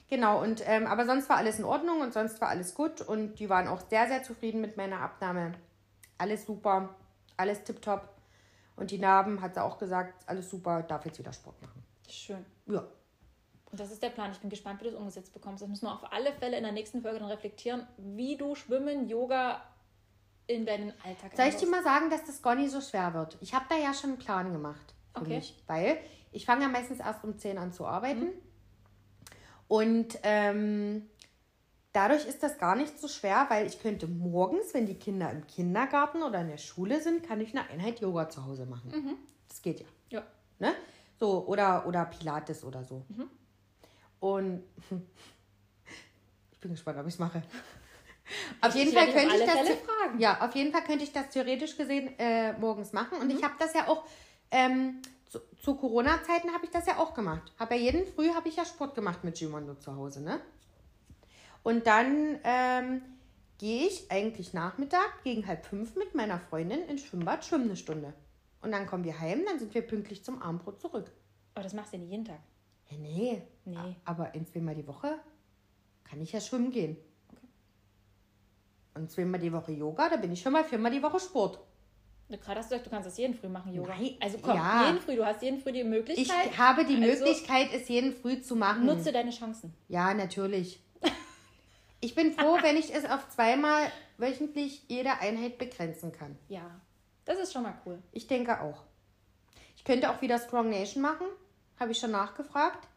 Genau, 0.08 0.40
und 0.40 0.62
ähm, 0.66 0.86
aber 0.86 1.04
sonst 1.06 1.28
war 1.28 1.38
alles 1.38 1.58
in 1.58 1.64
Ordnung 1.64 2.00
und 2.00 2.12
sonst 2.14 2.40
war 2.40 2.48
alles 2.50 2.74
gut 2.74 3.00
und 3.00 3.34
die 3.40 3.48
waren 3.50 3.66
auch 3.66 3.80
sehr, 3.90 4.06
sehr 4.08 4.22
zufrieden 4.22 4.60
mit 4.60 4.76
meiner 4.76 5.00
Abnahme. 5.00 5.54
Alles 6.18 6.46
super, 6.46 6.94
alles 7.36 7.64
tipptopp. 7.64 8.08
Und 8.76 8.90
die 8.90 8.98
Narben 8.98 9.40
hat 9.40 9.54
sie 9.54 9.62
auch 9.62 9.78
gesagt, 9.78 10.28
alles 10.28 10.50
super, 10.50 10.82
darf 10.82 11.04
jetzt 11.04 11.18
wieder 11.18 11.32
Sport 11.32 11.60
machen. 11.62 11.82
Schön. 12.08 12.44
Ja. 12.66 12.84
Und 13.70 13.80
das 13.80 13.90
ist 13.90 14.02
der 14.02 14.10
Plan. 14.10 14.30
Ich 14.32 14.38
bin 14.38 14.50
gespannt, 14.50 14.80
wie 14.80 14.84
du 14.84 14.90
es 14.90 14.96
umgesetzt 14.96 15.32
bekommst. 15.32 15.62
Das 15.62 15.68
müssen 15.68 15.86
wir 15.86 15.92
auf 15.94 16.12
alle 16.12 16.32
Fälle 16.32 16.56
in 16.56 16.62
der 16.62 16.72
nächsten 16.72 17.00
Folge 17.02 17.18
dann 17.18 17.28
reflektieren, 17.28 17.86
wie 17.96 18.36
du 18.36 18.54
Schwimmen, 18.54 19.08
Yoga 19.08 19.62
in 20.46 20.66
deinen 20.66 20.92
Alltag 21.04 21.34
Soll 21.34 21.46
ich 21.46 21.56
dir 21.56 21.68
mal 21.68 21.82
sagen, 21.82 22.10
dass 22.10 22.24
das 22.24 22.42
gar 22.42 22.54
nicht 22.54 22.70
so 22.70 22.80
schwer 22.80 23.14
wird? 23.14 23.38
Ich 23.40 23.54
habe 23.54 23.64
da 23.68 23.76
ja 23.76 23.94
schon 23.94 24.10
einen 24.10 24.18
Plan 24.18 24.52
gemacht 24.52 24.94
für 25.14 25.22
Okay. 25.22 25.36
mich, 25.36 25.62
weil 25.66 25.98
ich 26.32 26.44
fange 26.44 26.62
ja 26.62 26.68
meistens 26.68 27.00
erst 27.00 27.24
um 27.24 27.38
10 27.38 27.58
an 27.58 27.72
zu 27.72 27.86
arbeiten. 27.86 28.28
Und 29.68 30.18
ähm, 30.22 31.08
dadurch 31.92 32.26
ist 32.26 32.42
das 32.42 32.58
gar 32.58 32.76
nicht 32.76 32.98
so 32.98 33.08
schwer, 33.08 33.46
weil 33.48 33.66
ich 33.66 33.80
könnte 33.80 34.06
morgens, 34.06 34.74
wenn 34.74 34.86
die 34.86 34.94
Kinder 34.94 35.30
im 35.30 35.46
Kindergarten 35.46 36.22
oder 36.22 36.40
in 36.40 36.48
der 36.48 36.58
Schule 36.58 37.00
sind, 37.00 37.22
kann 37.22 37.40
ich 37.40 37.50
eine 37.50 37.68
Einheit 37.68 38.00
Yoga 38.00 38.28
zu 38.28 38.44
Hause 38.44 38.66
machen. 38.66 38.90
Das 39.48 39.62
geht 39.62 39.80
ja. 39.80 39.86
Ja. 40.10 40.22
Ne? 40.58 40.74
So, 41.18 41.46
oder, 41.46 41.86
oder 41.86 42.04
Pilates 42.06 42.64
oder 42.64 42.84
so. 42.84 43.04
Und 44.20 44.62
ich 46.52 46.58
bin 46.58 46.70
gespannt, 46.70 46.98
ob 46.98 47.06
ich 47.06 47.14
es 47.14 47.18
mache. 47.18 47.42
Auf 48.60 48.74
jeden 48.74 48.92
Fall 48.92 49.12
könnte 49.12 49.36
ich 49.36 49.44
das. 49.44 49.52
Fragen. 49.52 50.18
Ja, 50.18 50.40
auf 50.40 50.54
jeden 50.54 50.72
Fall 50.72 50.84
könnte 50.84 51.04
ich 51.04 51.12
das 51.12 51.28
theoretisch 51.30 51.76
gesehen 51.76 52.18
äh, 52.18 52.52
morgens 52.54 52.92
machen. 52.92 53.18
Und 53.18 53.30
ich 53.30 53.42
habe 53.42 53.54
das 53.58 53.74
ja 53.74 53.88
auch 53.88 54.04
ähm, 54.50 55.02
zu, 55.28 55.40
zu 55.62 55.74
Corona-Zeiten 55.74 56.52
habe 56.52 56.64
ich 56.64 56.70
das 56.70 56.86
ja 56.86 56.98
auch 56.98 57.14
gemacht. 57.14 57.52
Habe 57.58 57.74
ja 57.74 57.80
jeden 57.80 58.06
Früh 58.06 58.30
habe 58.30 58.48
ich 58.48 58.56
ja 58.56 58.64
Sport 58.64 58.94
gemacht 58.94 59.24
mit 59.24 59.36
Gimondo 59.36 59.74
zu 59.74 59.96
Hause, 59.96 60.22
ne? 60.22 60.40
Und 61.62 61.86
dann 61.86 62.38
ähm, 62.44 63.02
gehe 63.58 63.86
ich 63.86 64.10
eigentlich 64.10 64.52
Nachmittag 64.52 65.22
gegen 65.22 65.46
halb 65.46 65.64
fünf 65.66 65.94
mit 65.96 66.14
meiner 66.14 66.38
Freundin 66.38 66.82
ins 66.88 67.02
Schwimmbad, 67.04 67.44
schwimmen 67.44 67.64
eine 67.66 67.76
Stunde. 67.76 68.12
Und 68.60 68.72
dann 68.72 68.86
kommen 68.86 69.04
wir 69.04 69.18
heim, 69.20 69.42
dann 69.46 69.58
sind 69.58 69.74
wir 69.74 69.82
pünktlich 69.82 70.24
zum 70.24 70.40
Abendbrot 70.42 70.80
zurück. 70.80 71.10
Aber 71.54 71.62
das 71.62 71.74
machst 71.74 71.92
du 71.92 71.96
ja 71.96 72.02
nicht 72.02 72.10
jeden 72.12 72.24
Tag. 72.24 72.40
Ja, 72.90 72.98
nee. 72.98 73.42
Nee. 73.64 73.96
Aber 74.04 74.34
in 74.34 74.46
zweimal 74.46 74.74
die 74.74 74.86
Woche 74.86 75.18
kann 76.04 76.20
ich 76.20 76.32
ja 76.32 76.40
schwimmen 76.40 76.70
gehen. 76.70 76.96
Und 78.94 79.10
zweimal 79.10 79.40
die 79.40 79.52
Woche 79.52 79.72
Yoga, 79.72 80.08
da 80.10 80.16
bin 80.16 80.32
ich 80.32 80.40
schon 80.42 80.52
mal 80.52 80.64
viermal 80.64 80.90
die 80.92 81.02
Woche 81.02 81.18
Sport. 81.18 81.58
Du- 82.28 82.36
Gerade 82.38 82.60
hast 82.60 82.70
du 82.70 82.74
gesagt, 82.74 82.86
du 82.86 82.90
kannst 82.90 83.06
das 83.08 83.16
jeden 83.18 83.34
Früh 83.34 83.48
machen, 83.48 83.72
Yoga. 83.74 83.94
Nein, 83.98 84.16
also 84.20 84.38
komm, 84.40 84.56
ja. 84.56 84.86
jeden 84.86 85.00
Früh. 85.00 85.16
Du 85.16 85.24
hast 85.24 85.42
jeden 85.42 85.60
Früh 85.60 85.72
die 85.72 85.80
Ich 85.80 85.86
Möglichkeit. 85.86 86.56
habe 86.58 86.84
die 86.84 86.96
Also- 86.96 87.06
Möglichkeit, 87.24 87.68
es 87.74 87.88
jeden 87.88 88.12
früh 88.14 88.40
zu 88.42 88.54
machen. 88.56 88.84
Nutze 88.86 89.12
deine 89.12 89.30
Chancen. 89.30 89.72
Ja, 89.88 90.12
natürlich. 90.14 90.82
Ich 92.04 92.16
bin 92.16 92.32
froh, 92.32 92.58
wenn 92.62 92.76
ich 92.76 92.92
es 92.92 93.04
auf 93.04 93.28
zweimal 93.28 93.90
wöchentlich 94.18 94.82
jede 94.88 95.20
Einheit 95.20 95.56
begrenzen 95.56 96.10
kann. 96.10 96.36
Ja. 96.48 96.68
Das 97.24 97.38
ist 97.38 97.52
schon 97.52 97.62
mal 97.62 97.80
cool. 97.86 98.02
Ich 98.10 98.26
denke 98.26 98.60
auch. 98.60 98.82
Ich 99.76 99.84
könnte 99.84 100.10
auch 100.10 100.20
wieder 100.20 100.40
Strong 100.40 100.70
Nation 100.70 101.00
machen. 101.00 101.28
Habe 101.78 101.92
ich 101.92 101.98
schon 102.00 102.10
nachgefragt. 102.10 102.88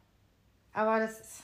Aber 0.73 0.99
das 0.99 1.19
ist, 1.19 1.43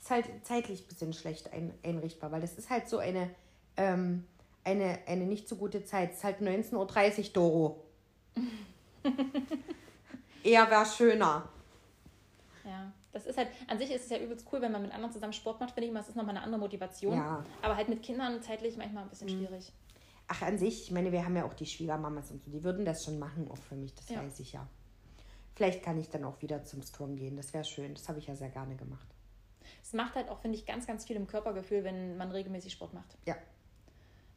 ist 0.00 0.10
halt 0.10 0.26
zeitlich 0.42 0.82
ein 0.82 0.88
bisschen 0.88 1.12
schlecht 1.12 1.52
ein, 1.52 1.72
einrichtbar, 1.84 2.32
weil 2.32 2.40
das 2.40 2.54
ist 2.54 2.68
halt 2.68 2.88
so 2.88 2.98
eine, 2.98 3.30
ähm, 3.76 4.26
eine, 4.64 4.98
eine 5.06 5.24
nicht 5.24 5.48
so 5.48 5.54
gute 5.54 5.84
Zeit. 5.84 6.10
Es 6.10 6.18
ist 6.18 6.24
halt 6.24 6.40
19.30 6.40 7.18
Uhr, 7.18 7.32
Doro. 7.32 7.84
Eher 10.42 10.68
wäre 10.68 10.84
schöner. 10.84 11.48
Ja. 12.64 12.92
Das 13.12 13.26
ist 13.26 13.36
halt, 13.36 13.48
an 13.68 13.78
sich 13.78 13.90
ist 13.90 14.04
es 14.04 14.10
ja 14.10 14.18
übelst 14.18 14.46
cool, 14.52 14.62
wenn 14.62 14.72
man 14.72 14.82
mit 14.82 14.92
anderen 14.92 15.12
zusammen 15.12 15.32
Sport 15.34 15.60
macht, 15.60 15.72
finde 15.74 15.84
ich 15.84 15.90
immer, 15.90 16.00
es 16.00 16.08
ist 16.08 16.16
nochmal 16.16 16.34
eine 16.36 16.44
andere 16.44 16.60
Motivation. 16.60 17.14
Ja. 17.14 17.40
Mhm. 17.40 17.46
Aber 17.62 17.76
halt 17.76 17.88
mit 17.88 18.02
Kindern 18.02 18.40
zeitlich 18.42 18.76
manchmal 18.76 19.04
ein 19.04 19.10
bisschen 19.10 19.28
schwierig. 19.28 19.70
Ach, 20.28 20.40
an 20.42 20.56
sich, 20.56 20.84
ich 20.84 20.90
meine, 20.92 21.12
wir 21.12 21.24
haben 21.24 21.36
ja 21.36 21.44
auch 21.44 21.52
die 21.52 21.66
Schwiegermamas 21.66 22.30
und 22.30 22.42
so, 22.42 22.50
die 22.50 22.64
würden 22.64 22.84
das 22.86 23.04
schon 23.04 23.18
machen, 23.18 23.50
auch 23.50 23.56
für 23.58 23.74
mich, 23.74 23.94
das 23.94 24.08
Ja. 24.08 24.22
weiß 24.24 24.40
ich 24.40 24.52
ja. 24.54 24.66
Vielleicht 25.54 25.82
kann 25.82 25.98
ich 25.98 26.08
dann 26.08 26.24
auch 26.24 26.40
wieder 26.40 26.64
zum 26.64 26.82
Strong 26.82 27.16
gehen, 27.16 27.36
das 27.36 27.52
wäre 27.52 27.64
schön, 27.64 27.94
das 27.94 28.08
habe 28.08 28.18
ich 28.18 28.26
ja 28.28 28.34
sehr 28.34 28.48
gerne 28.48 28.74
gemacht. 28.76 29.06
Es 29.82 29.92
macht 29.92 30.14
halt 30.14 30.30
auch, 30.30 30.38
finde 30.38 30.56
ich, 30.56 30.64
ganz, 30.64 30.86
ganz 30.86 31.04
viel 31.04 31.16
im 31.16 31.26
Körpergefühl, 31.26 31.84
wenn 31.84 32.16
man 32.16 32.30
regelmäßig 32.30 32.72
Sport 32.72 32.94
macht. 32.94 33.18
Ja, 33.26 33.36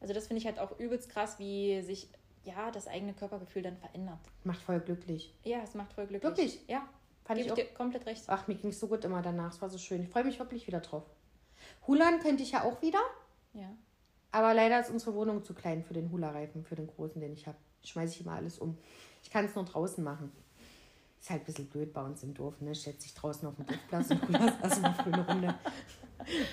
Also 0.00 0.12
das 0.12 0.26
finde 0.26 0.40
ich 0.40 0.46
halt 0.46 0.58
auch 0.58 0.78
übelst 0.78 1.08
krass, 1.08 1.38
wie 1.38 1.80
sich 1.80 2.08
ja 2.44 2.70
das 2.70 2.86
eigene 2.88 3.14
Körpergefühl 3.14 3.62
dann 3.62 3.76
verändert. 3.78 4.18
macht 4.44 4.60
voll 4.60 4.80
glücklich. 4.80 5.34
Ja, 5.44 5.62
es 5.62 5.74
macht 5.74 5.94
voll 5.94 6.06
glücklich. 6.06 6.30
Wirklich? 6.30 6.60
Ja. 6.68 6.86
Fand 7.26 7.38
Gebe 7.40 7.52
ich 7.52 7.58
ich 7.58 7.68
dir 7.68 7.74
komplett 7.74 8.06
recht. 8.06 8.24
Ach, 8.28 8.46
mir 8.46 8.54
ging 8.54 8.70
es 8.70 8.78
so 8.80 8.86
gut 8.86 9.04
immer 9.04 9.20
danach, 9.20 9.52
es 9.52 9.60
war 9.60 9.68
so 9.68 9.78
schön. 9.78 10.02
Ich 10.04 10.08
freue 10.08 10.24
mich 10.24 10.38
wirklich 10.38 10.66
wieder 10.66 10.80
drauf. 10.80 11.02
Hulan 11.86 12.20
könnte 12.20 12.42
ich 12.42 12.52
ja 12.52 12.62
auch 12.62 12.80
wieder, 12.82 13.00
Ja. 13.52 13.68
aber 14.30 14.54
leider 14.54 14.80
ist 14.80 14.90
unsere 14.90 15.14
Wohnung 15.14 15.42
zu 15.44 15.52
klein 15.54 15.82
für 15.82 15.94
den 15.94 16.10
Hula-Reifen, 16.12 16.64
für 16.64 16.76
den 16.76 16.86
großen, 16.86 17.20
den 17.20 17.32
ich 17.32 17.46
habe. 17.46 17.56
Schmeiße 17.84 18.14
ich 18.14 18.20
immer 18.22 18.32
alles 18.32 18.58
um. 18.58 18.76
Ich 19.22 19.30
kann 19.30 19.44
es 19.44 19.54
nur 19.54 19.64
draußen 19.64 20.02
machen. 20.04 20.30
Ist 21.20 21.30
halt 21.30 21.42
ein 21.42 21.44
bisschen 21.46 21.66
blöd 21.68 21.92
bei 21.92 22.02
uns 22.04 22.22
im 22.22 22.34
Dorf, 22.34 22.60
ne? 22.60 22.74
Schätze 22.74 23.06
ich 23.06 23.14
draußen 23.14 23.48
auf 23.48 23.56
dem 23.56 23.66
Dorfplatz 23.66 24.10
und 24.10 24.28
Hula 24.28 24.38
lassen 24.62 24.82
wir 24.82 24.92
für 24.94 25.12
eine 25.12 25.26
Runde. 25.26 25.54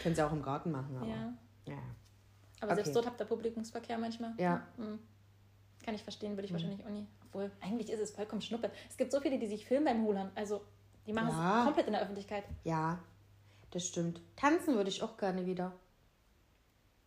Können 0.01 0.15
sie 0.15 0.23
auch 0.25 0.31
im 0.31 0.41
Garten 0.41 0.71
machen, 0.71 0.95
aber. 0.97 1.07
ja. 1.07 1.33
ja. 1.67 1.77
Aber 2.61 2.71
Okay. 2.71 2.75
selbst 2.75 2.95
dort 2.95 3.05
habt 3.05 3.19
ihr 3.19 3.25
Publikumsverkehr 3.25 3.97
manchmal. 3.97 4.33
Ja. 4.37 4.65
Mhm. 4.77 4.99
Kann 5.83 5.93
ich 5.95 6.01
verstehen, 6.03 6.31
würde 6.37 6.45
ich 6.45 6.51
Mhm. 6.51 6.55
wahrscheinlich 6.55 6.85
auch 6.85 6.89
nie. 6.89 7.05
Obwohl, 7.33 7.51
eigentlich 7.61 7.89
ist 7.91 7.99
es 7.99 8.11
vollkommen 8.11 8.41
schnuppe. 8.43 8.69
Es 8.89 8.95
gibt 8.97 9.11
so 9.11 9.19
viele, 9.19 9.39
die 9.39 9.47
sich 9.47 9.65
filmen 9.65 9.85
beim 9.85 10.03
Hulern. 10.05 10.31
Also, 10.35 10.61
die 11.07 11.13
machen 11.13 11.29
Ja. 11.29 11.59
es 11.59 11.65
komplett 11.65 11.87
in 11.87 11.93
der 11.93 12.01
Öffentlichkeit. 12.03 12.43
Ja, 12.63 12.99
das 13.71 13.87
stimmt. 13.87 14.21
Tanzen 14.35 14.75
würde 14.75 14.89
ich 14.89 15.01
auch 15.01 15.17
gerne 15.17 15.45
wieder. 15.47 15.73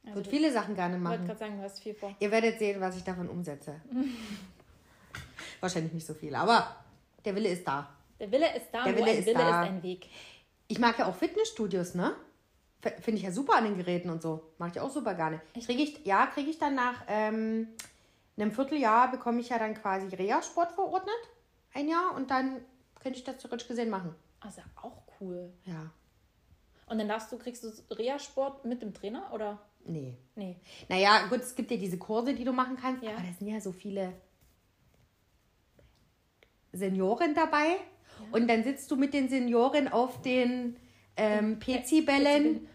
Ich 0.02 0.08
Also, 0.08 0.18
würde 0.18 0.30
viele 0.30 0.52
Sachen 0.52 0.74
gerne 0.74 0.96
ich 0.96 1.02
wollte 1.04 1.16
machen. 1.18 1.26
gerade 1.28 1.38
sagen, 1.38 1.56
du 1.58 1.62
hast 1.62 1.80
viel 1.80 1.94
vor. 1.94 2.12
Ihr 2.18 2.30
werdet 2.32 2.58
sehen, 2.58 2.80
was 2.80 2.96
ich 2.96 3.04
davon 3.04 3.28
umsetze. 3.28 3.80
Wahrscheinlich 5.60 5.92
nicht 5.92 6.06
so 6.06 6.14
viel, 6.14 6.34
aber 6.34 6.76
der 7.24 7.34
Wille 7.34 7.48
ist 7.48 7.66
da. 7.66 7.88
Der 8.18 8.30
Wille 8.30 8.54
ist 8.56 8.66
da, 8.72 8.84
Der 8.84 8.96
Wille 8.96 9.12
ist 9.12 9.26
Wille 9.26 9.38
da. 9.38 9.62
ist 9.62 9.68
ein 9.68 9.82
Weg. 9.82 10.08
Ich 10.68 10.78
mag 10.78 10.98
ja 10.98 11.06
auch 11.06 11.14
Fitnessstudios, 11.14 11.94
ne? 11.94 12.14
Finde 13.00 13.18
ich 13.18 13.22
ja 13.22 13.32
super 13.32 13.56
an 13.56 13.64
den 13.64 13.76
Geräten 13.76 14.10
und 14.10 14.22
so. 14.22 14.52
Mag 14.58 14.72
ich 14.74 14.80
auch 14.80 14.90
super 14.90 15.14
gerne. 15.14 15.40
Kriege 15.54 15.82
ich, 15.82 16.04
ja, 16.04 16.26
kriege 16.26 16.50
ich 16.50 16.58
dann 16.58 16.74
nach 16.74 17.02
ähm, 17.08 17.68
einem 18.38 18.53
Vierteljahr 18.53 19.11
bekomme 19.11 19.40
ich 19.40 19.49
ja 19.49 19.59
dann 19.59 19.75
quasi 19.75 20.14
Reha-Sport 20.14 20.72
verordnet. 20.72 21.14
Ein 21.75 21.88
Jahr 21.88 22.14
und 22.14 22.31
dann 22.31 22.61
könnte 23.01 23.18
ich 23.18 23.25
das 23.25 23.38
theoretisch 23.38 23.68
gesehen 23.68 23.90
machen. 23.90 24.14
Also 24.40 24.62
auch 24.83 25.03
cool. 25.20 25.53
Ja. 25.64 25.90
Und 26.87 26.99
dann 26.99 27.09
darfst 27.09 27.33
du, 27.33 27.38
kriegst 27.38 27.64
du 27.64 27.72
Reha-Sport 27.95 28.64
mit 28.64 28.82
dem 28.82 28.95
Trainer 28.95 29.30
oder? 29.32 29.59
Nee. 29.84 30.16
Nee. 30.34 30.57
Naja, 30.89 31.26
gut, 31.28 31.41
es 31.41 31.55
gibt 31.55 31.70
ja 31.70 31.76
diese 31.76 31.99
Kurse, 31.99 32.34
die 32.34 32.45
du 32.45 32.53
machen 32.53 32.76
kannst, 32.76 33.03
Ja. 33.03 33.11
aber 33.12 33.22
da 33.22 33.32
sind 33.39 33.49
ja 33.49 33.61
so 33.61 33.72
viele 33.72 34.12
Senioren 36.72 37.34
dabei. 37.34 37.76
Und 38.32 38.49
dann 38.49 38.64
sitzt 38.64 38.91
du 38.91 38.97
mit 38.97 39.12
den 39.14 39.28
Senioren 39.28 39.89
auf 39.89 40.22
den 40.22 40.76
ähm, 41.16 41.59
PC-Bällen 41.59 42.66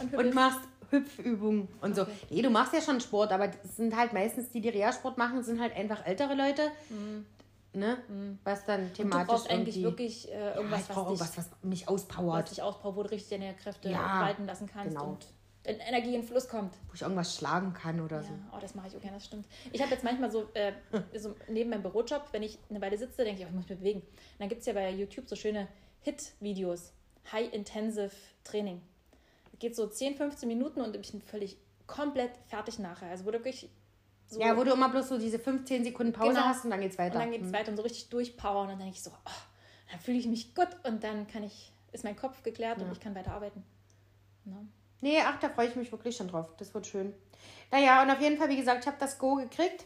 Und, 0.00 0.14
und 0.14 0.34
machst 0.34 0.60
Hüpfübungen 0.90 1.68
und 1.80 1.96
so. 1.96 2.02
Okay. 2.02 2.12
Nee, 2.30 2.42
du 2.42 2.50
machst 2.50 2.72
ja 2.74 2.80
schon 2.80 3.00
Sport, 3.00 3.32
aber 3.32 3.48
das 3.48 3.76
sind 3.76 3.96
halt 3.96 4.12
meistens 4.12 4.50
die, 4.50 4.60
die 4.60 4.68
Reha-Sport 4.68 5.18
machen, 5.18 5.42
sind 5.42 5.60
halt 5.60 5.74
einfach 5.76 6.04
ältere 6.06 6.34
Leute. 6.34 6.62
Ne? 7.72 7.98
Was 8.44 8.64
dann 8.64 8.80
Mhm. 8.80 8.86
und 8.86 8.98
du 8.98 9.02
thematisch 9.02 9.26
brauchst 9.28 9.50
eigentlich 9.50 9.82
wirklich 9.82 10.32
äh, 10.32 10.38
Ja, 10.38 10.54
irgendwas, 10.56 10.80
ich 10.82 10.88
brauche 10.88 11.10
was, 11.12 11.18
dich, 11.18 11.36
irgendwas, 11.36 11.50
was 11.62 11.64
mich 11.68 11.82
was 11.82 11.88
auspowert. 11.88 12.50
dich 12.50 12.62
auspowert, 12.62 12.96
wo 12.96 13.02
du 13.02 13.10
richtig 13.10 13.38
deine 13.38 13.54
Kräfte 13.54 13.90
Ja, 13.90 14.20
walten 14.22 14.46
lassen 14.46 14.66
kannst. 14.66 14.96
genau. 14.96 15.10
Und 15.10 15.26
Energie 15.64 16.14
in 16.14 16.22
Fluss 16.22 16.48
kommt. 16.48 16.72
Wo 16.88 16.94
ich 16.94 17.02
irgendwas 17.02 17.34
schlagen 17.36 17.74
kann 17.74 18.00
oder 18.00 18.22
so. 18.22 18.30
Ja, 18.30 18.38
oh, 18.54 18.58
das 18.60 18.74
mache 18.76 18.86
ich 18.86 18.96
auch 18.96 19.00
gerne, 19.00 19.16
das 19.16 19.26
stimmt. 19.26 19.46
Ich 19.72 19.82
habe 19.82 19.90
jetzt 19.90 20.04
manchmal 20.04 20.30
so, 20.30 20.46
äh, 20.54 20.72
so 21.18 21.34
neben 21.48 21.68
meinem 21.70 21.82
Bürojob, 21.82 22.22
wenn 22.32 22.44
ich 22.44 22.58
eine 22.70 22.80
Weile 22.80 22.96
sitze, 22.96 23.24
denke 23.24 23.40
ich, 23.40 23.46
oh, 23.46 23.48
ich 23.50 23.54
muss 23.56 23.68
mich 23.68 23.78
bewegen. 23.78 24.00
Und 24.00 24.08
dann 24.38 24.48
gibt 24.48 24.60
es 24.60 24.66
ja 24.66 24.72
bei 24.72 24.88
YouTube 24.90 25.28
so 25.28 25.34
schöne 25.36 25.66
Hit-Videos, 26.02 26.92
High-Intensive 27.32 28.12
Training. 28.44 28.80
Geht 29.58 29.74
so 29.76 29.86
10, 29.86 30.16
15 30.16 30.48
Minuten 30.48 30.80
und 30.80 30.94
ich 30.96 31.12
bin 31.12 31.22
völlig 31.22 31.56
komplett 31.86 32.32
fertig 32.48 32.78
nachher. 32.78 33.08
Also 33.10 33.24
wo 33.24 33.30
du 33.30 33.38
wirklich 33.38 33.70
so 34.28 34.40
Ja, 34.40 34.56
wo 34.56 34.64
du 34.64 34.72
immer 34.72 34.88
bloß 34.88 35.08
so 35.08 35.18
diese 35.18 35.38
15 35.38 35.84
Sekunden 35.84 36.12
Pause 36.12 36.30
Genau. 36.34 36.44
hast 36.46 36.64
und 36.64 36.70
dann 36.70 36.80
geht's 36.80 36.98
weiter. 36.98 37.14
Und 37.14 37.20
dann 37.22 37.30
geht 37.32 37.42
es 37.42 37.48
Mhm. 37.48 37.52
weiter 37.54 37.70
und 37.70 37.76
so 37.76 37.82
richtig 37.82 38.08
durchpowern. 38.08 38.62
Und 38.64 38.68
dann 38.70 38.78
denke 38.80 38.94
ich 38.94 39.02
so, 39.02 39.10
oh, 39.10 39.30
dann 39.90 40.00
fühle 40.00 40.18
ich 40.18 40.26
mich 40.26 40.54
gut 40.54 40.68
und 40.84 41.02
dann 41.04 41.26
kann 41.28 41.42
ich, 41.44 41.72
ist 41.92 42.04
mein 42.04 42.16
Kopf 42.16 42.42
geklärt 42.42 42.80
und 42.82 42.90
ich 42.92 43.00
kann 43.00 43.14
weiter 43.14 43.32
arbeiten. 43.32 43.62
Ne? 44.44 44.66
Nee, 45.00 45.18
ach, 45.24 45.38
da 45.40 45.48
freue 45.48 45.68
ich 45.68 45.76
mich 45.76 45.92
wirklich 45.92 46.16
schon 46.16 46.28
drauf. 46.28 46.48
Das 46.56 46.72
wird 46.74 46.86
schön. 46.86 47.14
Naja, 47.70 48.02
und 48.02 48.10
auf 48.10 48.20
jeden 48.20 48.36
Fall, 48.38 48.48
wie 48.48 48.56
gesagt, 48.56 48.80
ich 48.82 48.86
habe 48.86 48.96
das 48.98 49.18
Go 49.18 49.34
gekriegt 49.36 49.84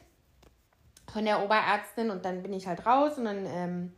von 1.13 1.25
der 1.25 1.43
Oberärztin 1.43 2.11
und 2.11 2.25
dann 2.25 2.43
bin 2.43 2.53
ich 2.53 2.67
halt 2.67 2.87
raus 2.87 3.19
und 3.19 3.25
dann, 3.25 3.45
ähm, 3.47 3.93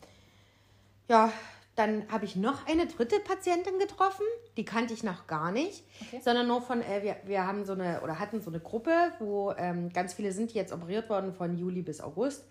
ja, 1.09 1.31
dann 1.75 2.05
habe 2.11 2.25
ich 2.27 2.37
noch 2.37 2.66
eine 2.66 2.87
dritte 2.87 3.18
Patientin 3.20 3.79
getroffen. 3.79 4.27
Die 4.57 4.64
kannte 4.64 4.93
ich 4.93 5.03
noch 5.03 5.27
gar 5.27 5.53
nicht, 5.53 5.85
Okay. 6.09 6.20
sondern 6.23 6.47
nur 6.47 6.61
von, 6.61 6.83
äh, 6.83 7.03
wir, 7.03 7.16
wir 7.25 7.47
haben 7.47 7.64
so 7.64 7.73
eine, 7.73 8.03
oder 8.03 8.18
hatten 8.18 8.41
so 8.43 8.51
eine 8.51 8.61
Gruppe, 8.61 8.91
wo 9.18 9.53
ähm, 9.57 9.91
ganz 9.93 10.12
viele 10.14 10.33
sind, 10.33 10.53
die 10.53 10.57
jetzt 10.57 10.73
operiert 10.73 11.09
worden 11.09 11.33
von 11.33 11.57
Juli 11.57 11.83
bis 11.83 12.01
August. 12.01 12.45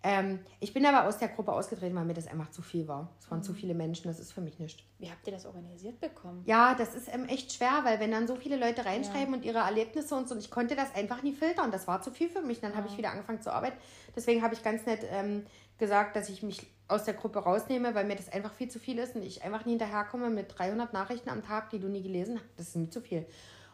Ähm, 0.00 0.38
ich 0.60 0.72
bin 0.72 0.86
aber 0.86 1.08
aus 1.08 1.18
der 1.18 1.26
Gruppe 1.26 1.52
ausgetreten, 1.52 1.96
weil 1.96 2.04
mir 2.04 2.14
das 2.14 2.28
einfach 2.28 2.50
zu 2.50 2.62
viel 2.62 2.86
war. 2.86 3.08
Es 3.18 3.28
waren 3.32 3.42
zu 3.42 3.52
viele 3.52 3.74
Menschen, 3.74 4.06
das 4.06 4.20
ist 4.20 4.30
für 4.32 4.40
mich 4.40 4.60
nicht. 4.60 4.84
Wie 4.98 5.10
habt 5.10 5.26
ihr 5.26 5.32
das 5.32 5.44
organisiert 5.44 5.98
bekommen? 6.00 6.42
Ja, 6.46 6.74
das 6.74 6.94
ist 6.94 7.12
ähm, 7.12 7.24
echt 7.24 7.52
schwer, 7.52 7.80
weil 7.82 7.98
wenn 7.98 8.12
dann 8.12 8.28
so 8.28 8.36
viele 8.36 8.56
Leute 8.56 8.84
reinschreiben 8.84 9.34
und 9.34 9.44
ihre 9.44 9.58
Erlebnisse 9.58 10.14
und 10.14 10.28
so, 10.28 10.34
und 10.36 10.40
ich 10.40 10.52
konnte 10.52 10.76
das 10.76 10.94
einfach 10.94 11.22
nie 11.24 11.32
filtern. 11.32 11.72
Das 11.72 11.88
war 11.88 12.00
zu 12.00 12.12
viel 12.12 12.28
für 12.28 12.42
mich. 12.42 12.60
Dann 12.60 12.76
habe 12.76 12.86
ich 12.86 12.96
wieder 12.96 13.10
angefangen 13.10 13.42
zu 13.42 13.52
arbeiten. 13.52 13.76
Deswegen 14.14 14.42
habe 14.42 14.54
ich 14.54 14.62
ganz 14.62 14.86
nett 14.86 15.00
ähm, 15.10 15.44
gesagt, 15.78 16.16
dass 16.16 16.28
ich 16.28 16.42
mich 16.42 16.66
aus 16.88 17.04
der 17.04 17.14
Gruppe 17.14 17.40
rausnehme, 17.40 17.94
weil 17.94 18.06
mir 18.06 18.16
das 18.16 18.32
einfach 18.32 18.52
viel 18.52 18.68
zu 18.68 18.78
viel 18.78 18.98
ist 18.98 19.14
und 19.14 19.22
ich 19.22 19.44
einfach 19.44 19.64
nie 19.64 19.72
hinterherkomme 19.72 20.30
mit 20.30 20.58
300 20.58 20.92
Nachrichten 20.92 21.28
am 21.28 21.42
Tag, 21.42 21.70
die 21.70 21.78
du 21.78 21.88
nie 21.88 22.02
gelesen 22.02 22.38
hast. 22.38 22.48
Das 22.56 22.68
ist 22.68 22.76
mir 22.76 22.90
zu 22.90 23.00
viel. 23.00 23.26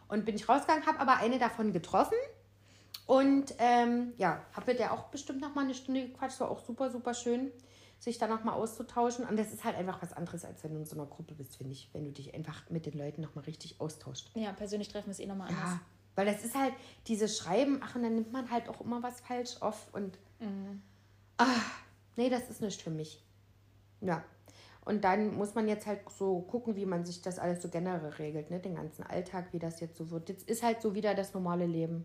Und 0.09 0.25
bin 0.25 0.35
ich 0.35 0.49
rausgegangen, 0.49 0.87
habe 0.87 1.01
aber 1.01 1.17
eine 1.19 1.39
davon 1.39 1.73
getroffen 1.73 2.19
und 3.07 3.55
ähm, 3.59 4.15
ja, 4.17 4.43
habe 4.53 4.73
mit 4.73 4.81
der 4.81 4.93
auch 4.93 5.05
bestimmt 5.05 5.41
noch 5.41 5.55
mal 5.55 5.65
eine 5.65 5.75
Stunde 5.75 6.09
gequatscht. 6.09 6.41
War 6.41 6.51
auch 6.51 6.61
super, 6.61 6.91
super 6.91 7.15
schön, 7.15 7.53
sich 7.99 8.19
da 8.19 8.27
noch 8.27 8.45
mal 8.45 8.53
auszutauschen. 8.53 9.27
Und 9.27 9.39
das 9.39 9.53
ist 9.53 9.65
halt 9.65 9.77
einfach 9.77 10.01
was 10.03 10.13
anderes, 10.13 10.45
als 10.45 10.65
wenn 10.65 10.73
du 10.73 10.81
in 10.81 10.87
so 10.87 10.97
einer 10.97 11.07
Gruppe 11.07 11.35
bist, 11.35 11.57
finde 11.57 11.73
ich. 11.73 11.91
Wenn 11.93 12.05
du 12.05 12.13
dich 12.13 12.35
einfach 12.35 12.69
mit 12.71 12.87
den 12.87 12.99
Leuten 12.99 13.21
noch 13.21 13.35
mal 13.35 13.43
richtig 13.43 13.81
austauscht. 13.81 14.31
Ja, 14.35 14.53
persönlich 14.53 14.89
treffen 14.89 15.11
ist 15.11 15.21
eh 15.21 15.27
nochmal 15.27 15.49
anders. 15.49 15.73
Ja, 15.73 15.81
weil 16.17 16.27
das 16.27 16.45
ist 16.45 16.55
halt 16.55 16.73
dieses 17.07 17.37
Schreiben, 17.37 17.81
ach, 17.85 17.95
und 17.95 18.03
dann 18.03 18.15
nimmt 18.15 18.33
man 18.33 18.51
halt 18.51 18.69
auch 18.69 18.81
immer 18.81 19.03
was 19.03 19.21
falsch 19.21 19.61
auf. 19.61 19.93
Und 19.93 20.19
ah, 21.39 21.47
nee, 22.17 22.31
das 22.31 22.51
ist 22.51 22.61
nicht 22.61 22.83
für 22.83 22.91
mich. 22.91 23.23
Ja. 24.01 24.25
Und 24.85 25.05
dann 25.05 25.35
muss 25.35 25.55
man 25.55 25.67
jetzt 25.67 25.87
halt 25.87 26.01
so 26.11 26.41
gucken, 26.43 26.77
wie 26.77 26.85
man 26.85 27.07
sich 27.07 27.23
das 27.23 27.39
alles 27.39 27.63
so 27.63 27.71
generell 27.71 28.11
regelt, 28.11 28.51
ne? 28.51 28.61
Den 28.61 28.75
ganzen 28.75 29.03
Alltag, 29.03 29.47
wie 29.53 29.59
das 29.59 29.81
jetzt 29.81 29.97
so 29.97 30.11
wird. 30.11 30.29
Jetzt 30.29 30.49
ist 30.49 30.63
halt 30.63 30.83
so 30.83 30.95
wieder 30.95 31.15
das 31.15 31.33
normale 31.33 31.67
Leben, 31.67 32.05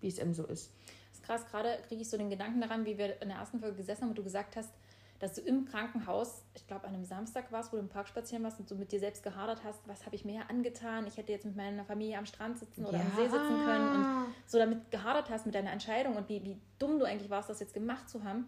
wie 0.00 0.06
es 0.06 0.18
eben 0.18 0.32
so 0.32 0.46
ist. 0.46 0.72
Das 1.10 1.18
ist 1.18 1.24
krass, 1.24 1.46
gerade 1.46 1.78
kriege 1.88 2.02
ich 2.02 2.08
so 2.08 2.16
den 2.16 2.30
Gedanken 2.30 2.60
daran, 2.60 2.86
wie 2.86 2.96
wir 2.96 3.20
in 3.20 3.28
der 3.28 3.38
ersten 3.38 3.58
Folge 3.58 3.76
gesessen 3.76 4.02
haben 4.02 4.10
und 4.10 4.18
du 4.18 4.22
gesagt 4.22 4.54
hast, 4.54 4.70
dass 5.18 5.34
du 5.34 5.40
im 5.40 5.64
Krankenhaus, 5.64 6.44
ich 6.54 6.66
glaube 6.66 6.86
an 6.86 6.94
einem 6.94 7.04
Samstag 7.04 7.50
warst, 7.50 7.72
wo 7.72 7.76
du 7.76 7.82
im 7.82 7.88
Park 7.88 8.06
spazieren 8.06 8.44
warst 8.44 8.60
und 8.60 8.68
so 8.68 8.74
mit 8.74 8.92
dir 8.92 9.00
selbst 9.00 9.22
gehadert 9.22 9.64
hast, 9.64 9.80
was 9.88 10.04
habe 10.04 10.14
ich 10.14 10.24
mir 10.24 10.48
angetan? 10.50 11.06
Ich 11.06 11.16
hätte 11.16 11.32
jetzt 11.32 11.46
mit 11.46 11.56
meiner 11.56 11.84
Familie 11.84 12.18
am 12.18 12.26
Strand 12.26 12.58
sitzen 12.58 12.84
oder 12.84 13.00
am 13.00 13.06
Ja. 13.06 13.16
See 13.16 13.28
sitzen 13.30 13.64
können 13.64 13.88
und 13.88 14.34
so 14.46 14.58
damit 14.58 14.90
gehadert 14.90 15.30
hast 15.30 15.46
mit 15.46 15.54
deiner 15.54 15.72
Entscheidung 15.72 16.16
und 16.16 16.28
wie, 16.28 16.44
wie 16.44 16.60
dumm 16.78 16.98
du 16.98 17.06
eigentlich 17.06 17.30
warst, 17.30 17.48
das 17.48 17.60
jetzt 17.60 17.74
gemacht 17.74 18.08
zu 18.08 18.24
haben. 18.24 18.46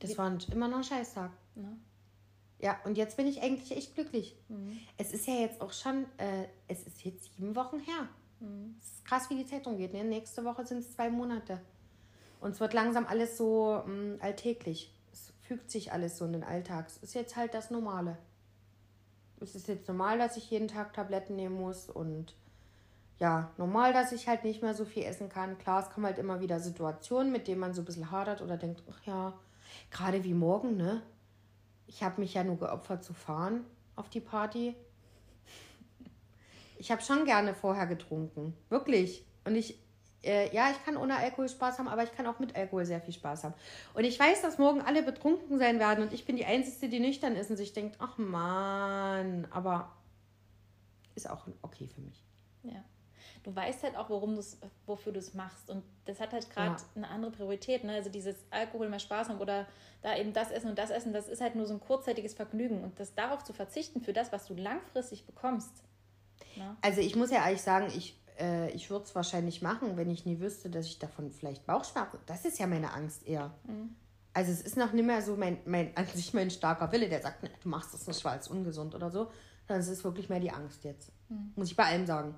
Das 0.00 0.16
war 0.16 0.36
immer 0.52 0.68
noch 0.68 0.78
ein 0.78 0.84
Scheißtag. 0.84 1.30
Ne? 1.54 1.76
Ja, 2.60 2.78
und 2.84 2.96
jetzt 2.96 3.16
bin 3.16 3.26
ich 3.26 3.42
eigentlich 3.42 3.76
echt 3.76 3.94
glücklich. 3.94 4.36
Es 4.96 5.12
ist 5.12 5.26
ja 5.26 5.34
jetzt 5.34 5.60
auch 5.60 5.72
schon, 5.72 6.06
äh, 6.18 6.44
es 6.66 6.82
ist 6.84 7.04
jetzt 7.04 7.36
sieben 7.36 7.54
Wochen 7.54 7.78
her. 7.80 8.08
Es 8.78 8.92
ist 8.92 9.04
krass, 9.04 9.30
wie 9.30 9.36
die 9.36 9.46
Zeit 9.46 9.66
umgeht. 9.66 9.92
Ne? 9.92 10.04
Nächste 10.04 10.44
Woche 10.44 10.64
sind 10.64 10.78
es 10.78 10.92
zwei 10.92 11.10
Monate. 11.10 11.60
Und 12.40 12.52
es 12.52 12.60
wird 12.60 12.72
langsam 12.72 13.06
alles 13.06 13.36
so 13.36 13.82
mh, 13.84 14.18
alltäglich. 14.20 14.92
Es 15.12 15.32
fügt 15.42 15.70
sich 15.70 15.92
alles 15.92 16.18
so 16.18 16.24
in 16.24 16.32
den 16.32 16.44
Alltag. 16.44 16.86
Es 16.86 16.98
ist 16.98 17.14
jetzt 17.14 17.36
halt 17.36 17.54
das 17.54 17.70
Normale. 17.70 18.16
Es 19.40 19.54
ist 19.54 19.68
jetzt 19.68 19.88
normal, 19.88 20.18
dass 20.18 20.36
ich 20.36 20.50
jeden 20.50 20.68
Tag 20.68 20.92
Tabletten 20.92 21.36
nehmen 21.36 21.56
muss 21.60 21.88
und 21.88 22.34
ja, 23.18 23.50
normal, 23.56 23.92
dass 23.92 24.12
ich 24.12 24.28
halt 24.28 24.44
nicht 24.44 24.62
mehr 24.62 24.74
so 24.74 24.84
viel 24.84 25.02
essen 25.02 25.28
kann. 25.28 25.58
Klar, 25.58 25.82
es 25.82 25.90
kommen 25.90 26.06
halt 26.06 26.18
immer 26.18 26.40
wieder 26.40 26.60
Situationen, 26.60 27.32
mit 27.32 27.48
denen 27.48 27.60
man 27.60 27.74
so 27.74 27.82
ein 27.82 27.84
bisschen 27.84 28.10
hadert 28.10 28.42
oder 28.42 28.56
denkt, 28.56 28.82
ach 28.90 29.04
ja, 29.04 29.32
gerade 29.90 30.24
wie 30.24 30.34
morgen, 30.34 30.76
ne? 30.76 31.02
Ich 31.86 32.02
habe 32.02 32.20
mich 32.20 32.34
ja 32.34 32.44
nur 32.44 32.58
geopfert 32.58 33.02
zu 33.02 33.14
fahren 33.14 33.64
auf 33.96 34.08
die 34.08 34.20
Party. 34.20 34.74
Ich 36.78 36.90
habe 36.90 37.02
schon 37.02 37.24
gerne 37.24 37.54
vorher 37.54 37.86
getrunken. 37.86 38.54
Wirklich. 38.68 39.24
Und 39.44 39.56
ich, 39.56 39.78
äh, 40.22 40.54
ja, 40.54 40.70
ich 40.70 40.84
kann 40.84 40.96
ohne 40.96 41.16
Alkohol 41.16 41.48
Spaß 41.48 41.78
haben, 41.78 41.88
aber 41.88 42.04
ich 42.04 42.12
kann 42.12 42.26
auch 42.26 42.38
mit 42.38 42.54
Alkohol 42.54 42.84
sehr 42.84 43.00
viel 43.00 43.14
Spaß 43.14 43.44
haben. 43.44 43.54
Und 43.94 44.04
ich 44.04 44.18
weiß, 44.18 44.42
dass 44.42 44.58
morgen 44.58 44.80
alle 44.82 45.02
betrunken 45.02 45.58
sein 45.58 45.78
werden 45.78 46.04
und 46.04 46.12
ich 46.12 46.24
bin 46.24 46.36
die 46.36 46.44
Einzige, 46.44 46.88
die 46.88 47.00
nüchtern 47.00 47.34
ist 47.34 47.50
und 47.50 47.56
sich 47.56 47.72
denkt, 47.72 47.96
ach 47.98 48.18
Mann, 48.18 49.48
aber 49.50 49.92
ist 51.14 51.28
auch 51.28 51.46
okay 51.62 51.88
für 51.88 52.00
mich. 52.00 52.22
Ja. 52.62 52.84
Du 53.42 53.54
weißt 53.54 53.82
halt 53.82 53.96
auch, 53.96 54.10
warum 54.10 54.34
du's, 54.34 54.58
wofür 54.86 55.12
du 55.12 55.18
es 55.18 55.34
machst. 55.34 55.70
Und 55.70 55.82
das 56.04 56.20
hat 56.20 56.32
halt 56.32 56.48
gerade 56.50 56.70
Ja. 56.80 56.86
eine 56.94 57.08
andere 57.08 57.30
Priorität. 57.32 57.84
Ne? 57.84 57.92
Also 57.92 58.10
dieses 58.10 58.36
Alkohol 58.50 58.88
mehr 58.88 58.98
Spaß 58.98 59.28
haben 59.28 59.38
oder 59.40 59.66
da 60.02 60.16
eben 60.16 60.32
das 60.32 60.50
essen 60.50 60.70
und 60.70 60.78
das 60.78 60.90
essen, 60.90 61.12
das 61.12 61.28
ist 61.28 61.40
halt 61.40 61.54
nur 61.56 61.66
so 61.66 61.74
ein 61.74 61.80
kurzzeitiges 61.80 62.34
Vergnügen. 62.34 62.82
Und 62.84 62.98
das 63.00 63.14
darauf 63.14 63.44
zu 63.44 63.52
verzichten 63.52 64.00
für 64.00 64.12
das, 64.12 64.32
was 64.32 64.46
du 64.46 64.54
langfristig 64.54 65.26
bekommst. 65.26 65.72
Ne? 66.56 66.76
Also 66.82 67.00
ich 67.00 67.16
muss 67.16 67.30
ja 67.30 67.42
eigentlich 67.42 67.62
sagen, 67.62 67.86
ich, 67.96 68.18
äh, 68.38 68.70
ich 68.70 68.90
würde 68.90 69.04
es 69.04 69.14
wahrscheinlich 69.14 69.62
machen, 69.62 69.96
wenn 69.96 70.10
ich 70.10 70.24
nie 70.26 70.40
wüsste, 70.40 70.70
dass 70.70 70.86
ich 70.86 70.98
davon 70.98 71.30
vielleicht 71.30 71.66
Bauchschmerzen. 71.66 72.18
Das 72.26 72.44
ist 72.44 72.58
ja 72.58 72.66
meine 72.66 72.92
Angst 72.92 73.26
eher. 73.26 73.52
Also 74.34 74.52
es 74.52 74.60
ist 74.60 74.76
noch 74.76 74.92
nicht 74.92 75.04
mehr 75.06 75.20
so 75.22 75.36
mein, 75.36 75.58
mein, 75.66 75.90
an 75.96 76.06
sich 76.06 76.32
mein 76.34 76.50
starker 76.50 76.90
Wille, 76.92 77.08
der 77.08 77.20
sagt, 77.20 77.42
ne, 77.42 77.50
du 77.62 77.68
machst 77.68 77.92
das 77.94 78.06
nicht, 78.06 78.24
weil 78.24 78.38
es 78.38 78.48
ungesund 78.48 78.94
oder 78.94 79.10
so. 79.10 79.30
Sondern 79.66 79.80
es 79.82 79.88
ist 79.88 80.04
wirklich 80.04 80.28
mehr 80.28 80.40
die 80.40 80.50
Angst 80.50 80.84
jetzt. 80.84 81.10
Muss 81.56 81.70
ich 81.70 81.76
bei 81.76 81.84
allem 81.84 82.06
sagen. 82.06 82.34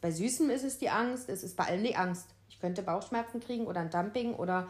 Bei 0.00 0.10
Süßem 0.10 0.50
ist 0.50 0.64
es 0.64 0.78
die 0.78 0.88
Angst, 0.90 1.28
es 1.28 1.42
ist 1.42 1.56
bei 1.56 1.64
allem 1.64 1.82
die 1.84 1.96
Angst. 1.96 2.28
Ich 2.48 2.58
könnte 2.60 2.82
Bauchschmerzen 2.82 3.40
kriegen 3.40 3.66
oder 3.66 3.80
ein 3.80 3.90
Dumping 3.90 4.34
oder 4.34 4.68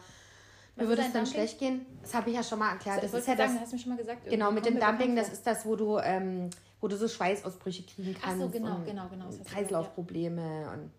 mir 0.75 0.89
würde 0.89 1.03
es 1.03 1.13
dann 1.13 1.25
Dumping? 1.25 1.33
schlecht 1.33 1.59
gehen. 1.59 1.87
Das 2.03 2.15
habe 2.15 2.31
ich 2.31 2.37
ja 2.37 2.43
schon 2.43 2.59
mal 2.59 2.73
erklärt. 2.73 3.03
ich 3.05 3.11
das 3.11 3.21
ist 3.21 3.29
ja 3.29 3.37
sagen, 3.37 3.53
das, 3.55 3.63
hast 3.63 3.73
du 3.73 3.77
mir 3.77 3.83
schon 3.83 3.93
mal 3.93 3.99
gesagt. 3.99 4.29
Genau, 4.29 4.51
mit 4.51 4.67
dem 4.67 4.79
Dumping, 4.81 5.15
das 5.17 5.29
ist 5.33 5.47
das, 5.47 5.65
wo 5.65 5.77
du, 5.77 5.99
ähm, 5.99 6.51
wo 6.81 6.89
du 6.89 6.97
so 6.97 7.09
Schweißausbrüche 7.09 7.85
kriegen 7.85 8.17
Ach 8.23 8.33
so, 8.33 8.41
kannst. 8.41 8.53
genau, 8.55 8.77
und 8.77 8.85
genau, 8.85 9.09
genau, 9.09 9.31
du 9.31 9.45
Kreislaufprobleme 9.45 10.71
und 10.73 10.91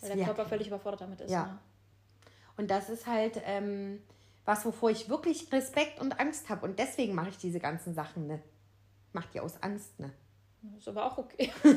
Weil 0.00 0.10
der 0.10 0.18
Ja. 0.18 0.24
Körper 0.26 0.46
völlig 0.46 0.66
überfordert 0.66 1.00
damit 1.02 1.20
ist. 1.20 1.30
Ja. 1.30 1.46
Ne? 1.46 1.58
Und 2.56 2.70
das 2.70 2.88
ist 2.90 3.06
halt 3.06 3.40
ähm, 3.44 4.02
was, 4.44 4.64
wovor 4.64 4.90
ich 4.90 5.08
wirklich 5.08 5.52
Respekt 5.52 6.00
und 6.00 6.18
Angst 6.20 6.48
habe. 6.48 6.64
Und 6.66 6.78
deswegen 6.78 7.14
mache 7.14 7.28
ich 7.30 7.38
diese 7.38 7.60
ganzen 7.60 7.94
Sachen, 7.94 8.26
ne? 8.26 8.42
Macht 9.12 9.34
die 9.34 9.40
aus 9.40 9.62
Angst, 9.62 9.98
ne? 10.00 10.12
Ist 10.76 10.88
aber 10.88 11.04
auch 11.06 11.18
okay. 11.18 11.52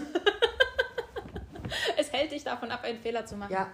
es 2.09 2.19
hält 2.19 2.31
dich 2.31 2.43
davon 2.43 2.71
ab, 2.71 2.83
einen 2.83 2.99
Fehler 2.99 3.25
zu 3.25 3.35
machen. 3.35 3.53
Ja. 3.53 3.67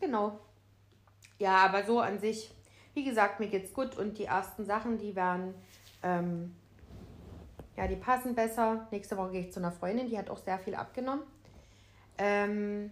Genau. 0.00 0.38
Ja, 1.38 1.56
aber 1.56 1.84
so 1.84 2.00
an 2.00 2.18
sich, 2.18 2.50
wie 2.94 3.04
gesagt, 3.04 3.40
mir 3.40 3.48
geht's 3.48 3.72
gut 3.72 3.96
und 3.96 4.18
die 4.18 4.24
ersten 4.24 4.64
Sachen, 4.64 4.98
die 4.98 5.14
werden, 5.14 5.54
ähm, 6.02 6.54
ja, 7.76 7.86
die 7.86 7.96
passen 7.96 8.34
besser. 8.34 8.88
Nächste 8.90 9.16
Woche 9.16 9.32
gehe 9.32 9.40
ich 9.42 9.52
zu 9.52 9.60
einer 9.60 9.72
Freundin, 9.72 10.08
die 10.08 10.18
hat 10.18 10.30
auch 10.30 10.38
sehr 10.38 10.58
viel 10.58 10.74
abgenommen. 10.74 11.22
Ähm, 12.16 12.90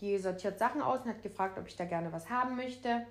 die 0.00 0.18
sortiert 0.18 0.58
Sachen 0.58 0.82
aus 0.82 1.00
und 1.00 1.08
hat 1.08 1.22
gefragt, 1.22 1.58
ob 1.58 1.66
ich 1.66 1.76
da 1.76 1.84
gerne 1.84 2.12
was 2.12 2.30
haben 2.30 2.56
möchte. 2.56 3.06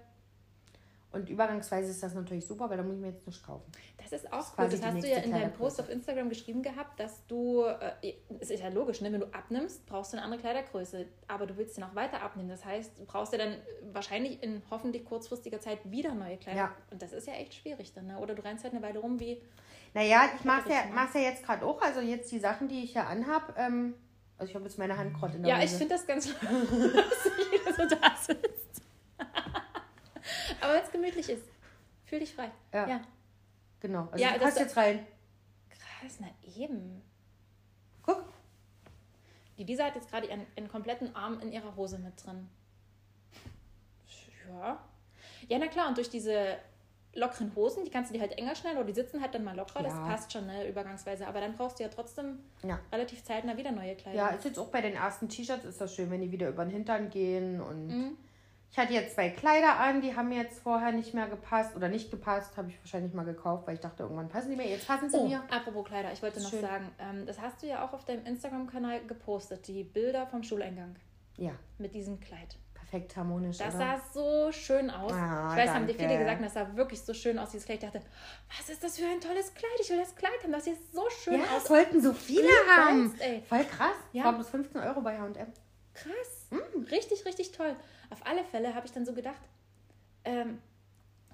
Und 1.12 1.28
übergangsweise 1.28 1.89
ist 1.89 2.03
das 2.03 2.14
natürlich 2.14 2.45
super, 2.45 2.70
weil 2.70 2.78
da 2.78 2.84
muss 2.84 2.93
ich 2.93 3.01
mir 3.01 3.07
jetzt 3.07 3.26
nichts 3.26 3.41
kaufen. 3.41 3.72
Das 3.97 4.12
ist 4.12 4.32
auch 4.32 4.41
ist 4.41 4.53
cool. 4.60 4.70
Das 4.70 4.84
hast 4.84 5.03
du 5.03 5.10
ja 5.10 5.18
in 5.18 5.32
deinem. 5.32 5.51
Post 5.53 5.80
auf 5.82 5.89
Instagram 5.89 6.30
geschrieben 6.30 6.62
gehabt, 6.62 6.99
dass 6.99 7.26
du, 7.26 7.64
äh, 7.64 8.14
es 8.39 8.51
ist 8.51 8.62
ja 8.62 8.70
logisch, 8.70 9.01
ne? 9.01 9.12
wenn 9.12 9.22
du 9.22 9.26
abnimmst, 9.34 9.88
brauchst 9.88 10.14
du 10.14 10.18
eine 10.18 10.24
andere 10.26 10.39
Kleidergröße. 10.39 11.07
Aber 11.28 11.47
du 11.47 11.57
willst 11.57 11.76
sie 11.76 11.82
noch 11.82 11.95
weiter 11.95 12.22
abnehmen. 12.22 12.49
Das 12.49 12.64
heißt, 12.64 12.99
du 12.99 13.05
brauchst 13.05 13.32
ja 13.34 13.39
dann 13.39 13.55
wahrscheinlich 13.91 14.43
in 14.43 14.62
hoffentlich 14.70 15.03
kurzfristiger 15.03 15.60
Zeit 15.60 15.80
wieder 15.89 16.14
neue 16.14 16.38
Kleider. 16.38 16.57
Ja. 16.57 16.76
Und 16.91 17.01
das 17.01 17.12
ist 17.12 17.26
ja 17.26 17.34
echt 17.34 17.55
schwierig 17.55 17.91
dann. 17.93 18.05
Ne? 18.05 18.20
Oder 18.20 18.36
du 18.36 18.43
rennst 18.43 18.64
halt 18.64 18.76
eine 18.76 18.84
Weile 18.84 18.99
rum 18.99 19.20
wie. 19.20 19.41
Naja, 19.95 20.30
ich 20.38 20.45
mache 20.45 20.70
ja, 20.70 20.86
ne? 20.86 20.91
mach's 20.93 21.16
ja 21.16 21.22
jetzt 21.22 21.43
gerade 21.43 21.66
auch. 21.66 21.82
Also 21.82 22.01
jetzt 22.01 22.32
die 22.32 22.39
Sachen, 22.39 22.68
die 22.68 22.84
ich 22.84 22.93
ja 22.93 23.07
anhab. 23.07 23.55
Ähm, 23.57 23.95
also 24.38 24.51
ich 24.51 24.55
habe 24.55 24.66
jetzt 24.66 24.78
meine 24.78 24.95
Hand 24.95 25.16
gerade 25.16 25.38
in 25.38 25.43
der 25.43 25.51
Ja, 25.51 25.57
ich 25.57 25.72
Hose. 25.72 25.78
finde 25.80 25.95
das 25.95 26.05
ganz 26.05 26.28
lustig, 26.41 27.47
wie 27.51 27.57
du 27.57 27.74
so 27.74 27.95
da 27.95 28.16
sitzt. 28.16 28.59
Aber 30.62 30.74
wenn 30.74 30.84
es 30.84 30.91
gemütlich 30.91 31.30
ist, 31.30 31.43
fühl 32.05 32.20
dich 32.20 32.34
frei. 32.34 32.51
Ja. 32.74 32.88
ja. 32.88 33.01
Genau, 33.80 34.07
also 34.12 34.24
Ja, 34.24 34.34
du 34.34 34.39
das- 34.39 34.43
passt 34.49 34.60
jetzt 34.60 34.78
rein. 34.78 35.05
Krass, 35.70 36.18
na 36.20 36.28
eben. 36.57 37.01
Guck. 38.03 38.26
Die 39.57 39.64
Lisa 39.64 39.86
hat 39.86 39.95
jetzt 39.95 40.10
gerade 40.10 40.28
ihren, 40.28 40.45
ihren 40.55 40.70
kompletten 40.70 41.16
Arm 41.16 41.39
in 41.41 41.51
ihrer 41.51 41.76
Hose 41.76 41.97
mit 41.99 42.14
drin. 42.26 42.49
Ja. 44.49 44.80
Ja, 45.47 45.57
na 45.60 45.68
klar, 45.68 45.88
und 45.89 45.97
durch 45.97 46.10
diese 46.10 46.57
lockeren 47.14 47.53
Hosen, 47.55 47.84
die 47.86 47.91
kannst 47.91 48.10
du 48.12 48.14
dir 48.14 48.22
halt 48.22 48.38
enger 48.38 48.55
schnallen 48.55 48.78
oder 48.78 48.86
die 48.88 48.93
sitzen 48.93 49.22
halt 49.22 49.34
dann 49.34 49.43
mal 49.43 49.55
lockerer, 49.55 49.84
das 49.84 49.93
Ja. 49.93 50.05
passt 50.07 50.32
schon, 50.32 50.45
ne, 50.45 50.68
übergangsweise. 50.68 51.28
Aber 51.28 51.39
dann 51.41 51.55
brauchst 51.55 51.80
du 51.80 51.84
ja 51.84 51.89
trotzdem 51.89 52.39
Ja. 52.64 52.80
relativ 52.91 53.24
zeitnah 53.24 53.57
wieder 53.57 53.72
neue 53.72 53.95
Kleider. 53.95 54.18
Ja, 54.18 54.28
ist 54.30 54.45
jetzt 54.45 54.60
auch 54.60 54.70
bei 54.70 54.82
den 54.82 54.93
ersten 54.93 55.28
T-Shirts 55.28 55.66
ist 55.66 55.82
das 55.82 55.93
schön, 55.95 56.10
wenn 56.12 56.22
die 56.22 56.32
wieder 56.32 56.49
über 56.49 56.64
den 56.66 56.72
Hintern 56.72 57.10
gehen. 57.10 57.62
Und 57.62 57.88
Mhm. 57.88 58.18
Ich 58.72 58.78
hatte 58.78 58.94
jetzt 58.94 59.16
zwei 59.16 59.30
Kleider 59.30 59.78
an, 59.80 60.02
die 60.02 60.16
haben 60.16 60.30
mir 60.30 60.44
jetzt 60.44 60.60
vorher 60.60 60.92
nicht 60.92 61.14
mehr 61.14 61.28
gepasst 61.28 61.76
oder 61.76 61.88
nicht 61.88 62.12
gepasst, 62.12 62.56
habe 62.56 62.70
ich 62.70 62.80
wahrscheinlich 62.80 63.14
mal 63.14 63.26
gekauft, 63.26 63.66
weil 63.68 63.74
ich 63.76 63.80
dachte, 63.82 64.04
irgendwann 64.04 64.30
passen 64.30 64.52
die 64.52 64.56
mir. 64.56 64.68
Jetzt 64.70 64.88
passen 64.88 65.10
sie 65.10 65.18
Oh, 65.18 65.28
mir. 65.28 65.42
apropos 65.50 65.86
Kleider, 65.88 66.12
ich 66.14 66.22
wollte 66.22 66.42
noch 66.42 66.50
Schön. 66.50 66.62
sagen, 66.62 66.90
ähm, 67.00 67.26
das 67.26 67.40
hast 67.42 67.62
du 67.64 67.68
ja 67.68 67.84
auch 67.86 67.94
auf 67.94 68.06
deinem 68.06 68.26
Instagram-Kanal 68.26 69.02
gepostet, 69.06 69.68
die 69.68 69.84
Bilder 69.84 70.28
vom 70.28 70.44
Schuleingang 70.44 70.96
Ja, 71.38 71.52
mit 71.80 71.94
diesem 71.96 72.20
Kleid. 72.20 72.58
perfekt 72.76 73.16
harmonisch. 73.18 73.58
Das 73.58 73.76
oder? 73.76 73.98
sah 73.98 74.02
so 74.14 74.52
schön 74.52 74.90
aus. 74.90 75.12
Ah, 75.14 75.50
ich 75.52 75.58
weiß, 75.64 75.70
haben 75.72 75.88
dir 75.88 75.94
danke. 75.94 76.08
viele 76.14 76.20
gesagt, 76.20 76.44
das 76.46 76.54
sah 76.54 76.76
wirklich 76.76 77.02
so 77.02 77.14
schön 77.14 77.38
aus, 77.40 77.50
dieses 77.52 77.66
Kleid. 77.66 77.84
Ich 77.84 77.90
dachte, 77.90 78.06
was 78.58 78.70
ist 78.70 78.84
das 78.84 78.98
für 79.00 79.06
ein 79.06 79.20
tolles 79.20 79.54
Kleid? 79.56 79.72
Ich 79.82 79.90
will 79.90 79.98
das 80.00 80.16
Kleid 80.16 80.32
haben, 80.44 80.52
das 80.52 80.66
sieht 80.66 80.78
so 80.94 81.08
schön 81.10 81.36
ja, 81.40 81.46
aus. 81.56 81.64
das 81.64 81.70
wollten 81.72 82.02
so 82.02 82.14
viele 82.14 82.48
haben. 82.78 83.12
Voll 83.50 83.64
krass. 83.66 83.96
Ja. 84.14 84.26
War 84.26 84.34
bloß 84.34 84.50
15 84.50 84.80
Euro 84.82 85.02
bei 85.02 85.18
H&M. 85.20 85.34
Krass. 85.94 86.39
Mm. 86.50 86.84
Richtig, 86.91 87.26
richtig 87.26 87.52
toll. 87.52 87.76
Auf 88.10 88.26
alle 88.26 88.43
Fälle 88.43 88.74
habe 88.76 88.86
ich 88.86 88.91
dann 88.91 89.06
so 89.06 89.14
gedacht, 89.14 89.41
ähm, 90.26 90.62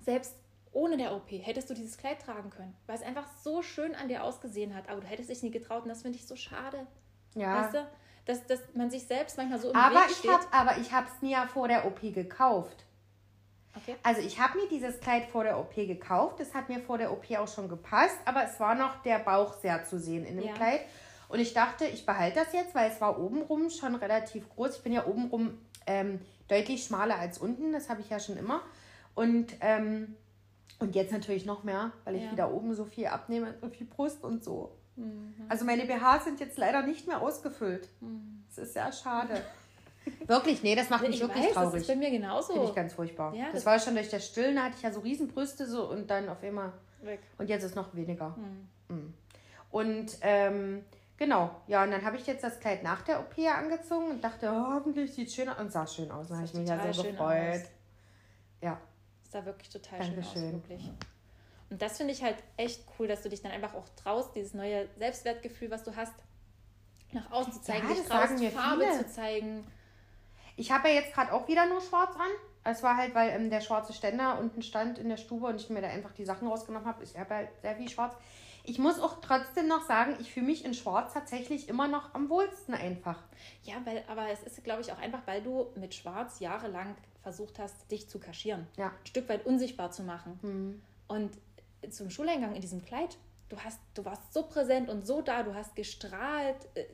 selbst 0.04 0.36
ohne 0.72 0.98
der 0.98 1.16
OP 1.16 1.32
hättest 1.32 1.70
du 1.70 1.74
dieses 1.74 1.98
Kleid 1.98 2.22
tragen 2.22 2.50
können, 2.50 2.76
weil 2.86 2.98
es 2.98 3.02
einfach 3.02 3.28
so 3.42 3.62
schön 3.62 3.96
an 3.96 4.10
dir 4.10 4.24
ausgesehen 4.24 4.76
hat. 4.76 4.90
Aber 4.90 5.02
du 5.02 5.08
hättest 5.08 5.30
dich 5.30 5.42
nie 5.42 5.52
getraut 5.52 5.84
und 5.84 5.90
das 5.90 6.02
finde 6.02 6.18
ich 6.18 6.28
so 6.28 6.36
schade. 6.36 6.86
Ja. 7.34 7.64
Weißt 7.64 7.76
du? 7.76 7.88
Dass, 8.26 8.46
dass 8.48 8.60
man 8.74 8.90
sich 8.90 9.04
selbst 9.04 9.38
manchmal 9.38 9.60
so 9.60 9.70
im 9.70 9.76
aber 9.76 9.96
Weg 9.96 10.10
ich 10.10 10.18
steht. 10.18 10.32
hab, 10.32 10.54
aber 10.54 10.78
ich 10.80 10.92
habe 10.92 11.08
es 11.08 11.22
mir 11.22 11.32
ja 11.32 11.48
vor 11.48 11.68
der 11.68 11.86
OP 11.86 12.02
gekauft. 12.02 12.84
Okay. 13.76 13.96
Also 14.04 14.22
ich 14.22 14.40
habe 14.40 14.58
mir 14.58 14.68
dieses 14.68 15.00
Kleid 15.00 15.26
vor 15.26 15.44
der 15.44 15.60
OP 15.60 15.76
gekauft. 15.76 16.40
Das 16.40 16.54
hat 16.54 16.70
mir 16.70 16.80
vor 16.80 16.98
der 16.98 17.12
OP 17.12 17.30
auch 17.38 17.48
schon 17.48 17.70
gepasst, 17.70 18.18
aber 18.26 18.44
es 18.44 18.60
war 18.60 18.76
noch 18.76 19.02
der 19.04 19.20
Bauch 19.20 19.54
sehr 19.62 19.84
zu 19.86 20.00
sehen 20.00 20.26
in 20.26 20.38
dem 20.38 20.48
Ja. 20.48 20.54
Kleid. 20.54 20.82
Und 21.28 21.40
ich 21.40 21.54
dachte, 21.54 21.86
ich 21.86 22.06
behalte 22.06 22.40
das 22.40 22.54
jetzt, 22.54 22.76
weil 22.76 22.90
es 22.92 23.02
war 23.02 23.20
obenrum 23.20 23.70
schon 23.70 23.96
relativ 23.96 24.48
groß. 24.50 24.78
Ich 24.78 24.84
bin 24.84 24.94
ja 24.94 25.06
obenrum 25.06 25.58
ähm, 25.88 26.20
deutlich 26.48 26.84
schmaler 26.84 27.18
als 27.20 27.38
unten. 27.40 27.72
Das 27.74 27.90
habe 27.90 28.02
ich 28.02 28.10
ja 28.10 28.20
schon 28.20 28.38
immer. 28.38 28.62
Und, 29.16 29.54
ähm, 29.62 30.16
und 30.80 30.94
jetzt 30.96 31.12
natürlich 31.12 31.46
noch 31.46 31.64
mehr, 31.64 31.92
weil 32.04 32.16
ich 32.16 32.24
Ja. 32.24 32.32
wieder 32.32 32.52
oben 32.52 32.74
so 32.76 32.86
viel 32.86 33.08
abnehme, 33.08 33.54
so 33.62 33.70
viel 33.70 33.88
Brust 33.88 34.24
und 34.24 34.44
so. 34.44 34.72
Mhm. 34.98 35.34
Also 35.50 35.66
meine 35.66 35.86
BHs 35.86 36.26
sind 36.26 36.40
jetzt 36.40 36.58
leider 36.58 36.82
nicht 36.84 37.08
mehr 37.08 37.22
ausgefüllt. 37.22 37.90
Das 38.50 38.58
ist 38.68 38.74
sehr 38.74 38.92
schade. 38.92 39.42
wirklich, 40.28 40.62
nee, 40.64 40.76
das 40.76 40.90
macht 40.90 41.02
mich 41.02 41.16
Ich 41.16 41.22
wirklich 41.22 41.46
weiß, 41.48 41.54
das 41.54 41.64
traurig. 41.64 41.82
ist 41.82 41.88
bei 41.88 41.96
mir 41.96 42.12
genauso. 42.12 42.54
Finde 42.54 42.70
ich 42.70 42.76
ganz 42.76 42.94
furchtbar. 42.94 43.34
Ja, 43.34 43.46
das, 43.46 43.54
das- 43.56 43.66
war 43.66 43.80
schon 43.80 43.96
durch 43.96 44.10
das 44.10 44.26
Stillen, 44.26 44.56
da 44.56 44.64
hatte 44.66 44.76
ich 44.78 44.84
ja 44.84 44.92
so 44.92 45.00
riesen 45.00 45.28
Brüste 45.28 45.66
so 45.66 45.90
und 45.90 46.10
dann 46.10 46.30
auf 46.30 46.44
einmal. 46.44 46.72
Weg. 47.02 47.20
Und 47.38 47.50
jetzt 47.50 47.64
ist 47.64 47.76
noch 47.76 47.94
weniger. 47.96 48.36
Hm. 48.36 48.96
Mm. 48.98 49.14
Und 49.72 50.18
ähm, 50.22 50.84
genau, 51.18 51.50
ja, 51.68 51.84
und 51.84 51.92
dann 51.92 52.04
habe 52.06 52.18
ich 52.18 52.26
jetzt 52.28 52.44
das 52.44 52.60
Kleid 52.60 52.84
nach 52.84 53.02
der 53.04 53.20
OP 53.20 53.38
angezogen 53.40 54.10
und 54.12 54.24
dachte, 54.24 54.50
oh, 54.52 54.74
hoffentlich 54.74 55.14
sieht 55.14 55.32
schön 55.32 55.50
aus. 55.50 55.60
Und 55.60 55.72
sah 55.72 55.86
schön 55.88 56.12
aus. 56.12 56.28
Dann 56.28 56.38
habe 56.38 56.46
ich 56.48 56.54
mich 56.54 56.68
ja 56.68 56.94
schön 56.94 57.12
gefreut. 57.12 57.56
aus. 57.56 57.70
Ja, 58.62 58.80
Das 59.24 59.32
sah 59.32 59.46
wirklich 59.46 59.70
total 59.70 60.04
schön 60.04 60.16
Dankeschön. 60.16 60.46
aus, 60.48 60.54
wirklich. 60.54 60.92
Und 61.70 61.82
das 61.82 61.98
finde 61.98 62.14
ich 62.14 62.24
halt 62.24 62.38
echt 62.58 62.84
cool, 63.00 63.08
dass 63.08 63.22
du 63.24 63.30
dich 63.30 63.42
dann 63.42 63.52
einfach 63.52 63.74
auch 63.74 63.88
traust, 63.96 64.36
dieses 64.36 64.54
neue 64.54 64.88
Selbstwertgefühl, 64.98 65.72
was 65.72 65.84
du 65.84 65.96
hast, 65.96 66.14
nach 67.12 67.32
außen 67.32 67.54
zu 67.54 67.62
zeigen, 67.62 67.88
Ja, 67.88 67.94
dich 67.96 68.06
traust, 68.06 68.44
Farbe 68.54 68.84
viele. 68.86 68.98
zu 69.06 69.08
zeigen. 69.12 69.68
Ich 70.58 70.72
habe 70.72 70.90
ja 70.90 70.96
jetzt 70.96 71.14
gerade 71.14 71.34
auch 71.34 71.48
wieder 71.48 71.66
nur 71.66 71.82
schwarz 71.82 72.16
an. 72.16 72.30
Es 72.64 72.82
war 72.82 72.98
halt, 72.98 73.14
weil 73.14 73.30
ähm, 73.30 73.50
der 73.50 73.62
schwarze 73.62 73.94
Ständer 73.94 74.40
unten 74.40 74.62
stand 74.62 74.98
in 74.98 75.10
der 75.10 75.18
Stube 75.18 75.48
und 75.48 75.56
ich 75.56 75.70
mir 75.70 75.82
da 75.82 75.88
einfach 75.90 76.12
die 76.14 76.26
Sachen 76.26 76.48
rausgenommen 76.48 76.88
habe. 76.88 77.04
Ich 77.04 77.18
habe 77.18 77.34
halt 77.36 77.50
sehr 77.62 77.76
viel 77.76 77.90
schwarz. 77.90 78.16
Ich 78.68 78.80
muss 78.80 79.00
auch 79.00 79.22
trotzdem 79.22 79.68
noch 79.68 79.86
sagen, 79.86 80.16
ich 80.20 80.34
fühle 80.34 80.48
mich 80.48 80.66
in 80.66 80.74
schwarz 80.74 81.14
tatsächlich 81.14 81.70
immer 81.70 81.88
noch 81.88 82.14
am 82.14 82.30
wohlsten 82.30 82.74
einfach. 82.74 83.22
Ja, 83.64 83.76
weil, 83.86 84.04
aber 84.08 84.30
es 84.30 84.44
ist, 84.44 84.64
glaube 84.64 84.82
ich, 84.82 84.92
auch 84.92 84.98
einfach, 84.98 85.22
weil 85.26 85.42
du 85.42 85.68
mit 85.76 85.94
Schwarz 85.94 86.40
jahrelang 86.40 86.96
versucht 87.22 87.60
hast, 87.60 87.92
dich 87.92 88.10
zu 88.10 88.20
kaschieren. 88.20 88.68
Ja. 88.78 88.88
Ein 88.88 89.06
Stück 89.06 89.30
weit 89.30 89.46
unsichtbar 89.46 89.92
zu 89.92 90.04
machen. 90.04 90.40
Hm. 90.42 90.82
Und 91.08 91.38
zum 91.90 92.10
Schuleingang 92.10 92.56
in 92.56 92.62
diesem 92.62 92.84
Kleid, 92.84 93.18
du 93.50 93.58
hast, 93.60 93.80
du 93.94 94.04
warst 94.06 94.34
so 94.34 94.44
präsent 94.44 94.90
und 94.90 95.06
so 95.06 95.22
da, 95.22 95.44
du 95.44 95.54
hast 95.54 95.76
gestrahlt. 95.76 96.58
Äh, 96.76 96.86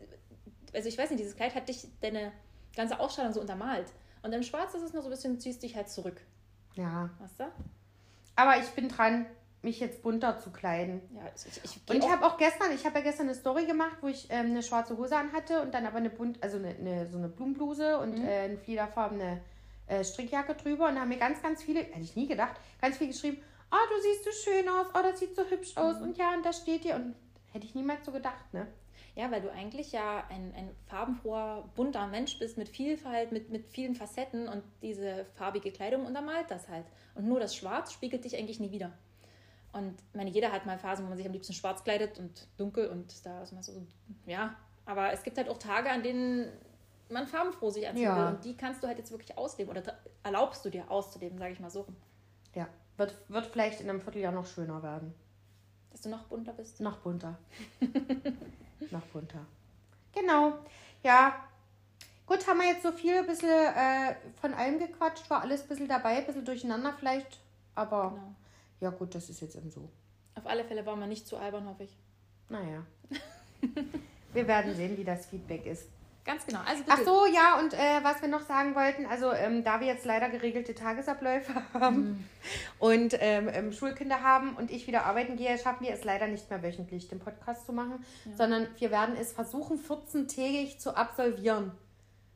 Also 0.74 0.88
ich 0.90 0.98
weiß 0.98 1.10
nicht, 1.10 1.20
dieses 1.20 1.36
Kleid 1.36 1.56
hat 1.56 1.68
dich, 1.70 1.88
deine 2.02 2.32
ganze 2.76 3.00
Ausstrahlung 3.00 3.34
so 3.34 3.42
untermalt. 3.42 3.88
Und 4.24 4.34
im 4.34 4.44
Schwarz 4.44 4.74
ist 4.74 4.84
es 4.84 4.94
nur 4.94 5.02
so 5.02 5.10
ein 5.10 5.12
bisschen, 5.12 5.40
ziehst 5.40 5.64
dich 5.64 5.76
halt 5.76 5.90
zurück. 5.90 6.22
Ja. 6.76 7.10
Weißt 7.20 7.40
du? 7.40 7.52
Aber 8.36 8.58
ich 8.58 8.70
bin 8.70 8.88
dran, 8.88 9.26
mich 9.64 9.80
jetzt 9.80 10.02
bunter 10.02 10.40
zu 10.40 10.50
kleiden. 10.52 11.02
Ja, 11.16 11.22
also 11.32 11.48
ich, 11.50 11.64
ich, 11.64 11.90
Und 11.90 12.04
ich 12.04 12.10
habe 12.10 12.26
auch 12.26 12.38
gestern, 12.38 12.72
ich 12.74 12.86
habe 12.86 12.98
ja 13.00 13.04
gestern 13.04 13.28
eine 13.28 13.36
Story 13.36 13.66
gemacht, 13.66 13.98
wo 14.02 14.08
ich 14.08 14.28
ähm, 14.30 14.48
eine 14.48 14.64
schwarze 14.64 14.98
Hose 14.98 15.16
anhatte 15.16 15.62
und 15.62 15.74
dann 15.74 15.86
aber 15.86 15.98
eine 15.98 16.10
bunt, 16.10 16.42
also 16.42 16.58
eine, 16.58 16.70
eine, 16.70 17.08
so 17.08 17.18
eine 17.18 17.30
Blumenbluse 17.30 18.00
und 18.00 18.18
Mhm. 18.20 18.26
äh, 18.28 18.40
eine 18.40 18.58
fliederfarbene 18.58 19.42
äh, 19.88 20.04
Strickjacke 20.04 20.56
drüber. 20.56 20.88
Und 20.88 20.96
da 20.96 21.02
haben 21.02 21.10
mir 21.10 21.18
ganz, 21.20 21.42
ganz 21.42 21.62
viele, 21.62 21.82
hätte 21.82 22.00
ich 22.02 22.16
nie 22.16 22.28
gedacht, 22.28 22.56
ganz 22.82 22.98
viel 22.98 23.08
geschrieben, 23.08 23.38
oh, 23.72 23.96
du 23.96 24.02
siehst 24.02 24.24
so 24.26 24.32
schön 24.32 24.68
aus, 24.68 24.88
oh, 24.96 25.00
das 25.04 25.20
sieht 25.20 25.36
so 25.36 25.44
hübsch 25.44 25.78
aus 25.78 25.98
Mhm. 25.98 26.04
und 26.04 26.18
ja, 26.18 26.34
und 26.34 26.44
da 26.46 26.54
steht 26.54 26.84
dir. 26.84 26.96
Und 26.96 27.14
hätte 27.54 27.66
ich 27.66 27.76
niemals 27.76 28.06
so 28.06 28.12
gedacht, 28.12 28.54
ne? 28.54 28.66
Ja, 29.14 29.30
weil 29.30 29.42
du 29.42 29.52
eigentlich 29.52 29.92
ja 29.92 30.24
ein, 30.30 30.54
ein 30.56 30.70
farbenfroher, 30.88 31.70
bunter 31.76 32.08
Mensch 32.08 32.40
bist 32.40 32.58
mit 32.58 32.70
Vielfalt, 32.70 33.34
mit, 33.34 33.50
mit 33.50 33.68
vielen 33.68 33.94
Facetten 33.94 34.48
und 34.48 34.64
diese 34.82 35.26
farbige 35.36 35.70
Kleidung 35.72 36.06
untermalt 36.06 36.50
das 36.50 36.70
halt. 36.70 36.86
Und 37.14 37.28
nur 37.28 37.40
das 37.42 37.54
Schwarz 37.56 37.92
spiegelt 37.92 38.24
dich 38.24 38.38
eigentlich 38.38 38.62
nie 38.62 38.72
wieder. 38.72 38.92
Und 39.74 40.02
ich 40.10 40.16
meine, 40.16 40.30
jeder 40.30 40.52
hat 40.52 40.66
mal 40.66 40.78
Phasen, 40.78 41.06
wo 41.06 41.10
man 41.10 41.18
sich 41.18 41.26
am 41.26 41.32
liebsten 41.32 41.54
schwarz 41.54 41.84
kleidet 41.84 42.20
und 42.20 42.48
dunkel 42.58 42.88
und 42.90 43.26
da 43.26 43.42
ist 43.42 43.54
man 43.54 43.64
so, 43.64 43.86
ja. 44.26 44.56
Aber 44.86 45.14
es 45.14 45.24
gibt 45.24 45.38
halt 45.38 45.48
auch 45.48 45.58
Tage, 45.58 45.90
an 45.90 46.04
denen 46.04 46.52
man 47.10 47.28
farbenfroh 47.28 47.70
sich 47.70 47.88
anziehen 47.88 48.04
Ja. 48.04 48.30
Und 48.30 48.44
die 48.44 48.58
kannst 48.58 48.84
du 48.84 48.88
halt 48.88 48.98
jetzt 48.98 49.12
wirklich 49.12 49.38
ausleben 49.38 49.72
oder 49.72 49.98
erlaubst 50.24 50.66
du 50.66 50.70
dir 50.70 50.90
auszuleben, 50.90 51.38
sage 51.38 51.54
ich 51.54 51.60
mal 51.60 51.70
so. 51.70 51.86
Ja. 52.54 52.68
Wird, 52.98 53.16
wird 53.30 53.46
vielleicht 53.48 53.80
in 53.82 53.90
einem 53.90 54.02
Vierteljahr 54.02 54.32
noch 54.32 54.46
schöner 54.46 54.84
werden. 54.84 55.14
Dass 55.92 56.02
du 56.02 56.10
noch 56.10 56.24
bunter 56.24 56.54
bist. 56.54 56.80
Noch 56.82 56.98
bunter. 56.98 57.38
noch 58.92 59.06
bunter. 59.08 59.46
Genau. 60.14 60.54
Ja. 61.04 61.36
Gut, 62.26 62.48
haben 62.48 62.60
wir 62.60 62.68
jetzt 62.68 62.84
so 62.84 62.92
viel, 62.92 63.18
ein 63.18 63.26
bisschen 63.26 63.50
äh, 63.50 64.16
von 64.40 64.54
allem 64.54 64.80
gequatscht, 64.80 65.30
war 65.30 65.42
alles 65.42 65.64
ein 65.64 65.68
bisschen 65.68 65.88
dabei, 65.88 66.18
ein 66.18 66.26
bisschen 66.26 66.46
durcheinander 66.46 66.94
vielleicht. 66.98 67.40
Aber 67.76 68.12
Genau. 68.12 68.36
Ja 68.82 68.90
gut, 68.90 69.16
das 69.16 69.30
ist 69.30 69.42
jetzt 69.42 69.56
eben 69.56 69.72
so. 69.72 69.90
Auf 70.36 70.46
alle 70.48 70.66
Fälle 70.66 70.86
waren 70.86 71.00
wir 71.00 71.08
nicht 71.08 71.28
zu 71.28 71.38
albern, 71.38 71.68
hoffe 71.68 71.84
ich. 71.84 71.98
Naja. 72.50 72.86
wir 74.34 74.48
werden 74.48 74.76
sehen, 74.76 74.98
wie 74.98 75.04
das 75.04 75.28
Feedback 75.28 75.66
ist. 75.66 75.88
Ganz 76.24 76.46
genau. 76.46 76.60
Also 76.68 76.84
Ach 76.88 77.00
so, 77.04 77.26
ja, 77.26 77.60
und 77.60 77.74
äh, 77.74 78.04
was 78.04 78.22
wir 78.22 78.28
noch 78.28 78.42
sagen 78.42 78.76
wollten, 78.76 79.08
also 79.08 79.32
ähm, 79.32 79.64
da 79.64 79.80
wir 79.80 79.88
jetzt 79.88 80.06
leider 80.06 80.30
geregelte 80.30 80.76
Tagesabläufe 80.76 81.52
haben 81.74 82.28
und 82.78 83.16
ähm, 83.20 83.50
ähm, 83.52 83.72
Schulkinder 83.72 84.22
haben 84.22 84.56
und 84.56 84.70
ich 84.70 84.86
wieder 84.86 85.06
arbeiten 85.06 85.36
gehe, 85.36 85.58
schaffen 85.58 85.86
wir 85.86 85.94
es 85.94 86.04
leider 86.04 86.28
nicht 86.28 86.50
mehr 86.50 86.62
wöchentlich, 86.62 87.08
den 87.08 87.20
Podcast 87.20 87.66
zu 87.66 87.74
machen, 87.74 88.06
sondern 88.36 88.68
wir 88.78 88.92
werden 88.92 89.16
es 89.20 89.34
versuchen, 89.34 89.80
14-tägig 89.80 90.78
zu 90.78 90.96
absolvieren. 90.96 91.72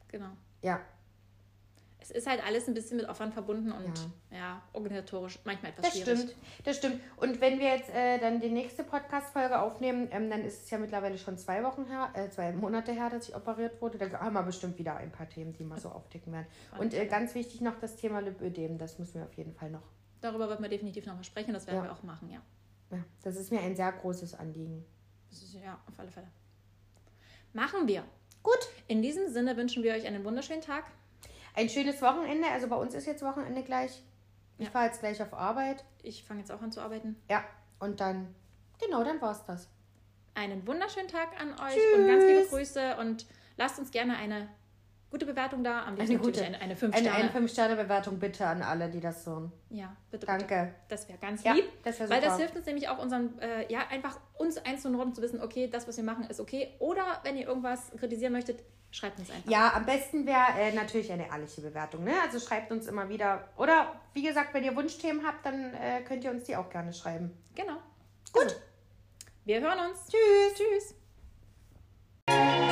Genau. 0.08 0.30
Ja, 0.64 0.82
Es 2.08 2.12
ist 2.12 2.28
halt 2.28 2.46
alles 2.46 2.68
ein 2.68 2.76
bisschen 2.76 2.98
mit 2.98 3.10
Aufwand 3.10 3.34
verbunden 3.34 3.72
und 3.72 4.10
ja, 4.30 4.62
organisatorisch 4.74 5.40
manchmal 5.44 5.72
etwas 5.72 5.86
das 5.86 5.94
schwierig. 5.98 6.20
stimmt, 6.20 6.36
das 6.64 6.78
stimmt. 6.78 7.02
Und 7.18 7.42
wenn 7.42 7.58
wir 7.58 7.66
jetzt 7.76 7.90
äh, 7.90 8.20
dann 8.20 8.40
die 8.40 8.52
nächste 8.52 8.84
Podcast-Folge 8.84 9.60
aufnehmen, 9.60 10.08
ähm, 10.12 10.30
dann 10.30 10.42
ist 10.46 10.66
es 10.66 10.70
ja 10.70 10.78
mittlerweile 10.78 11.18
schon 11.18 11.36
zwei 11.40 11.64
Wochen 11.64 11.86
her, 11.86 12.12
äh, 12.14 12.30
zwei 12.30 12.52
Monate 12.52 12.92
her, 12.92 13.10
dass 13.10 13.28
ich 13.30 13.36
operiert 13.36 13.82
wurde. 13.82 13.98
Da 13.98 14.20
haben 14.20 14.34
wir 14.34 14.44
bestimmt 14.44 14.78
wieder 14.78 14.96
ein 14.98 15.12
paar 15.12 15.28
Themen, 15.28 15.54
die 15.54 15.64
mal 15.64 15.80
so 15.80 15.90
aufdecken 15.90 16.32
werden. 16.32 16.46
Und 16.78 16.94
äh, 16.94 17.08
ganz 17.08 17.34
wichtig 17.34 17.62
noch 17.62 17.80
das 17.80 17.96
Thema 17.96 18.20
Lipödem, 18.20 18.78
das 18.78 19.00
müssen 19.00 19.16
wir 19.16 19.24
auf 19.26 19.34
jeden 19.34 19.56
Fall 19.56 19.72
noch. 19.72 19.82
Darüber 20.22 20.48
wird 20.48 20.60
man 20.60 20.70
definitiv 20.70 21.08
nochmal 21.08 21.24
sprechen, 21.24 21.54
das 21.54 21.66
werden 21.66 21.78
Ja. 21.78 21.84
wir 21.86 21.92
auch 21.92 22.04
machen, 22.04 22.30
ja. 22.30 22.40
Ja, 22.92 23.04
das 23.24 23.36
ist 23.36 23.52
mir 23.52 23.62
ein 23.62 23.76
sehr 23.76 23.92
großes 23.92 24.36
Anliegen. 24.36 24.86
Ist, 25.32 25.56
ja, 25.56 25.80
auf 25.88 26.00
alle 26.00 26.12
Fälle. 26.12 26.28
Machen 27.54 27.88
wir. 27.88 28.04
Gut. 28.44 28.60
In 28.88 29.02
diesem 29.02 29.28
Sinne 29.34 29.58
wünschen 29.58 29.82
wir 29.82 29.94
euch 29.94 30.06
einen 30.06 30.24
wunderschönen 30.24 30.62
Tag. 30.62 30.84
Ein 31.56 31.70
schönes 31.70 32.02
Wochenende. 32.02 32.48
Also 32.50 32.68
bei 32.68 32.76
uns 32.76 32.94
ist 32.94 33.06
jetzt 33.08 33.24
Wochenende 33.24 33.64
gleich. 33.64 34.04
Ich 34.58 34.66
Ja. 34.66 34.72
fahre 34.72 34.86
jetzt 34.88 35.00
gleich 35.00 35.22
auf 35.22 35.34
Arbeit. 35.34 35.84
Ich 36.04 36.24
fange 36.24 36.42
jetzt 36.42 36.52
auch 36.52 36.62
an 36.62 36.72
zu 36.72 36.82
arbeiten. 36.82 37.16
Ja, 37.30 37.44
und 37.80 38.00
dann, 38.00 38.34
genau, 38.80 39.04
dann 39.04 39.22
war's 39.22 39.44
das. 39.46 39.70
Einen 40.34 40.66
wunderschönen 40.68 41.08
Tag 41.08 41.30
an 41.40 41.52
euch 41.54 41.74
Tschüss. 41.74 41.96
und 41.98 42.08
ganz 42.08 42.24
liebe 42.26 42.46
Grüße 42.50 42.98
und 42.98 43.26
lasst 43.58 43.80
uns 43.80 43.92
gerne 43.92 44.18
eine 44.18 44.50
gute 45.16 45.26
Bewertung 45.28 45.64
da. 45.64 45.84
Am 45.84 45.94
Eine 45.94 45.98
liebsten 46.00 46.18
gute. 46.18 46.32
natürlich 46.42 46.48
eine, 46.56 46.62
eine 46.62 46.76
5 46.76 46.94
Eine, 46.94 47.10
Sterne. 47.10 47.32
eine 47.34 47.48
5-Sterne-Bewertung 47.48 48.20
bitte 48.20 48.46
an 48.46 48.62
alle, 48.62 48.90
die 48.90 49.00
das 49.00 49.26
hören. 49.26 49.50
ja, 49.70 49.96
bitte, 50.12 50.26
Danke. 50.26 50.46
bitte. 50.46 50.76
Das 50.90 51.08
wäre 51.08 51.18
ganz 51.20 51.42
Ja, 51.46 51.54
lieb. 51.54 51.64
das 51.84 52.00
wäre 52.02 52.10
Weil 52.10 52.20
das 52.20 52.38
hilft 52.38 52.58
uns 52.58 52.66
nämlich 52.66 52.90
auch 52.90 52.98
unseren, 53.02 53.40
äh, 53.40 53.72
ja, 53.72 53.88
einfach 53.90 54.20
uns 54.38 54.58
einzuordnen, 54.58 55.16
zu 55.16 55.22
wissen, 55.22 55.42
okay, 55.42 55.70
das, 55.70 55.88
was 55.88 55.96
wir 55.96 56.04
machen, 56.04 56.26
ist 56.26 56.42
okay. 56.42 56.74
Oder 56.80 57.22
wenn 57.24 57.38
ihr 57.38 57.48
irgendwas 57.48 57.92
kritisieren 57.98 58.34
möchtet, 58.34 58.60
schreibt 58.92 59.18
uns 59.20 59.32
einfach. 59.32 59.50
Ja, 59.50 59.72
am 59.74 59.86
besten 59.86 60.26
wäre 60.26 60.60
äh, 60.60 60.74
natürlich 60.74 61.10
eine 61.14 61.28
ehrliche 61.30 61.62
Bewertung. 61.62 62.04
Ne? 62.04 62.12
Also 62.22 62.46
schreibt 62.46 62.70
uns 62.74 62.88
immer 62.88 63.08
wieder. 63.08 63.48
Oder 63.56 63.94
wie 64.14 64.24
gesagt, 64.24 64.54
wenn 64.54 64.66
ihr 64.66 64.76
Wunschthemen 64.76 65.26
habt, 65.26 65.46
dann 65.46 65.74
äh, 65.76 66.02
könnt 66.06 66.26
ihr 66.26 66.32
uns 66.32 66.44
die 66.44 66.58
auch 66.58 66.70
gerne 66.70 66.92
schreiben. 66.92 67.32
Genau. 67.56 67.78
Gut. 68.34 68.44
Also, 68.44 68.56
wir 69.46 69.62
hören 69.62 69.80
uns. 69.92 70.08
Tschüss. 70.08 70.94
Tschüss. 72.28 72.65